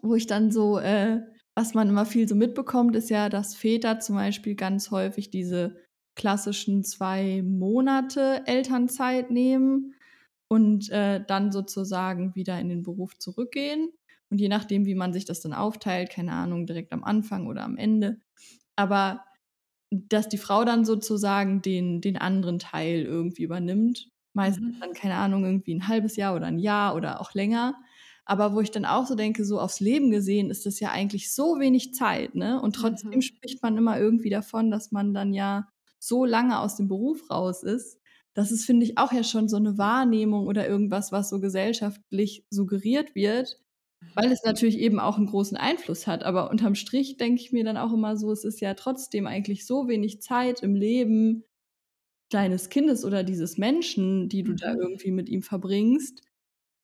wo 0.00 0.14
ich 0.14 0.26
dann 0.26 0.52
so, 0.52 0.78
äh, 0.78 1.20
was 1.54 1.74
man 1.74 1.88
immer 1.88 2.06
viel 2.06 2.28
so 2.28 2.36
mitbekommt, 2.36 2.94
ist 2.96 3.10
ja, 3.10 3.28
dass 3.28 3.56
Väter 3.56 3.98
zum 3.98 4.14
Beispiel 4.14 4.54
ganz 4.54 4.90
häufig 4.90 5.30
diese 5.30 5.76
klassischen 6.14 6.84
zwei 6.84 7.42
Monate 7.42 8.42
Elternzeit 8.46 9.30
nehmen 9.30 9.94
und 10.48 10.90
äh, 10.90 11.24
dann 11.26 11.50
sozusagen 11.50 12.34
wieder 12.34 12.58
in 12.60 12.68
den 12.68 12.82
Beruf 12.82 13.18
zurückgehen. 13.18 13.90
Und 14.30 14.40
je 14.40 14.48
nachdem, 14.48 14.86
wie 14.86 14.94
man 14.94 15.12
sich 15.12 15.24
das 15.24 15.40
dann 15.40 15.52
aufteilt, 15.52 16.10
keine 16.10 16.32
Ahnung, 16.32 16.66
direkt 16.66 16.92
am 16.92 17.04
Anfang 17.04 17.46
oder 17.46 17.62
am 17.62 17.76
Ende. 17.76 18.18
Aber 18.74 19.22
dass 19.90 20.28
die 20.28 20.38
Frau 20.38 20.64
dann 20.64 20.84
sozusagen 20.84 21.62
den, 21.62 22.00
den 22.00 22.16
anderen 22.16 22.58
Teil 22.58 23.02
irgendwie 23.02 23.44
übernimmt. 23.44 24.10
Meistens 24.32 24.76
mhm. 24.76 24.80
dann, 24.80 24.92
keine 24.92 25.14
Ahnung, 25.14 25.44
irgendwie 25.44 25.74
ein 25.74 25.88
halbes 25.88 26.16
Jahr 26.16 26.34
oder 26.34 26.46
ein 26.46 26.58
Jahr 26.58 26.94
oder 26.94 27.20
auch 27.20 27.34
länger. 27.34 27.76
Aber 28.24 28.54
wo 28.54 28.60
ich 28.60 28.72
dann 28.72 28.84
auch 28.84 29.06
so 29.06 29.14
denke, 29.14 29.44
so 29.44 29.60
aufs 29.60 29.80
Leben 29.80 30.10
gesehen 30.10 30.50
ist 30.50 30.66
das 30.66 30.80
ja 30.80 30.90
eigentlich 30.90 31.32
so 31.32 31.60
wenig 31.60 31.94
Zeit, 31.94 32.34
ne? 32.34 32.60
Und 32.60 32.74
trotzdem 32.74 33.10
mhm. 33.10 33.22
spricht 33.22 33.62
man 33.62 33.76
immer 33.76 33.98
irgendwie 33.98 34.30
davon, 34.30 34.70
dass 34.70 34.90
man 34.90 35.14
dann 35.14 35.32
ja 35.32 35.68
so 36.00 36.24
lange 36.24 36.58
aus 36.58 36.76
dem 36.76 36.88
Beruf 36.88 37.30
raus 37.30 37.62
ist. 37.62 38.00
Das 38.34 38.50
ist, 38.50 38.66
finde 38.66 38.84
ich, 38.84 38.98
auch 38.98 39.12
ja 39.12 39.22
schon 39.22 39.48
so 39.48 39.56
eine 39.56 39.78
Wahrnehmung 39.78 40.46
oder 40.46 40.68
irgendwas, 40.68 41.12
was 41.12 41.30
so 41.30 41.40
gesellschaftlich 41.40 42.44
suggeriert 42.50 43.14
wird, 43.14 43.58
weil 44.14 44.32
es 44.32 44.42
natürlich 44.44 44.78
eben 44.78 44.98
auch 44.98 45.16
einen 45.16 45.26
großen 45.26 45.56
Einfluss 45.56 46.06
hat. 46.06 46.24
Aber 46.24 46.50
unterm 46.50 46.74
Strich 46.74 47.16
denke 47.16 47.40
ich 47.40 47.52
mir 47.52 47.64
dann 47.64 47.76
auch 47.76 47.92
immer 47.92 48.16
so, 48.16 48.30
es 48.32 48.44
ist 48.44 48.60
ja 48.60 48.74
trotzdem 48.74 49.26
eigentlich 49.26 49.66
so 49.66 49.88
wenig 49.88 50.22
Zeit 50.22 50.62
im 50.62 50.74
Leben 50.74 51.44
deines 52.30 52.68
Kindes 52.68 53.04
oder 53.04 53.22
dieses 53.22 53.56
Menschen, 53.58 54.28
die 54.28 54.42
du 54.42 54.54
da 54.54 54.74
mhm. 54.74 54.80
irgendwie 54.80 55.12
mit 55.12 55.28
ihm 55.28 55.42
verbringst, 55.42 56.22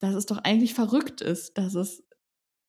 dass 0.00 0.14
es 0.14 0.26
doch 0.26 0.38
eigentlich 0.38 0.74
verrückt 0.74 1.20
ist, 1.20 1.58
dass 1.58 1.74
es 1.74 2.04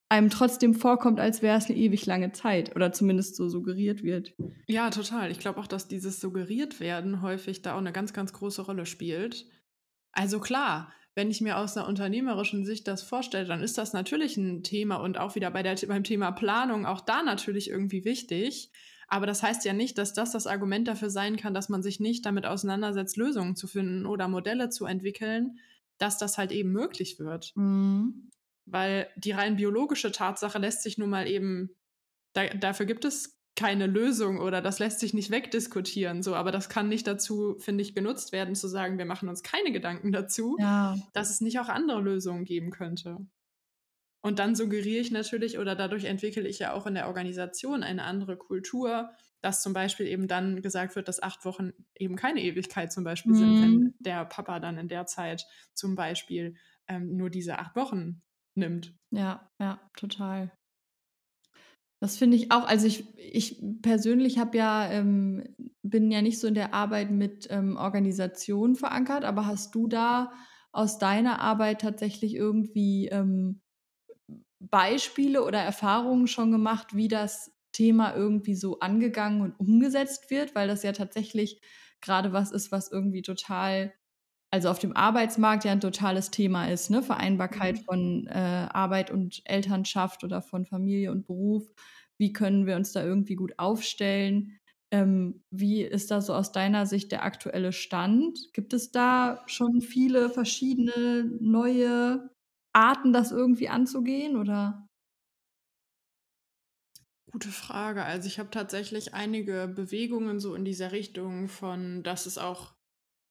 einem 0.10 0.29
trotzdem 0.29 0.75
vorkommt, 0.75 1.19
als 1.19 1.41
wäre 1.41 1.58
es 1.58 1.65
eine 1.65 1.77
ewig 1.77 2.06
lange 2.06 2.32
Zeit 2.32 2.75
oder 2.75 2.91
zumindest 2.91 3.36
so 3.36 3.49
suggeriert 3.49 4.03
wird. 4.03 4.36
Ja, 4.67 4.91
total. 4.91 5.32
Ich 5.32 5.39
glaube 5.39 5.60
auch, 5.60 5.67
dass 5.67 5.88
dieses 5.88 6.19
suggeriert 6.19 6.79
werden 6.79 7.21
häufig 7.21 7.63
da 7.63 7.73
auch 7.73 7.79
eine 7.79 7.91
ganz, 7.91 8.13
ganz 8.13 8.32
große 8.32 8.62
Rolle 8.62 8.86
spielt. 8.86 9.47
Also 10.12 10.39
klar, 10.39 10.93
wenn 11.15 11.30
ich 11.30 11.41
mir 11.41 11.58
aus 11.58 11.78
einer 11.78 11.88
unternehmerischen 11.88 12.65
Sicht 12.65 12.88
das 12.88 13.04
vorstelle, 13.04 13.45
dann 13.45 13.62
ist 13.62 13.78
das 13.78 13.93
natürlich 13.93 14.38
ein 14.38 14.63
Thema 14.63 14.95
und 14.95 15.17
auch 15.17 15.36
wieder 15.36 15.52
bei 15.52 15.62
der, 15.62 15.76
beim 15.88 16.04
Thema 16.04 16.32
Planung 16.32 16.86
auch 16.86 17.02
da 17.02 17.23
natürlich 17.23 17.69
irgendwie 17.69 18.04
wichtig. 18.04 18.71
Aber 19.08 19.28
das 19.28 19.43
heißt 19.43 19.63
ja 19.65 19.73
nicht, 19.73 19.97
dass 19.97 20.13
das 20.13 20.32
das 20.32 20.47
Argument 20.47 20.88
dafür 20.88 21.12
sein 21.12 21.38
kann, 21.38 21.54
dass 21.54 21.69
man 21.69 21.84
sich 21.84 21.99
nicht 21.99 22.26
damit 22.26 22.45
auseinandersetzt, 22.45 23.17
Lösungen 23.17 23.56
zu 23.56 23.67
finden 23.67 24.08
oder 24.08 24.28
Modelle 24.28 24.69
zu 24.69 24.86
entwickeln, 24.86 25.60
dass 25.99 26.17
das 26.17 26.38
halt 26.39 26.52
eben 26.52 26.71
möglich 26.71 27.19
wird. 27.19 27.52
Mhm. 27.56 28.32
Weil 28.65 29.08
die 29.15 29.32
rein 29.32 29.58
biologische 29.58 30.12
Tatsache 30.12 30.58
lässt 30.58 30.82
sich 30.82 30.97
nun 30.97 31.10
mal 31.10 31.28
eben, 31.28 31.69
da, 32.34 32.47
dafür 32.47 32.88
gibt 32.88 33.06
es 33.06 33.38
keine 33.55 33.85
Lösung 33.85 34.39
oder 34.39 34.61
das 34.61 34.79
lässt 34.79 34.99
sich 34.99 35.13
nicht 35.13 35.29
wegdiskutieren. 35.29 36.23
So, 36.23 36.35
aber 36.35 36.51
das 36.51 36.69
kann 36.69 36.89
nicht 36.89 37.05
dazu, 37.05 37.55
finde 37.59 37.83
ich, 37.83 37.93
genutzt 37.93 38.31
werden, 38.31 38.55
zu 38.55 38.67
sagen, 38.67 38.97
wir 38.97 39.05
machen 39.05 39.29
uns 39.29 39.43
keine 39.43 39.71
Gedanken 39.71 40.11
dazu, 40.11 40.57
ja. 40.59 40.95
dass 41.13 41.29
es 41.29 41.41
nicht 41.41 41.59
auch 41.59 41.69
andere 41.69 42.01
Lösungen 42.01 42.45
geben 42.45 42.71
könnte. 42.71 43.17
Und 44.21 44.39
dann 44.39 44.55
suggeriere 44.55 45.01
ich 45.01 45.11
natürlich 45.11 45.59
oder 45.59 45.75
dadurch 45.75 46.05
entwickle 46.05 46.47
ich 46.47 46.59
ja 46.59 46.73
auch 46.73 46.87
in 46.87 46.95
der 46.95 47.07
Organisation 47.07 47.83
eine 47.83 48.03
andere 48.03 48.37
Kultur, 48.37 49.11
dass 49.41 49.61
zum 49.61 49.73
Beispiel 49.73 50.07
eben 50.07 50.29
dann 50.29 50.61
gesagt 50.61 50.95
wird, 50.95 51.09
dass 51.09 51.21
acht 51.21 51.43
Wochen 51.43 51.73
eben 51.93 52.15
keine 52.15 52.41
Ewigkeit 52.41 52.93
zum 52.93 53.03
Beispiel 53.03 53.33
mhm. 53.33 53.37
sind, 53.37 53.61
wenn 53.61 53.71
mhm. 53.71 53.93
der 53.99 54.23
Papa 54.25 54.59
dann 54.61 54.77
in 54.77 54.87
der 54.87 55.05
Zeit 55.05 55.45
zum 55.73 55.95
Beispiel 55.95 56.55
ähm, 56.87 57.17
nur 57.17 57.29
diese 57.29 57.59
acht 57.59 57.75
Wochen 57.75 58.21
nimmt. 58.55 58.95
Ja, 59.11 59.51
ja, 59.59 59.81
total. 59.97 60.51
Das 62.03 62.17
finde 62.17 62.35
ich 62.35 62.51
auch, 62.51 62.65
also 62.67 62.85
ich, 62.85 63.17
ich 63.17 63.63
persönlich 63.81 64.37
habe 64.37 64.57
ja, 64.57 64.91
ähm, 64.91 65.55
bin 65.83 66.11
ja 66.11 66.21
nicht 66.21 66.37
so 66.37 66.47
in 66.47 66.53
der 66.53 66.73
Arbeit 66.73 67.11
mit 67.11 67.47
ähm, 67.49 67.77
Organisationen 67.77 68.75
verankert, 68.75 69.23
aber 69.23 69.45
hast 69.45 69.73
du 69.73 69.87
da 69.87 70.33
aus 70.73 70.99
deiner 70.99 71.39
Arbeit 71.39 71.79
tatsächlich 71.79 72.35
irgendwie 72.35 73.07
ähm, 73.07 73.61
Beispiele 74.59 75.45
oder 75.45 75.59
Erfahrungen 75.59 76.27
schon 76.27 76.51
gemacht, 76.51 76.93
wie 76.93 77.07
das 77.07 77.53
Thema 77.71 78.13
irgendwie 78.13 78.55
so 78.55 78.81
angegangen 78.81 79.39
und 79.39 79.57
umgesetzt 79.57 80.29
wird, 80.29 80.55
weil 80.55 80.67
das 80.67 80.83
ja 80.83 80.91
tatsächlich 80.91 81.61
gerade 82.01 82.33
was 82.33 82.51
ist, 82.51 82.69
was 82.73 82.91
irgendwie 82.91 83.21
total, 83.21 83.93
also 84.53 84.69
auf 84.69 84.77
dem 84.77 84.95
Arbeitsmarkt 84.95 85.65
ja 85.65 85.71
ein 85.71 85.81
totales 85.81 86.29
Thema 86.29 86.69
ist, 86.69 86.91
ne? 86.91 87.01
Vereinbarkeit 87.01 87.77
mhm. 87.77 87.83
von 87.85 88.27
äh, 88.27 88.67
Arbeit 88.71 89.09
und 89.09 89.41
Elternschaft 89.45 90.23
oder 90.23 90.43
von 90.43 90.63
Familie 90.67 91.11
und 91.11 91.25
Beruf. 91.25 91.73
Wie 92.19 92.33
können 92.33 92.67
wir 92.67 92.75
uns 92.75 92.91
da 92.91 93.03
irgendwie 93.03 93.33
gut 93.33 93.57
aufstellen? 93.57 94.59
Ähm, 94.91 95.43
wie 95.49 95.81
ist 95.81 96.11
da 96.11 96.21
so 96.21 96.35
aus 96.35 96.51
deiner 96.51 96.85
Sicht 96.85 97.11
der 97.11 97.23
aktuelle 97.23 97.73
Stand? 97.73 98.53
Gibt 98.53 98.73
es 98.73 98.91
da 98.91 99.41
schon 99.47 99.81
viele 99.81 100.29
verschiedene 100.29 101.31
neue 101.39 102.29
Arten, 102.73 103.11
das 103.11 103.31
irgendwie 103.31 103.69
anzugehen 103.69 104.37
oder? 104.37 104.87
Gute 107.31 107.49
Frage. 107.49 108.03
Also 108.03 108.27
ich 108.27 108.37
habe 108.37 108.51
tatsächlich 108.51 109.15
einige 109.15 109.67
Bewegungen 109.67 110.39
so 110.39 110.53
in 110.53 110.63
dieser 110.63 110.91
Richtung 110.91 111.47
von, 111.47 112.03
dass 112.03 112.27
es 112.27 112.37
auch 112.37 112.75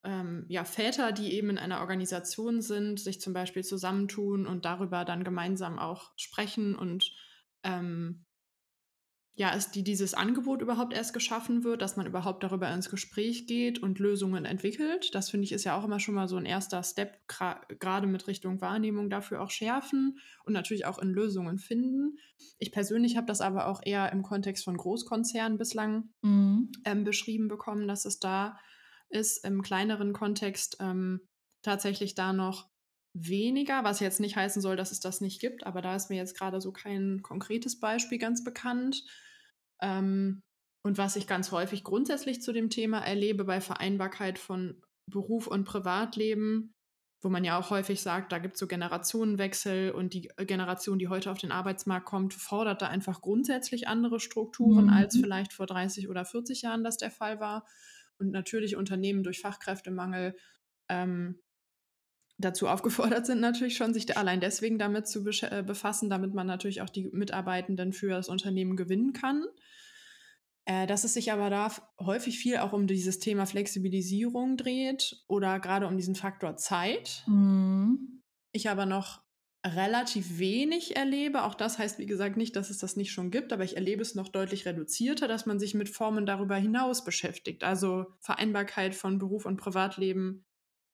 ähm, 0.04 0.44
ja, 0.48 0.64
Väter, 0.64 1.12
die 1.12 1.32
eben 1.34 1.50
in 1.50 1.58
einer 1.58 1.80
Organisation 1.80 2.60
sind, 2.60 2.98
sich 2.98 3.20
zum 3.20 3.32
Beispiel 3.32 3.64
zusammentun 3.64 4.46
und 4.46 4.64
darüber 4.64 5.04
dann 5.04 5.24
gemeinsam 5.24 5.78
auch 5.78 6.12
sprechen 6.16 6.74
und 6.74 7.12
ähm, 7.62 8.24
ja, 9.34 9.50
ist 9.50 9.70
die 9.70 9.82
dieses 9.82 10.12
Angebot 10.12 10.60
überhaupt 10.60 10.92
erst 10.92 11.14
geschaffen 11.14 11.64
wird, 11.64 11.80
dass 11.80 11.96
man 11.96 12.06
überhaupt 12.06 12.42
darüber 12.42 12.70
ins 12.70 12.90
Gespräch 12.90 13.46
geht 13.46 13.78
und 13.78 13.98
Lösungen 13.98 14.44
entwickelt. 14.44 15.14
Das 15.14 15.30
finde 15.30 15.46
ich 15.46 15.52
ist 15.52 15.64
ja 15.64 15.78
auch 15.78 15.84
immer 15.84 16.00
schon 16.00 16.14
mal 16.14 16.28
so 16.28 16.36
ein 16.36 16.44
erster 16.44 16.82
Step, 16.82 17.16
gerade 17.26 18.06
mit 18.06 18.26
Richtung 18.26 18.60
Wahrnehmung 18.60 19.08
dafür 19.08 19.40
auch 19.40 19.50
schärfen 19.50 20.18
und 20.44 20.52
natürlich 20.52 20.84
auch 20.84 20.98
in 20.98 21.08
Lösungen 21.08 21.58
finden. 21.58 22.18
Ich 22.58 22.72
persönlich 22.72 23.16
habe 23.16 23.26
das 23.26 23.40
aber 23.40 23.68
auch 23.68 23.80
eher 23.82 24.12
im 24.12 24.22
Kontext 24.22 24.64
von 24.64 24.76
Großkonzernen 24.76 25.56
bislang 25.56 26.10
mhm. 26.20 26.70
ähm, 26.84 27.04
beschrieben 27.04 27.48
bekommen, 27.48 27.88
dass 27.88 28.04
es 28.04 28.18
da 28.18 28.58
ist, 29.12 29.44
im 29.44 29.62
kleineren 29.62 30.12
Kontext 30.12 30.76
ähm, 30.80 31.20
tatsächlich 31.62 32.14
da 32.14 32.32
noch 32.32 32.68
weniger, 33.14 33.84
was 33.84 34.00
jetzt 34.00 34.20
nicht 34.20 34.36
heißen 34.36 34.62
soll, 34.62 34.76
dass 34.76 34.92
es 34.92 35.00
das 35.00 35.20
nicht 35.20 35.40
gibt, 35.40 35.66
aber 35.66 35.82
da 35.82 35.94
ist 35.94 36.10
mir 36.10 36.16
jetzt 36.16 36.36
gerade 36.36 36.60
so 36.60 36.72
kein 36.72 37.20
konkretes 37.22 37.78
Beispiel 37.78 38.18
ganz 38.18 38.42
bekannt. 38.42 39.04
Ähm, 39.80 40.42
und 40.84 40.98
was 40.98 41.16
ich 41.16 41.26
ganz 41.26 41.52
häufig 41.52 41.84
grundsätzlich 41.84 42.42
zu 42.42 42.52
dem 42.52 42.70
Thema 42.70 42.98
erlebe 43.00 43.44
bei 43.44 43.60
Vereinbarkeit 43.60 44.38
von 44.38 44.82
Beruf 45.10 45.46
und 45.46 45.64
Privatleben, 45.64 46.72
wo 47.22 47.28
man 47.28 47.44
ja 47.44 47.58
auch 47.58 47.70
häufig 47.70 48.00
sagt, 48.00 48.32
da 48.32 48.38
gibt 48.38 48.54
es 48.54 48.60
so 48.60 48.66
Generationenwechsel 48.66 49.92
und 49.92 50.12
die 50.12 50.28
Generation, 50.38 50.98
die 50.98 51.08
heute 51.08 51.30
auf 51.30 51.38
den 51.38 51.52
Arbeitsmarkt 51.52 52.06
kommt, 52.06 52.34
fordert 52.34 52.82
da 52.82 52.88
einfach 52.88 53.20
grundsätzlich 53.20 53.86
andere 53.86 54.18
Strukturen, 54.18 54.86
mhm. 54.86 54.92
als 54.92 55.16
vielleicht 55.16 55.52
vor 55.52 55.66
30 55.66 56.08
oder 56.08 56.24
40 56.24 56.62
Jahren 56.62 56.82
das 56.82 56.96
der 56.96 57.12
Fall 57.12 57.38
war. 57.38 57.64
Und 58.18 58.30
natürlich 58.30 58.76
Unternehmen 58.76 59.22
durch 59.22 59.40
Fachkräftemangel 59.40 60.36
ähm, 60.88 61.40
dazu 62.38 62.68
aufgefordert 62.68 63.26
sind, 63.26 63.40
natürlich 63.40 63.76
schon, 63.76 63.94
sich 63.94 64.16
allein 64.16 64.40
deswegen 64.40 64.78
damit 64.78 65.06
zu 65.06 65.24
äh, 65.26 65.62
befassen, 65.62 66.10
damit 66.10 66.34
man 66.34 66.46
natürlich 66.46 66.82
auch 66.82 66.90
die 66.90 67.08
Mitarbeitenden 67.12 67.92
für 67.92 68.10
das 68.10 68.28
Unternehmen 68.28 68.76
gewinnen 68.76 69.12
kann. 69.12 69.44
Äh, 70.64 70.86
dass 70.86 71.02
es 71.02 71.14
sich 71.14 71.32
aber 71.32 71.50
da 71.50 71.72
häufig 71.98 72.38
viel 72.38 72.58
auch 72.58 72.72
um 72.72 72.86
dieses 72.86 73.18
Thema 73.18 73.46
Flexibilisierung 73.46 74.56
dreht 74.56 75.24
oder 75.26 75.58
gerade 75.58 75.88
um 75.88 75.96
diesen 75.96 76.14
Faktor 76.14 76.56
Zeit. 76.56 77.24
Mhm. 77.26 78.22
Ich 78.52 78.70
aber 78.70 78.86
noch 78.86 79.22
relativ 79.64 80.38
wenig 80.38 80.96
erlebe. 80.96 81.44
Auch 81.44 81.54
das 81.54 81.78
heißt, 81.78 81.98
wie 81.98 82.06
gesagt, 82.06 82.36
nicht, 82.36 82.56
dass 82.56 82.70
es 82.70 82.78
das 82.78 82.96
nicht 82.96 83.12
schon 83.12 83.30
gibt, 83.30 83.52
aber 83.52 83.64
ich 83.64 83.76
erlebe 83.76 84.02
es 84.02 84.14
noch 84.14 84.28
deutlich 84.28 84.66
reduzierter, 84.66 85.28
dass 85.28 85.46
man 85.46 85.60
sich 85.60 85.74
mit 85.74 85.88
Formen 85.88 86.26
darüber 86.26 86.56
hinaus 86.56 87.04
beschäftigt. 87.04 87.62
Also 87.62 88.06
Vereinbarkeit 88.20 88.94
von 88.94 89.18
Beruf 89.18 89.46
und 89.46 89.56
Privatleben 89.56 90.44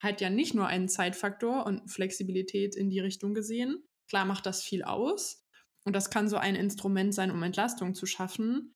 halt 0.03 0.21
ja 0.21 0.31
nicht 0.31 0.55
nur 0.55 0.67
einen 0.67 0.89
Zeitfaktor 0.89 1.67
und 1.67 1.91
Flexibilität 1.91 2.77
in 2.77 2.91
die 2.91 3.01
Richtung 3.01 3.35
gesehen. 3.35 3.83
Klar 4.09 4.27
macht 4.27 4.47
das 4.47 4.63
viel 4.63 4.85
aus 4.85 5.45
und 5.85 5.95
das 5.97 6.11
kann 6.11 6.29
so 6.29 6.37
ein 6.37 6.55
Instrument 6.55 7.15
sein, 7.15 7.31
um 7.31 7.43
Entlastung 7.43 7.95
zu 7.95 8.07
schaffen. 8.07 8.75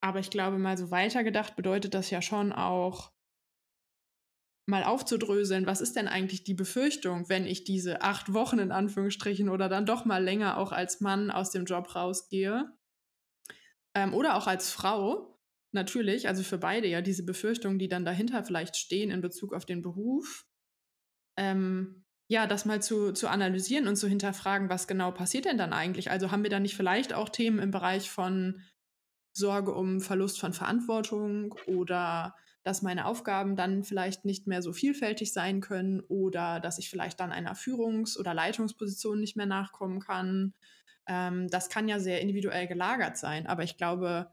Aber 0.00 0.20
ich 0.20 0.30
glaube, 0.30 0.58
mal 0.58 0.78
so 0.78 0.90
weitergedacht 0.90 1.56
bedeutet 1.56 1.92
das 1.92 2.10
ja 2.10 2.22
schon 2.22 2.52
auch, 2.52 3.12
mal 4.68 4.84
aufzudröseln, 4.84 5.66
was 5.66 5.80
ist 5.80 5.96
denn 5.96 6.08
eigentlich 6.08 6.44
die 6.44 6.54
Befürchtung, 6.54 7.28
wenn 7.30 7.46
ich 7.46 7.64
diese 7.64 8.02
acht 8.02 8.34
Wochen 8.34 8.58
in 8.58 8.70
Anführungsstrichen 8.70 9.48
oder 9.48 9.70
dann 9.70 9.86
doch 9.86 10.04
mal 10.04 10.22
länger 10.22 10.58
auch 10.58 10.72
als 10.72 11.00
Mann 11.00 11.30
aus 11.30 11.50
dem 11.50 11.64
Job 11.64 11.94
rausgehe 11.94 12.70
ähm, 13.94 14.12
oder 14.12 14.36
auch 14.36 14.46
als 14.46 14.70
Frau, 14.70 15.40
natürlich, 15.72 16.28
also 16.28 16.42
für 16.42 16.58
beide 16.58 16.86
ja 16.86 17.00
diese 17.00 17.24
Befürchtungen, 17.24 17.78
die 17.78 17.88
dann 17.88 18.04
dahinter 18.04 18.44
vielleicht 18.44 18.76
stehen 18.76 19.10
in 19.10 19.22
Bezug 19.22 19.54
auf 19.54 19.64
den 19.64 19.80
Beruf, 19.80 20.44
ähm, 21.38 22.04
ja, 22.30 22.46
das 22.46 22.66
mal 22.66 22.82
zu, 22.82 23.12
zu 23.12 23.28
analysieren 23.28 23.88
und 23.88 23.96
zu 23.96 24.06
hinterfragen, 24.06 24.68
was 24.68 24.86
genau 24.86 25.12
passiert 25.12 25.46
denn 25.46 25.56
dann 25.56 25.72
eigentlich? 25.72 26.10
Also 26.10 26.30
haben 26.30 26.42
wir 26.42 26.50
da 26.50 26.60
nicht 26.60 26.76
vielleicht 26.76 27.14
auch 27.14 27.30
Themen 27.30 27.58
im 27.58 27.70
Bereich 27.70 28.10
von 28.10 28.60
Sorge 29.32 29.72
um 29.72 30.02
Verlust 30.02 30.38
von 30.38 30.52
Verantwortung 30.52 31.54
oder 31.66 32.34
dass 32.68 32.82
meine 32.82 33.06
Aufgaben 33.06 33.56
dann 33.56 33.82
vielleicht 33.82 34.26
nicht 34.26 34.46
mehr 34.46 34.60
so 34.60 34.74
vielfältig 34.74 35.32
sein 35.32 35.62
können 35.62 36.00
oder 36.00 36.60
dass 36.60 36.78
ich 36.78 36.90
vielleicht 36.90 37.18
dann 37.18 37.32
einer 37.32 37.54
Führungs- 37.54 38.18
oder 38.18 38.34
Leitungsposition 38.34 39.18
nicht 39.18 39.38
mehr 39.38 39.46
nachkommen 39.46 40.00
kann. 40.00 40.52
Ähm, 41.06 41.48
das 41.48 41.70
kann 41.70 41.88
ja 41.88 41.98
sehr 41.98 42.20
individuell 42.20 42.66
gelagert 42.66 43.16
sein, 43.16 43.46
aber 43.46 43.62
ich 43.62 43.78
glaube, 43.78 44.30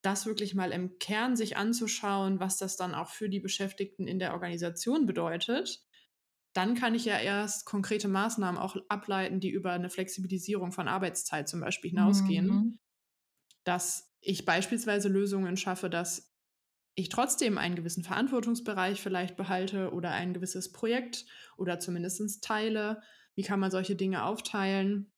das 0.00 0.26
wirklich 0.26 0.54
mal 0.54 0.70
im 0.70 1.00
Kern 1.00 1.34
sich 1.34 1.56
anzuschauen, 1.56 2.38
was 2.38 2.56
das 2.56 2.76
dann 2.76 2.94
auch 2.94 3.08
für 3.08 3.28
die 3.28 3.40
Beschäftigten 3.40 4.06
in 4.06 4.20
der 4.20 4.32
Organisation 4.32 5.06
bedeutet, 5.06 5.82
dann 6.52 6.76
kann 6.76 6.94
ich 6.94 7.04
ja 7.04 7.18
erst 7.18 7.66
konkrete 7.66 8.06
Maßnahmen 8.06 8.60
auch 8.60 8.76
ableiten, 8.88 9.40
die 9.40 9.50
über 9.50 9.72
eine 9.72 9.90
Flexibilisierung 9.90 10.70
von 10.70 10.86
Arbeitszeit 10.86 11.48
zum 11.48 11.58
Beispiel 11.58 11.90
hinausgehen. 11.90 12.46
Mhm. 12.46 12.78
Dass 13.64 14.08
ich 14.20 14.44
beispielsweise 14.44 15.08
Lösungen 15.08 15.56
schaffe, 15.56 15.90
dass 15.90 16.29
ich 16.94 17.08
trotzdem 17.08 17.58
einen 17.58 17.76
gewissen 17.76 18.04
Verantwortungsbereich 18.04 19.00
vielleicht 19.00 19.36
behalte 19.36 19.92
oder 19.92 20.10
ein 20.10 20.34
gewisses 20.34 20.72
Projekt 20.72 21.24
oder 21.56 21.78
zumindest 21.78 22.42
teile. 22.42 23.02
Wie 23.34 23.42
kann 23.42 23.60
man 23.60 23.70
solche 23.70 23.96
Dinge 23.96 24.24
aufteilen? 24.24 25.12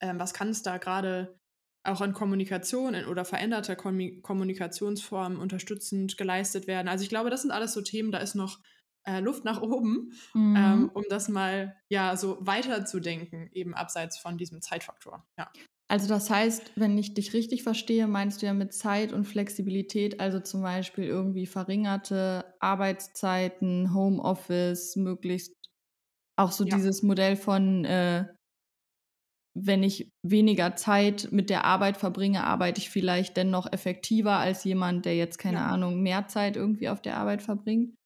Ähm, 0.00 0.18
was 0.18 0.34
kann 0.34 0.48
es 0.48 0.62
da 0.62 0.78
gerade 0.78 1.38
auch 1.82 2.00
an 2.00 2.12
Kommunikation 2.12 2.94
oder 3.06 3.24
veränderter 3.24 3.74
Kommunikationsformen 3.74 5.38
unterstützend 5.38 6.16
geleistet 6.16 6.66
werden? 6.66 6.88
Also 6.88 7.02
ich 7.02 7.08
glaube, 7.08 7.30
das 7.30 7.42
sind 7.42 7.50
alles 7.50 7.72
so 7.72 7.80
Themen, 7.80 8.12
da 8.12 8.18
ist 8.18 8.34
noch 8.34 8.60
äh, 9.04 9.20
Luft 9.20 9.44
nach 9.44 9.62
oben, 9.62 10.12
mhm. 10.34 10.56
ähm, 10.56 10.90
um 10.92 11.04
das 11.08 11.28
mal 11.28 11.76
ja 11.88 12.16
so 12.16 12.38
weiterzudenken, 12.40 13.48
eben 13.52 13.74
abseits 13.74 14.18
von 14.18 14.36
diesem 14.38 14.60
Zeitfaktor. 14.60 15.26
Ja. 15.38 15.50
Also 15.90 16.06
das 16.06 16.30
heißt, 16.30 16.70
wenn 16.76 16.96
ich 16.96 17.14
dich 17.14 17.32
richtig 17.32 17.64
verstehe, 17.64 18.06
meinst 18.06 18.40
du 18.40 18.46
ja 18.46 18.54
mit 18.54 18.72
Zeit 18.72 19.12
und 19.12 19.24
Flexibilität, 19.24 20.20
also 20.20 20.38
zum 20.38 20.62
Beispiel 20.62 21.02
irgendwie 21.02 21.46
verringerte 21.46 22.44
Arbeitszeiten, 22.60 23.92
Homeoffice, 23.92 24.94
möglichst 24.94 25.52
auch 26.36 26.52
so 26.52 26.64
ja. 26.64 26.76
dieses 26.76 27.02
Modell 27.02 27.34
von, 27.34 27.84
äh, 27.84 28.24
wenn 29.58 29.82
ich 29.82 30.08
weniger 30.22 30.76
Zeit 30.76 31.32
mit 31.32 31.50
der 31.50 31.64
Arbeit 31.64 31.96
verbringe, 31.96 32.44
arbeite 32.44 32.80
ich 32.80 32.88
vielleicht 32.88 33.36
dennoch 33.36 33.66
effektiver 33.72 34.36
als 34.36 34.62
jemand, 34.62 35.06
der 35.06 35.16
jetzt 35.16 35.38
keine 35.38 35.58
ja. 35.58 35.66
Ahnung 35.66 36.02
mehr 36.02 36.28
Zeit 36.28 36.54
irgendwie 36.54 36.88
auf 36.88 37.02
der 37.02 37.16
Arbeit 37.16 37.42
verbringt. 37.42 37.96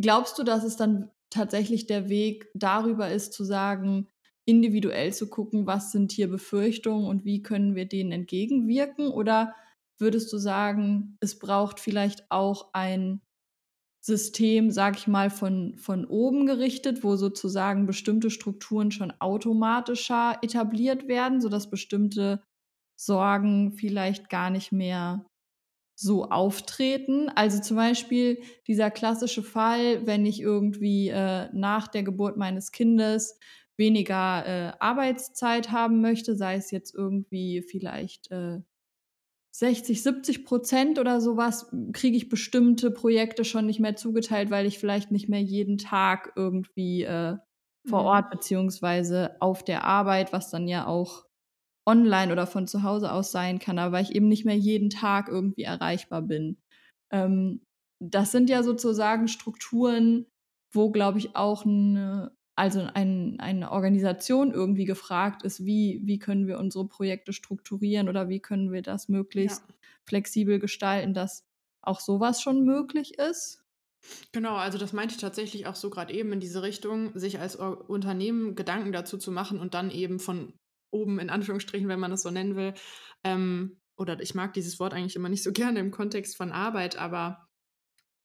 Glaubst 0.00 0.38
du, 0.38 0.44
dass 0.44 0.62
es 0.62 0.76
dann 0.76 1.10
tatsächlich 1.30 1.88
der 1.88 2.08
Weg 2.08 2.46
darüber 2.54 3.10
ist, 3.10 3.32
zu 3.32 3.42
sagen, 3.42 4.06
individuell 4.48 5.12
zu 5.12 5.28
gucken, 5.28 5.66
was 5.66 5.92
sind 5.92 6.10
hier 6.10 6.28
Befürchtungen 6.28 7.06
und 7.06 7.26
wie 7.26 7.42
können 7.42 7.74
wir 7.74 7.86
denen 7.86 8.12
entgegenwirken? 8.12 9.08
Oder 9.08 9.54
würdest 9.98 10.32
du 10.32 10.38
sagen, 10.38 11.18
es 11.20 11.38
braucht 11.38 11.80
vielleicht 11.80 12.30
auch 12.30 12.70
ein 12.72 13.20
System, 14.00 14.70
sag 14.70 14.96
ich 14.96 15.06
mal, 15.06 15.28
von, 15.28 15.76
von 15.76 16.06
oben 16.06 16.46
gerichtet, 16.46 17.04
wo 17.04 17.16
sozusagen 17.16 17.84
bestimmte 17.84 18.30
Strukturen 18.30 18.90
schon 18.90 19.12
automatischer 19.20 20.38
etabliert 20.40 21.08
werden, 21.08 21.42
sodass 21.42 21.68
bestimmte 21.68 22.42
Sorgen 22.96 23.72
vielleicht 23.72 24.30
gar 24.30 24.48
nicht 24.48 24.72
mehr 24.72 25.26
so 25.94 26.24
auftreten. 26.30 27.28
Also 27.28 27.60
zum 27.60 27.76
Beispiel 27.76 28.40
dieser 28.66 28.90
klassische 28.90 29.42
Fall, 29.42 30.06
wenn 30.06 30.24
ich 30.24 30.40
irgendwie 30.40 31.08
äh, 31.08 31.50
nach 31.52 31.88
der 31.88 32.02
Geburt 32.02 32.38
meines 32.38 32.72
Kindes 32.72 33.38
weniger 33.78 34.44
äh, 34.46 34.72
Arbeitszeit 34.80 35.70
haben 35.70 36.00
möchte, 36.00 36.34
sei 36.34 36.56
es 36.56 36.70
jetzt 36.70 36.94
irgendwie 36.94 37.62
vielleicht 37.62 38.30
äh, 38.30 38.60
60, 39.52 40.02
70 40.02 40.44
Prozent 40.44 40.98
oder 40.98 41.20
sowas, 41.20 41.72
kriege 41.92 42.16
ich 42.16 42.28
bestimmte 42.28 42.90
Projekte 42.90 43.44
schon 43.44 43.66
nicht 43.66 43.80
mehr 43.80 43.96
zugeteilt, 43.96 44.50
weil 44.50 44.66
ich 44.66 44.78
vielleicht 44.78 45.10
nicht 45.10 45.28
mehr 45.28 45.40
jeden 45.40 45.78
Tag 45.78 46.32
irgendwie 46.36 47.02
äh, 47.04 47.36
vor 47.88 48.02
mhm. 48.02 48.06
Ort 48.06 48.30
beziehungsweise 48.30 49.36
auf 49.40 49.64
der 49.64 49.84
Arbeit, 49.84 50.32
was 50.32 50.50
dann 50.50 50.68
ja 50.68 50.86
auch 50.86 51.24
online 51.86 52.30
oder 52.32 52.46
von 52.46 52.66
zu 52.66 52.82
Hause 52.82 53.10
aus 53.12 53.32
sein 53.32 53.58
kann, 53.58 53.78
aber 53.78 53.92
weil 53.92 54.04
ich 54.04 54.14
eben 54.14 54.28
nicht 54.28 54.44
mehr 54.44 54.56
jeden 54.56 54.90
Tag 54.90 55.28
irgendwie 55.28 55.62
erreichbar 55.62 56.22
bin. 56.22 56.58
Ähm, 57.10 57.62
das 58.00 58.30
sind 58.30 58.50
ja 58.50 58.62
sozusagen 58.62 59.26
Strukturen, 59.26 60.26
wo, 60.72 60.90
glaube 60.90 61.18
ich, 61.18 61.34
auch 61.34 61.64
eine 61.64 62.30
also 62.58 62.88
ein, 62.92 63.38
eine 63.38 63.70
Organisation 63.70 64.52
irgendwie 64.52 64.84
gefragt 64.84 65.44
ist, 65.44 65.64
wie, 65.64 66.00
wie 66.04 66.18
können 66.18 66.48
wir 66.48 66.58
unsere 66.58 66.88
Projekte 66.88 67.32
strukturieren 67.32 68.08
oder 68.08 68.28
wie 68.28 68.40
können 68.40 68.72
wir 68.72 68.82
das 68.82 69.08
möglichst 69.08 69.62
ja. 69.68 69.74
flexibel 70.04 70.58
gestalten, 70.58 71.14
dass 71.14 71.46
auch 71.82 72.00
sowas 72.00 72.42
schon 72.42 72.64
möglich 72.64 73.16
ist. 73.18 73.62
Genau, 74.32 74.56
also 74.56 74.76
das 74.76 74.92
meinte 74.92 75.14
ich 75.14 75.20
tatsächlich 75.20 75.66
auch 75.66 75.76
so 75.76 75.88
gerade 75.88 76.12
eben 76.12 76.32
in 76.32 76.40
diese 76.40 76.62
Richtung, 76.62 77.16
sich 77.16 77.38
als 77.38 77.54
Unternehmen 77.54 78.56
Gedanken 78.56 78.90
dazu 78.90 79.18
zu 79.18 79.30
machen 79.30 79.60
und 79.60 79.74
dann 79.74 79.90
eben 79.92 80.18
von 80.18 80.52
oben 80.90 81.20
in 81.20 81.30
Anführungsstrichen, 81.30 81.88
wenn 81.88 82.00
man 82.00 82.10
das 82.10 82.22
so 82.22 82.30
nennen 82.30 82.56
will, 82.56 82.74
ähm, 83.24 83.78
oder 83.96 84.20
ich 84.20 84.34
mag 84.34 84.52
dieses 84.52 84.80
Wort 84.80 84.94
eigentlich 84.94 85.16
immer 85.16 85.28
nicht 85.28 85.44
so 85.44 85.52
gerne 85.52 85.78
im 85.78 85.92
Kontext 85.92 86.36
von 86.36 86.50
Arbeit, 86.50 86.96
aber 86.96 87.47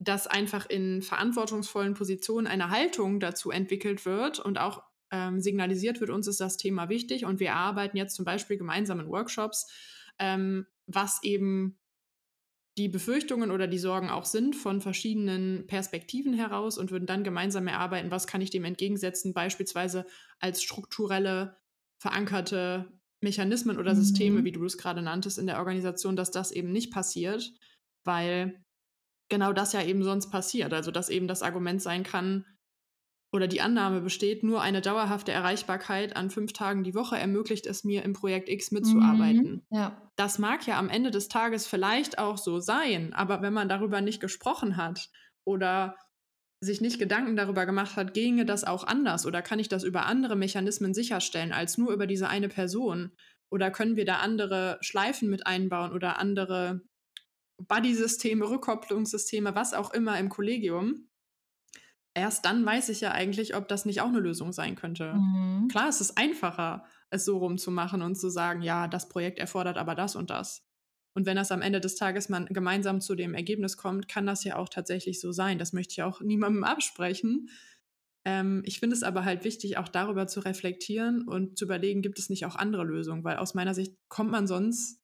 dass 0.04 0.28
einfach 0.28 0.70
in 0.70 1.02
verantwortungsvollen 1.02 1.94
Positionen 1.94 2.48
eine 2.48 2.70
Haltung 2.70 3.20
dazu 3.20 3.52
entwickelt 3.52 4.06
wird 4.06 4.40
und 4.40 4.58
auch 4.58 4.84
ähm, 5.12 5.40
signalisiert 5.40 6.00
wird, 6.00 6.10
uns 6.10 6.28
ist 6.28 6.40
das 6.40 6.58
Thema 6.58 6.90
wichtig 6.90 7.26
und 7.26 7.40
wir 7.40 7.54
arbeiten 7.54 7.98
jetzt 7.98 8.16
zum 8.16 8.26
Beispiel 8.26 8.58
gemeinsam 8.58 9.00
in 9.00 9.08
Workshops, 9.08 9.72
ähm, 10.20 10.66
was 10.88 11.22
eben 11.24 11.80
die 12.78 12.90
Befürchtungen 12.90 13.52
oder 13.52 13.68
die 13.68 13.78
Sorgen 13.78 14.10
auch 14.10 14.26
sind 14.26 14.56
von 14.56 14.82
verschiedenen 14.82 15.68
Perspektiven 15.68 16.34
heraus 16.34 16.80
und 16.80 16.90
würden 16.90 17.06
dann 17.06 17.24
gemeinsam 17.24 17.68
erarbeiten, 17.68 18.10
was 18.10 18.26
kann 18.26 18.42
ich 18.42 18.50
dem 18.50 18.66
entgegensetzen, 18.66 19.34
beispielsweise 19.34 20.08
als 20.40 20.64
strukturelle, 20.64 21.58
verankerte 22.00 22.92
Mechanismen 23.22 23.78
oder 23.78 23.96
Systeme, 23.96 24.42
mhm. 24.42 24.46
wie 24.46 24.52
du 24.52 24.66
es 24.66 24.80
gerade 24.80 25.04
nanntest, 25.04 25.38
in 25.38 25.46
der 25.46 25.60
Organisation, 25.60 26.16
dass 26.16 26.32
das 26.32 26.52
eben 26.52 26.72
nicht 26.72 26.92
passiert, 26.92 27.54
weil 28.04 28.63
genau 29.34 29.52
das 29.52 29.74
ja 29.74 29.82
eben 29.82 30.04
sonst 30.04 30.30
passiert. 30.30 30.74
Also 30.74 30.92
dass 30.92 31.10
eben 31.10 31.28
das 31.28 31.42
Argument 31.42 31.82
sein 31.82 32.04
kann 32.04 32.46
oder 33.32 33.48
die 33.48 33.62
Annahme 33.62 34.02
besteht, 34.02 34.44
nur 34.44 34.62
eine 34.62 34.80
dauerhafte 34.80 35.32
Erreichbarkeit 35.32 36.16
an 36.16 36.30
fünf 36.30 36.54
Tagen 36.54 36.84
die 36.84 36.94
Woche 36.94 37.18
ermöglicht 37.18 37.66
es 37.66 37.84
mir, 37.84 38.04
im 38.04 38.14
Projekt 38.14 38.48
X 38.48 38.70
mitzuarbeiten. 38.70 39.66
Mhm, 39.72 39.78
ja. 39.78 40.12
Das 40.18 40.38
mag 40.38 40.68
ja 40.68 40.78
am 40.78 40.88
Ende 40.88 41.10
des 41.10 41.30
Tages 41.30 41.66
vielleicht 41.66 42.20
auch 42.20 42.38
so 42.38 42.60
sein, 42.60 43.12
aber 43.14 43.42
wenn 43.42 43.54
man 43.54 43.70
darüber 43.70 44.02
nicht 44.02 44.20
gesprochen 44.20 44.78
hat 44.78 45.10
oder 45.46 45.98
sich 46.60 46.80
nicht 46.80 47.00
Gedanken 47.00 47.36
darüber 47.36 47.66
gemacht 47.66 47.96
hat, 47.96 48.14
ginge 48.14 48.46
das 48.46 48.64
auch 48.64 48.86
anders 48.86 49.26
oder 49.26 49.42
kann 49.42 49.58
ich 49.58 49.68
das 49.68 49.84
über 49.84 50.06
andere 50.06 50.36
Mechanismen 50.36 50.94
sicherstellen 50.94 51.54
als 51.54 51.80
nur 51.80 51.92
über 51.92 52.06
diese 52.06 52.30
eine 52.30 52.50
Person? 52.50 53.14
Oder 53.50 53.72
können 53.72 53.96
wir 53.96 54.06
da 54.06 54.18
andere 54.18 54.78
Schleifen 54.82 55.32
mit 55.32 55.48
einbauen 55.48 55.92
oder 55.92 56.20
andere 56.20 56.82
Buddy-Systeme, 57.58 58.50
Rückkopplungssysteme, 58.50 59.56
was 59.56 59.74
auch 59.74 59.94
immer 59.94 60.20
im 60.20 60.30
Kollegium. 60.30 61.10
Erst 62.16 62.46
dann 62.46 62.66
weiß 62.66 62.90
ich 62.90 63.02
ja 63.02 63.12
eigentlich, 63.12 63.56
ob 63.56 63.68
das 63.68 63.86
nicht 63.86 64.02
auch 64.02 64.08
eine 64.08 64.20
Lösung 64.20 64.54
sein 64.54 64.76
könnte. 64.76 65.16
Mhm. 65.16 65.68
Klar, 65.70 65.90
es 65.90 66.00
ist 66.00 66.18
einfacher, 66.18 66.86
es 67.10 67.26
so 67.26 67.38
rumzumachen 67.38 68.02
und 68.02 68.16
zu 68.16 68.30
sagen, 68.30 68.62
ja, 68.62 68.88
das 68.88 69.10
Projekt 69.10 69.40
erfordert 69.40 69.78
aber 69.78 69.96
das 69.96 70.16
und 70.16 70.30
das. 70.30 70.64
Und 71.16 71.26
wenn 71.26 71.36
das 71.36 71.52
am 71.52 71.62
Ende 71.62 71.80
des 71.80 71.96
Tages 71.96 72.30
man 72.30 72.46
gemeinsam 72.48 73.02
zu 73.02 73.16
dem 73.16 73.34
Ergebnis 73.34 73.78
kommt, 73.78 74.08
kann 74.08 74.26
das 74.26 74.44
ja 74.44 74.58
auch 74.58 74.70
tatsächlich 74.70 75.20
so 75.20 75.32
sein. 75.32 75.60
Das 75.60 75.74
möchte 75.74 75.94
ich 75.94 76.04
auch 76.04 76.22
niemandem 76.22 76.64
absprechen. 76.64 77.50
Ähm, 78.26 78.64
ich 78.66 78.80
finde 78.80 78.96
es 78.96 79.04
aber 79.04 79.26
halt 79.26 79.44
wichtig, 79.44 79.78
auch 79.78 79.88
darüber 79.88 80.28
zu 80.28 80.40
reflektieren 80.40 81.28
und 81.28 81.58
zu 81.58 81.66
überlegen, 81.66 82.02
gibt 82.02 82.20
es 82.20 82.30
nicht 82.30 82.46
auch 82.46 82.56
andere 82.56 82.84
Lösungen? 82.84 83.24
Weil 83.24 83.38
aus 83.38 83.54
meiner 83.54 83.74
Sicht 83.74 83.96
kommt 84.08 84.32
man 84.32 84.48
sonst 84.48 85.02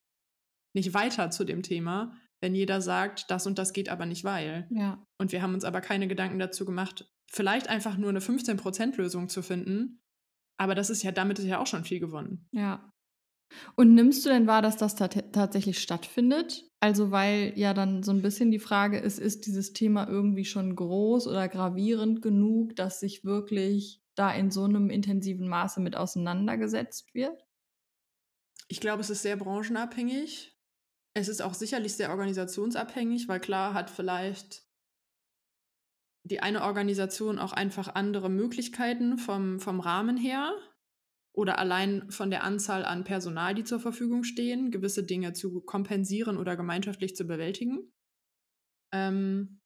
nicht 0.74 0.94
weiter 0.94 1.30
zu 1.32 1.44
dem 1.44 1.64
Thema, 1.64 2.16
wenn 2.42 2.56
jeder 2.56 2.82
sagt, 2.82 3.30
das 3.30 3.48
und 3.48 3.60
das 3.60 3.74
geht 3.74 3.90
aber 3.90 4.06
nicht, 4.06 4.24
weil. 4.24 4.68
Ja. 4.70 5.06
Und 5.18 5.32
wir 5.32 5.42
haben 5.42 5.54
uns 5.54 5.64
aber 5.64 5.82
keine 5.82 6.08
Gedanken 6.08 6.40
dazu 6.40 6.66
gemacht, 6.66 7.12
vielleicht 7.28 7.70
einfach 7.70 7.98
nur 7.98 8.10
eine 8.10 8.20
15%-Lösung 8.20 9.30
zu 9.30 9.42
finden. 9.42 10.02
Aber 10.58 10.76
das 10.76 10.90
ist 10.90 11.04
ja, 11.04 11.12
damit 11.12 11.40
ist 11.40 11.46
ja 11.46 11.60
auch 11.60 11.68
schon 11.68 11.86
viel 11.86 12.00
gewonnen. 12.00 12.48
Ja. 12.52 12.92
Und 13.76 13.96
nimmst 13.96 14.26
du 14.26 14.30
denn 14.30 14.48
wahr, 14.48 14.62
dass 14.62 14.78
das 14.78 14.96
tatsächlich 14.96 15.80
stattfindet? 15.80 16.70
Also, 16.80 17.12
weil 17.12 17.54
ja 17.56 17.74
dann 17.74 18.04
so 18.04 18.12
ein 18.12 18.22
bisschen 18.22 18.52
die 18.52 18.60
Frage 18.60 19.00
ist, 19.00 19.20
ist 19.20 19.48
dieses 19.48 19.74
Thema 19.74 20.08
irgendwie 20.08 20.46
schon 20.46 20.76
groß 20.76 21.28
oder 21.28 21.48
gravierend 21.48 22.22
genug, 22.22 22.76
dass 22.76 23.00
sich 23.00 23.26
wirklich 23.26 24.04
da 24.16 24.32
in 24.32 24.52
so 24.52 24.66
einem 24.66 24.90
intensiven 24.90 25.48
Maße 25.48 25.82
mit 25.82 25.96
auseinandergesetzt 25.96 27.14
wird? 27.14 27.44
Ich 28.68 28.80
glaube, 28.80 29.02
es 29.02 29.10
ist 29.10 29.24
sehr 29.24 29.36
branchenabhängig. 29.36 30.59
Es 31.20 31.28
ist 31.28 31.42
auch 31.42 31.54
sicherlich 31.54 31.96
sehr 31.96 32.12
organisationsabhängig, 32.12 33.28
weil 33.28 33.42
klar 33.42 33.74
hat 33.74 33.90
vielleicht 33.90 34.64
die 36.24 36.40
eine 36.40 36.64
Organisation 36.64 37.40
auch 37.40 37.52
einfach 37.52 37.94
andere 37.96 38.30
Möglichkeiten 38.30 39.18
vom, 39.18 39.60
vom 39.60 39.82
Rahmen 39.82 40.16
her 40.16 40.54
oder 41.36 41.60
allein 41.60 42.10
von 42.10 42.30
der 42.30 42.44
Anzahl 42.44 42.86
an 42.86 43.04
Personal, 43.04 43.54
die 43.54 43.64
zur 43.64 43.80
Verfügung 43.80 44.24
stehen, 44.24 44.72
gewisse 44.72 45.04
Dinge 45.04 45.34
zu 45.34 45.62
kompensieren 45.62 46.38
oder 46.38 46.56
gemeinschaftlich 46.56 47.16
zu 47.16 47.26
bewältigen. 47.26 47.92
Ähm 48.94 49.60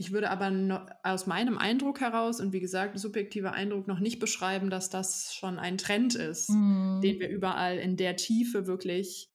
ich 0.00 0.12
würde 0.12 0.30
aber 0.30 0.50
no 0.50 0.86
aus 1.02 1.26
meinem 1.26 1.58
Eindruck 1.58 2.00
heraus 2.00 2.40
und 2.40 2.52
wie 2.52 2.60
gesagt, 2.60 2.98
subjektiver 2.98 3.52
Eindruck 3.52 3.88
noch 3.88 3.98
nicht 3.98 4.20
beschreiben, 4.20 4.70
dass 4.70 4.90
das 4.90 5.34
schon 5.34 5.58
ein 5.58 5.76
Trend 5.76 6.14
ist, 6.14 6.50
mhm. 6.50 7.00
den 7.02 7.18
wir 7.18 7.28
überall 7.28 7.78
in 7.78 7.96
der 7.96 8.16
Tiefe 8.16 8.66
wirklich 8.66 9.28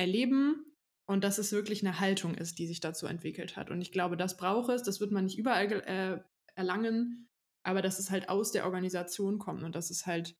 erleben 0.00 0.64
und 1.06 1.22
dass 1.24 1.38
es 1.38 1.52
wirklich 1.52 1.84
eine 1.84 2.00
Haltung 2.00 2.34
ist, 2.34 2.58
die 2.58 2.66
sich 2.66 2.80
dazu 2.80 3.06
entwickelt 3.06 3.56
hat. 3.56 3.70
Und 3.70 3.82
ich 3.82 3.92
glaube, 3.92 4.16
das 4.16 4.36
braucht 4.36 4.70
es, 4.70 4.82
das 4.82 5.00
wird 5.00 5.12
man 5.12 5.24
nicht 5.24 5.38
überall 5.38 5.70
äh, 5.70 6.20
erlangen, 6.54 7.28
aber 7.62 7.82
dass 7.82 7.98
es 7.98 8.10
halt 8.10 8.28
aus 8.28 8.50
der 8.50 8.64
Organisation 8.64 9.38
kommt 9.38 9.62
und 9.62 9.74
dass 9.74 9.90
es 9.90 10.06
halt 10.06 10.36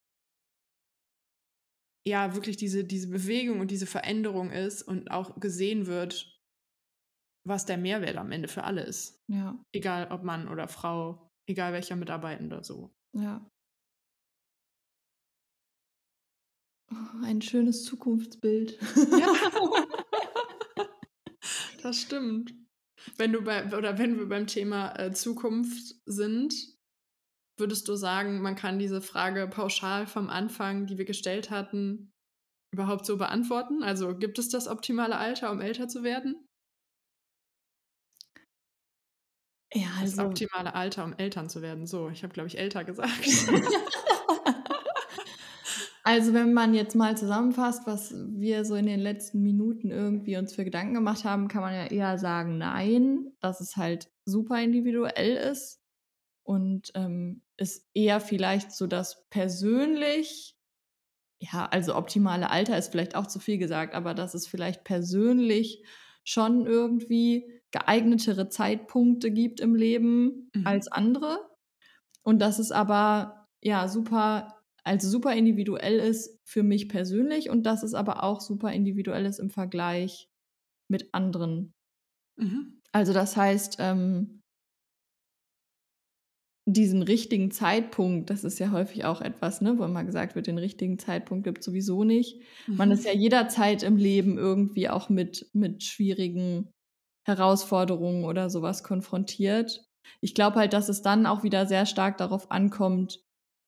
ja 2.06 2.34
wirklich 2.34 2.56
diese, 2.56 2.84
diese 2.84 3.08
Bewegung 3.10 3.60
und 3.60 3.70
diese 3.70 3.86
Veränderung 3.86 4.50
ist 4.50 4.82
und 4.82 5.10
auch 5.10 5.38
gesehen 5.38 5.86
wird, 5.86 6.40
was 7.46 7.66
der 7.66 7.76
Mehrwert 7.76 8.16
am 8.16 8.32
Ende 8.32 8.48
für 8.48 8.64
alle 8.64 8.82
ist. 8.82 9.22
Ja. 9.28 9.62
Egal 9.72 10.10
ob 10.10 10.22
Mann 10.22 10.48
oder 10.48 10.68
Frau, 10.68 11.30
egal 11.46 11.72
welcher 11.74 11.96
Mitarbeitende 11.96 12.64
so. 12.64 12.94
Ja. 13.12 13.46
Oh, 16.92 17.24
ein 17.24 17.40
schönes 17.40 17.84
Zukunftsbild. 17.84 18.78
Ja. 18.96 19.32
das 21.82 22.00
stimmt. 22.00 22.54
Wenn 23.16 23.32
du 23.32 23.42
bei, 23.42 23.64
oder 23.76 23.98
wenn 23.98 24.18
wir 24.18 24.28
beim 24.28 24.46
Thema 24.46 24.98
äh, 24.98 25.12
Zukunft 25.12 25.94
sind, 26.06 26.54
würdest 27.58 27.88
du 27.88 27.94
sagen, 27.94 28.40
man 28.40 28.56
kann 28.56 28.78
diese 28.78 29.00
Frage 29.00 29.46
pauschal 29.48 30.06
vom 30.06 30.28
Anfang, 30.28 30.86
die 30.86 30.98
wir 30.98 31.04
gestellt 31.04 31.50
hatten, 31.50 32.12
überhaupt 32.72 33.06
so 33.06 33.16
beantworten? 33.16 33.82
Also 33.82 34.16
gibt 34.16 34.38
es 34.38 34.48
das 34.48 34.66
optimale 34.66 35.16
Alter, 35.16 35.50
um 35.50 35.60
älter 35.60 35.88
zu 35.88 36.02
werden? 36.02 36.46
Ja, 39.72 39.88
also. 40.00 40.16
Das 40.16 40.26
optimale 40.26 40.74
Alter, 40.74 41.04
um 41.04 41.12
Eltern 41.12 41.48
zu 41.48 41.62
werden. 41.62 41.86
So, 41.86 42.08
ich 42.08 42.24
habe, 42.24 42.32
glaube 42.32 42.48
ich, 42.48 42.58
älter 42.58 42.84
gesagt. 42.84 43.12
also, 46.02 46.32
wenn 46.32 46.54
man 46.54 46.74
jetzt 46.74 46.96
mal 46.96 47.16
zusammenfasst, 47.16 47.86
was 47.86 48.14
wir 48.14 48.64
so 48.64 48.74
in 48.74 48.86
den 48.86 49.00
letzten 49.00 49.42
Minuten 49.42 49.90
irgendwie 49.90 50.36
uns 50.36 50.54
für 50.54 50.64
Gedanken 50.64 50.94
gemacht 50.94 51.24
haben, 51.24 51.48
kann 51.48 51.60
man 51.60 51.74
ja 51.74 51.86
eher 51.86 52.18
sagen, 52.18 52.58
nein, 52.58 53.32
dass 53.40 53.60
es 53.60 53.76
halt 53.76 54.10
super 54.24 54.62
individuell 54.62 55.36
ist 55.36 55.80
und 56.42 56.90
ähm, 56.94 57.42
ist 57.56 57.86
eher 57.92 58.20
vielleicht 58.20 58.72
so, 58.72 58.86
dass 58.86 59.28
persönlich, 59.28 60.56
ja, 61.38 61.66
also 61.66 61.94
optimale 61.94 62.50
Alter 62.50 62.78
ist 62.78 62.88
vielleicht 62.88 63.14
auch 63.14 63.26
zu 63.26 63.38
viel 63.38 63.58
gesagt, 63.58 63.94
aber 63.94 64.14
dass 64.14 64.34
es 64.34 64.46
vielleicht 64.46 64.84
persönlich 64.84 65.84
schon 66.24 66.66
irgendwie 66.66 67.60
geeignetere 67.70 68.48
Zeitpunkte 68.48 69.30
gibt 69.30 69.60
im 69.60 69.74
Leben 69.74 70.50
mhm. 70.54 70.66
als 70.66 70.88
andere. 70.88 71.38
Und 72.22 72.40
dass 72.40 72.58
es 72.58 72.72
aber 72.72 73.48
ja 73.62 73.88
super, 73.88 74.59
also 74.84 75.08
super 75.08 75.34
individuell 75.34 75.98
ist 75.98 76.40
für 76.44 76.62
mich 76.62 76.88
persönlich 76.88 77.50
und 77.50 77.64
dass 77.64 77.82
es 77.82 77.94
aber 77.94 78.22
auch 78.22 78.40
super 78.40 78.72
individuell 78.72 79.26
ist 79.26 79.38
im 79.38 79.50
Vergleich 79.50 80.28
mit 80.88 81.14
anderen. 81.14 81.72
Mhm. 82.36 82.80
Also 82.92 83.12
das 83.12 83.36
heißt, 83.36 83.76
ähm, 83.78 84.40
diesen 86.66 87.02
richtigen 87.02 87.50
Zeitpunkt, 87.50 88.30
das 88.30 88.44
ist 88.44 88.58
ja 88.58 88.70
häufig 88.70 89.04
auch 89.04 89.20
etwas, 89.20 89.60
ne, 89.60 89.78
wo 89.78 89.84
immer 89.84 90.04
gesagt 90.04 90.34
wird, 90.34 90.46
den 90.46 90.58
richtigen 90.58 90.98
Zeitpunkt 90.98 91.44
gibt 91.44 91.58
es 91.58 91.64
sowieso 91.64 92.04
nicht. 92.04 92.40
Mhm. 92.66 92.76
Man 92.76 92.90
ist 92.90 93.04
ja 93.04 93.12
jederzeit 93.12 93.82
im 93.82 93.96
Leben 93.96 94.38
irgendwie 94.38 94.88
auch 94.88 95.08
mit, 95.08 95.48
mit 95.52 95.82
schwierigen 95.82 96.70
Herausforderungen 97.26 98.24
oder 98.24 98.50
sowas 98.50 98.82
konfrontiert. 98.84 99.84
Ich 100.20 100.34
glaube 100.34 100.56
halt, 100.56 100.72
dass 100.72 100.88
es 100.88 101.02
dann 101.02 101.26
auch 101.26 101.42
wieder 101.42 101.66
sehr 101.66 101.86
stark 101.86 102.18
darauf 102.18 102.50
ankommt, 102.50 103.20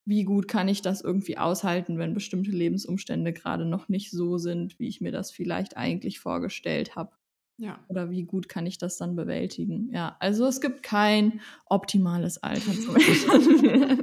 wie 0.05 0.25
gut 0.25 0.49
kann 0.49 0.69
ich 0.69 0.83
das 0.83 1.01
irgendwie 1.01 1.39
aushalten, 1.39 1.99
wenn 1.99 2.15
bestimmte 2.15 2.51
Lebensumstände 2.51 3.33
gerade 3.33 3.65
noch 3.65 3.89
nicht 3.89 4.11
so 4.11 4.39
sind, 4.39 4.79
wie 4.79 4.89
ich 4.89 5.01
mir 5.01 5.13
das 5.13 5.31
vielleicht 5.31 5.77
eigentlich 5.77 6.19
vorgestellt 6.19 6.97
habe. 6.97 7.13
Ja. 7.59 7.79
Oder 7.89 8.11
wie 8.11 8.25
gut 8.25 8.49
kann 8.49 8.67
ich 8.67 8.79
das 8.79 8.97
dann 8.97 9.15
bewältigen? 9.15 9.91
Ja, 9.93 10.17
also 10.19 10.47
es 10.47 10.61
gibt 10.61 10.83
kein 10.83 11.41
optimales 11.67 12.43
Alter 12.43 12.73
zum 12.73 12.97
Eltern 12.97 14.03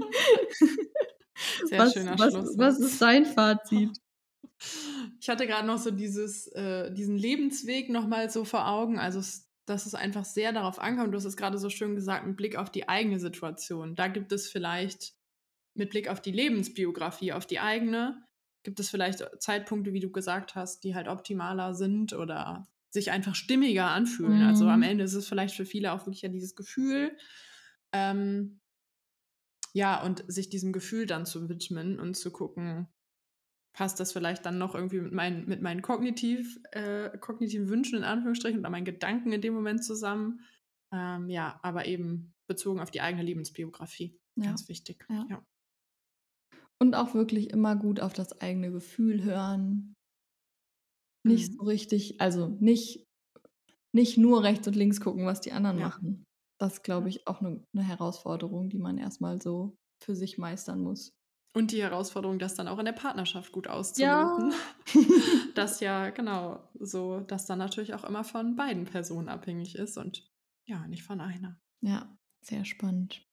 Sehr 1.66 1.80
was, 1.80 1.93
schöner 1.93 2.18
was, 2.18 2.34
Schluss. 2.34 2.58
Was 2.58 2.80
ist 2.80 3.02
dein 3.02 3.26
Fazit? 3.26 3.97
Ich 5.20 5.30
hatte 5.30 5.47
gerade 5.47 5.68
noch 5.68 5.78
so 5.78 5.91
dieses, 5.91 6.47
äh, 6.47 6.93
diesen 6.93 7.18
Lebensweg 7.18 7.89
nochmal 7.89 8.30
so 8.30 8.45
vor 8.45 8.68
Augen. 8.68 9.00
Also, 9.00 9.22
dass 9.66 9.86
es 9.86 9.95
einfach 9.95 10.26
sehr 10.26 10.54
darauf 10.54 10.80
ankommt. 10.80 11.14
Du 11.14 11.18
hast 11.18 11.26
es 11.26 11.38
gerade 11.38 11.58
so 11.58 11.70
schön 11.70 11.95
gesagt, 11.95 12.26
mit 12.26 12.38
Blick 12.38 12.56
auf 12.56 12.70
die 12.70 12.88
eigene 12.88 13.20
Situation. 13.20 13.95
Da 13.95 14.08
gibt 14.08 14.32
es 14.32 14.50
vielleicht 14.50 15.14
mit 15.80 15.89
Blick 15.89 16.07
auf 16.07 16.21
die 16.21 16.32
Lebensbiografie, 16.32 17.34
auf 17.34 17.47
die 17.47 17.59
eigene, 17.59 18.23
gibt 18.63 18.80
es 18.80 18.89
vielleicht 18.89 19.25
Zeitpunkte, 19.41 19.93
wie 19.93 19.99
du 19.99 20.11
gesagt 20.11 20.53
hast, 20.53 20.84
die 20.84 20.93
halt 20.93 21.07
optimaler 21.07 21.73
sind 21.73 22.13
oder 22.13 22.67
sich 22.91 23.11
einfach 23.11 23.36
stimmiger 23.36 23.89
anfühlen. 23.89 24.41
Mhm. 24.41 24.47
Also 24.47 24.67
am 24.67 24.80
mhm. 24.80 24.84
Ende 24.84 25.03
ist 25.05 25.13
es 25.13 25.27
vielleicht 25.27 25.55
für 25.55 25.65
viele 25.65 25.93
auch 25.93 26.05
wirklich 26.05 26.21
ja 26.21 26.30
dieses 26.30 26.55
Gefühl. 26.55 27.17
Ähm, 27.91 28.59
ja, 29.73 30.03
und 30.03 30.23
sich 30.27 30.49
diesem 30.49 30.73
Gefühl 30.73 31.05
dann 31.05 31.25
zu 31.25 31.47
widmen 31.49 31.99
und 31.99 32.15
zu 32.15 32.32
gucken, 32.32 32.88
passt 33.73 33.99
das 33.99 34.11
vielleicht 34.11 34.45
dann 34.45 34.57
noch 34.57 34.75
irgendwie 34.75 34.99
mit 34.99 35.13
meinen, 35.13 35.47
mit 35.47 35.61
meinen 35.61 35.82
kognitiv, 35.82 36.59
äh, 36.71 37.17
kognitiven 37.19 37.69
Wünschen 37.69 37.99
in 37.99 38.03
Anführungsstrichen 38.03 38.59
oder 38.59 38.69
meinen 38.69 38.86
Gedanken 38.86 39.32
in 39.32 39.41
dem 39.41 39.53
Moment 39.53 39.84
zusammen. 39.84 40.41
Ähm, 40.91 41.30
ja, 41.30 41.59
aber 41.61 41.86
eben 41.86 42.34
bezogen 42.47 42.80
auf 42.80 42.91
die 42.91 43.01
eigene 43.01 43.23
Lebensbiografie. 43.23 44.19
Ja. 44.36 44.45
Ganz 44.45 44.67
wichtig. 44.67 45.05
Ja. 45.09 45.25
ja. 45.30 45.45
Und 46.82 46.95
auch 46.95 47.13
wirklich 47.13 47.49
immer 47.49 47.75
gut 47.75 47.99
auf 47.99 48.13
das 48.13 48.39
eigene 48.41 48.71
Gefühl 48.71 49.23
hören. 49.23 49.95
Nicht 51.25 51.51
mhm. 51.51 51.55
so 51.57 51.63
richtig, 51.63 52.21
also 52.21 52.47
nicht, 52.47 53.05
nicht 53.93 54.17
nur 54.17 54.43
rechts 54.43 54.67
und 54.67 54.75
links 54.75 55.01
gucken, 55.01 55.25
was 55.25 55.41
die 55.41 55.51
anderen 55.51 55.80
ja. 55.80 55.88
machen. 55.88 56.25
Das 56.59 56.73
ist, 56.73 56.84
glaube 56.84 57.09
ich, 57.09 57.27
auch 57.27 57.41
eine 57.41 57.63
ne 57.73 57.84
Herausforderung, 57.84 58.69
die 58.69 58.80
man 58.80 58.97
erstmal 58.97 59.41
so 59.41 59.75
für 60.01 60.15
sich 60.15 60.38
meistern 60.38 60.82
muss. 60.82 61.11
Und 61.55 61.71
die 61.71 61.82
Herausforderung, 61.82 62.38
das 62.38 62.55
dann 62.55 62.67
auch 62.67 62.77
in 62.80 62.86
der 62.86 62.93
Partnerschaft 62.93 63.51
gut 63.51 63.67
auszuloten. 63.67 64.51
Ja. 64.51 65.01
das 65.55 65.80
ja, 65.80 66.09
genau, 66.11 66.69
so, 66.80 67.21
dass 67.21 67.45
dann 67.47 67.59
natürlich 67.59 67.93
auch 67.93 68.03
immer 68.03 68.23
von 68.23 68.55
beiden 68.55 68.86
Personen 68.86 69.30
abhängig 69.30 69.75
ist 69.75 69.97
und 69.97 70.30
ja, 70.67 70.88
nicht 70.88 71.03
von 71.03 71.21
einer. 71.21 71.59
Ja, 71.82 72.15
sehr 72.45 72.65
spannend. 72.65 73.27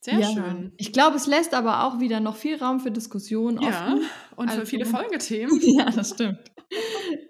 Sehr 0.00 0.18
ja. 0.18 0.28
schön. 0.28 0.72
Ich 0.78 0.92
glaube, 0.92 1.16
es 1.16 1.26
lässt 1.26 1.52
aber 1.52 1.84
auch 1.84 2.00
wieder 2.00 2.20
noch 2.20 2.36
viel 2.36 2.56
Raum 2.56 2.80
für 2.80 2.90
Diskussionen 2.90 3.60
ja, 3.60 3.68
offen. 3.68 4.02
und 4.36 4.48
also, 4.48 4.60
für 4.60 4.66
viele 4.66 4.86
Folgethemen. 4.86 5.60
ja, 5.62 5.90
das 5.90 6.10
stimmt. 6.10 6.50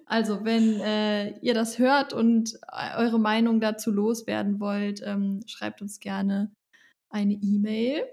Also, 0.06 0.44
wenn 0.44 0.80
äh, 0.80 1.38
ihr 1.40 1.54
das 1.54 1.78
hört 1.78 2.12
und 2.12 2.58
eure 2.96 3.18
Meinung 3.18 3.60
dazu 3.60 3.90
loswerden 3.90 4.60
wollt, 4.60 5.02
ähm, 5.04 5.40
schreibt 5.46 5.82
uns 5.82 5.98
gerne 5.98 6.54
eine 7.08 7.34
E-Mail 7.34 8.04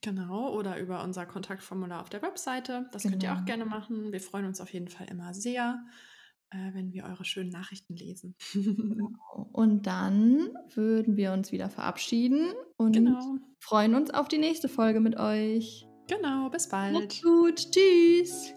Genau, 0.00 0.52
oder 0.52 0.78
über 0.78 1.02
unser 1.02 1.24
Kontaktformular 1.26 2.02
auf 2.02 2.10
der 2.10 2.22
Webseite. 2.22 2.88
Das 2.92 3.02
genau. 3.02 3.12
könnt 3.12 3.22
ihr 3.22 3.32
auch 3.32 3.36
genau. 3.36 3.46
gerne 3.46 3.64
machen. 3.64 4.12
Wir 4.12 4.20
freuen 4.20 4.44
uns 4.44 4.60
auf 4.60 4.72
jeden 4.72 4.88
Fall 4.88 5.06
immer 5.10 5.32
sehr, 5.34 5.82
äh, 5.82 5.90
wenn 6.72 6.92
wir 6.92 7.04
eure 7.04 7.24
schönen 7.24 7.50
Nachrichten 7.50 7.94
lesen. 7.96 8.34
genau. 8.52 9.08
Und 9.52 9.86
dann 9.86 10.48
würden 10.74 11.16
wir 11.16 11.32
uns 11.32 11.52
wieder 11.52 11.70
verabschieden 11.70 12.52
und 12.76 12.92
genau. 12.92 13.36
freuen 13.58 13.94
uns 13.94 14.10
auf 14.10 14.28
die 14.28 14.38
nächste 14.38 14.68
Folge 14.68 15.00
mit 15.00 15.16
euch. 15.16 15.86
Genau, 16.08 16.50
bis 16.50 16.68
bald. 16.68 16.94
Macht's 16.94 17.22
gut. 17.22 17.70
Tschüss. 17.70 18.54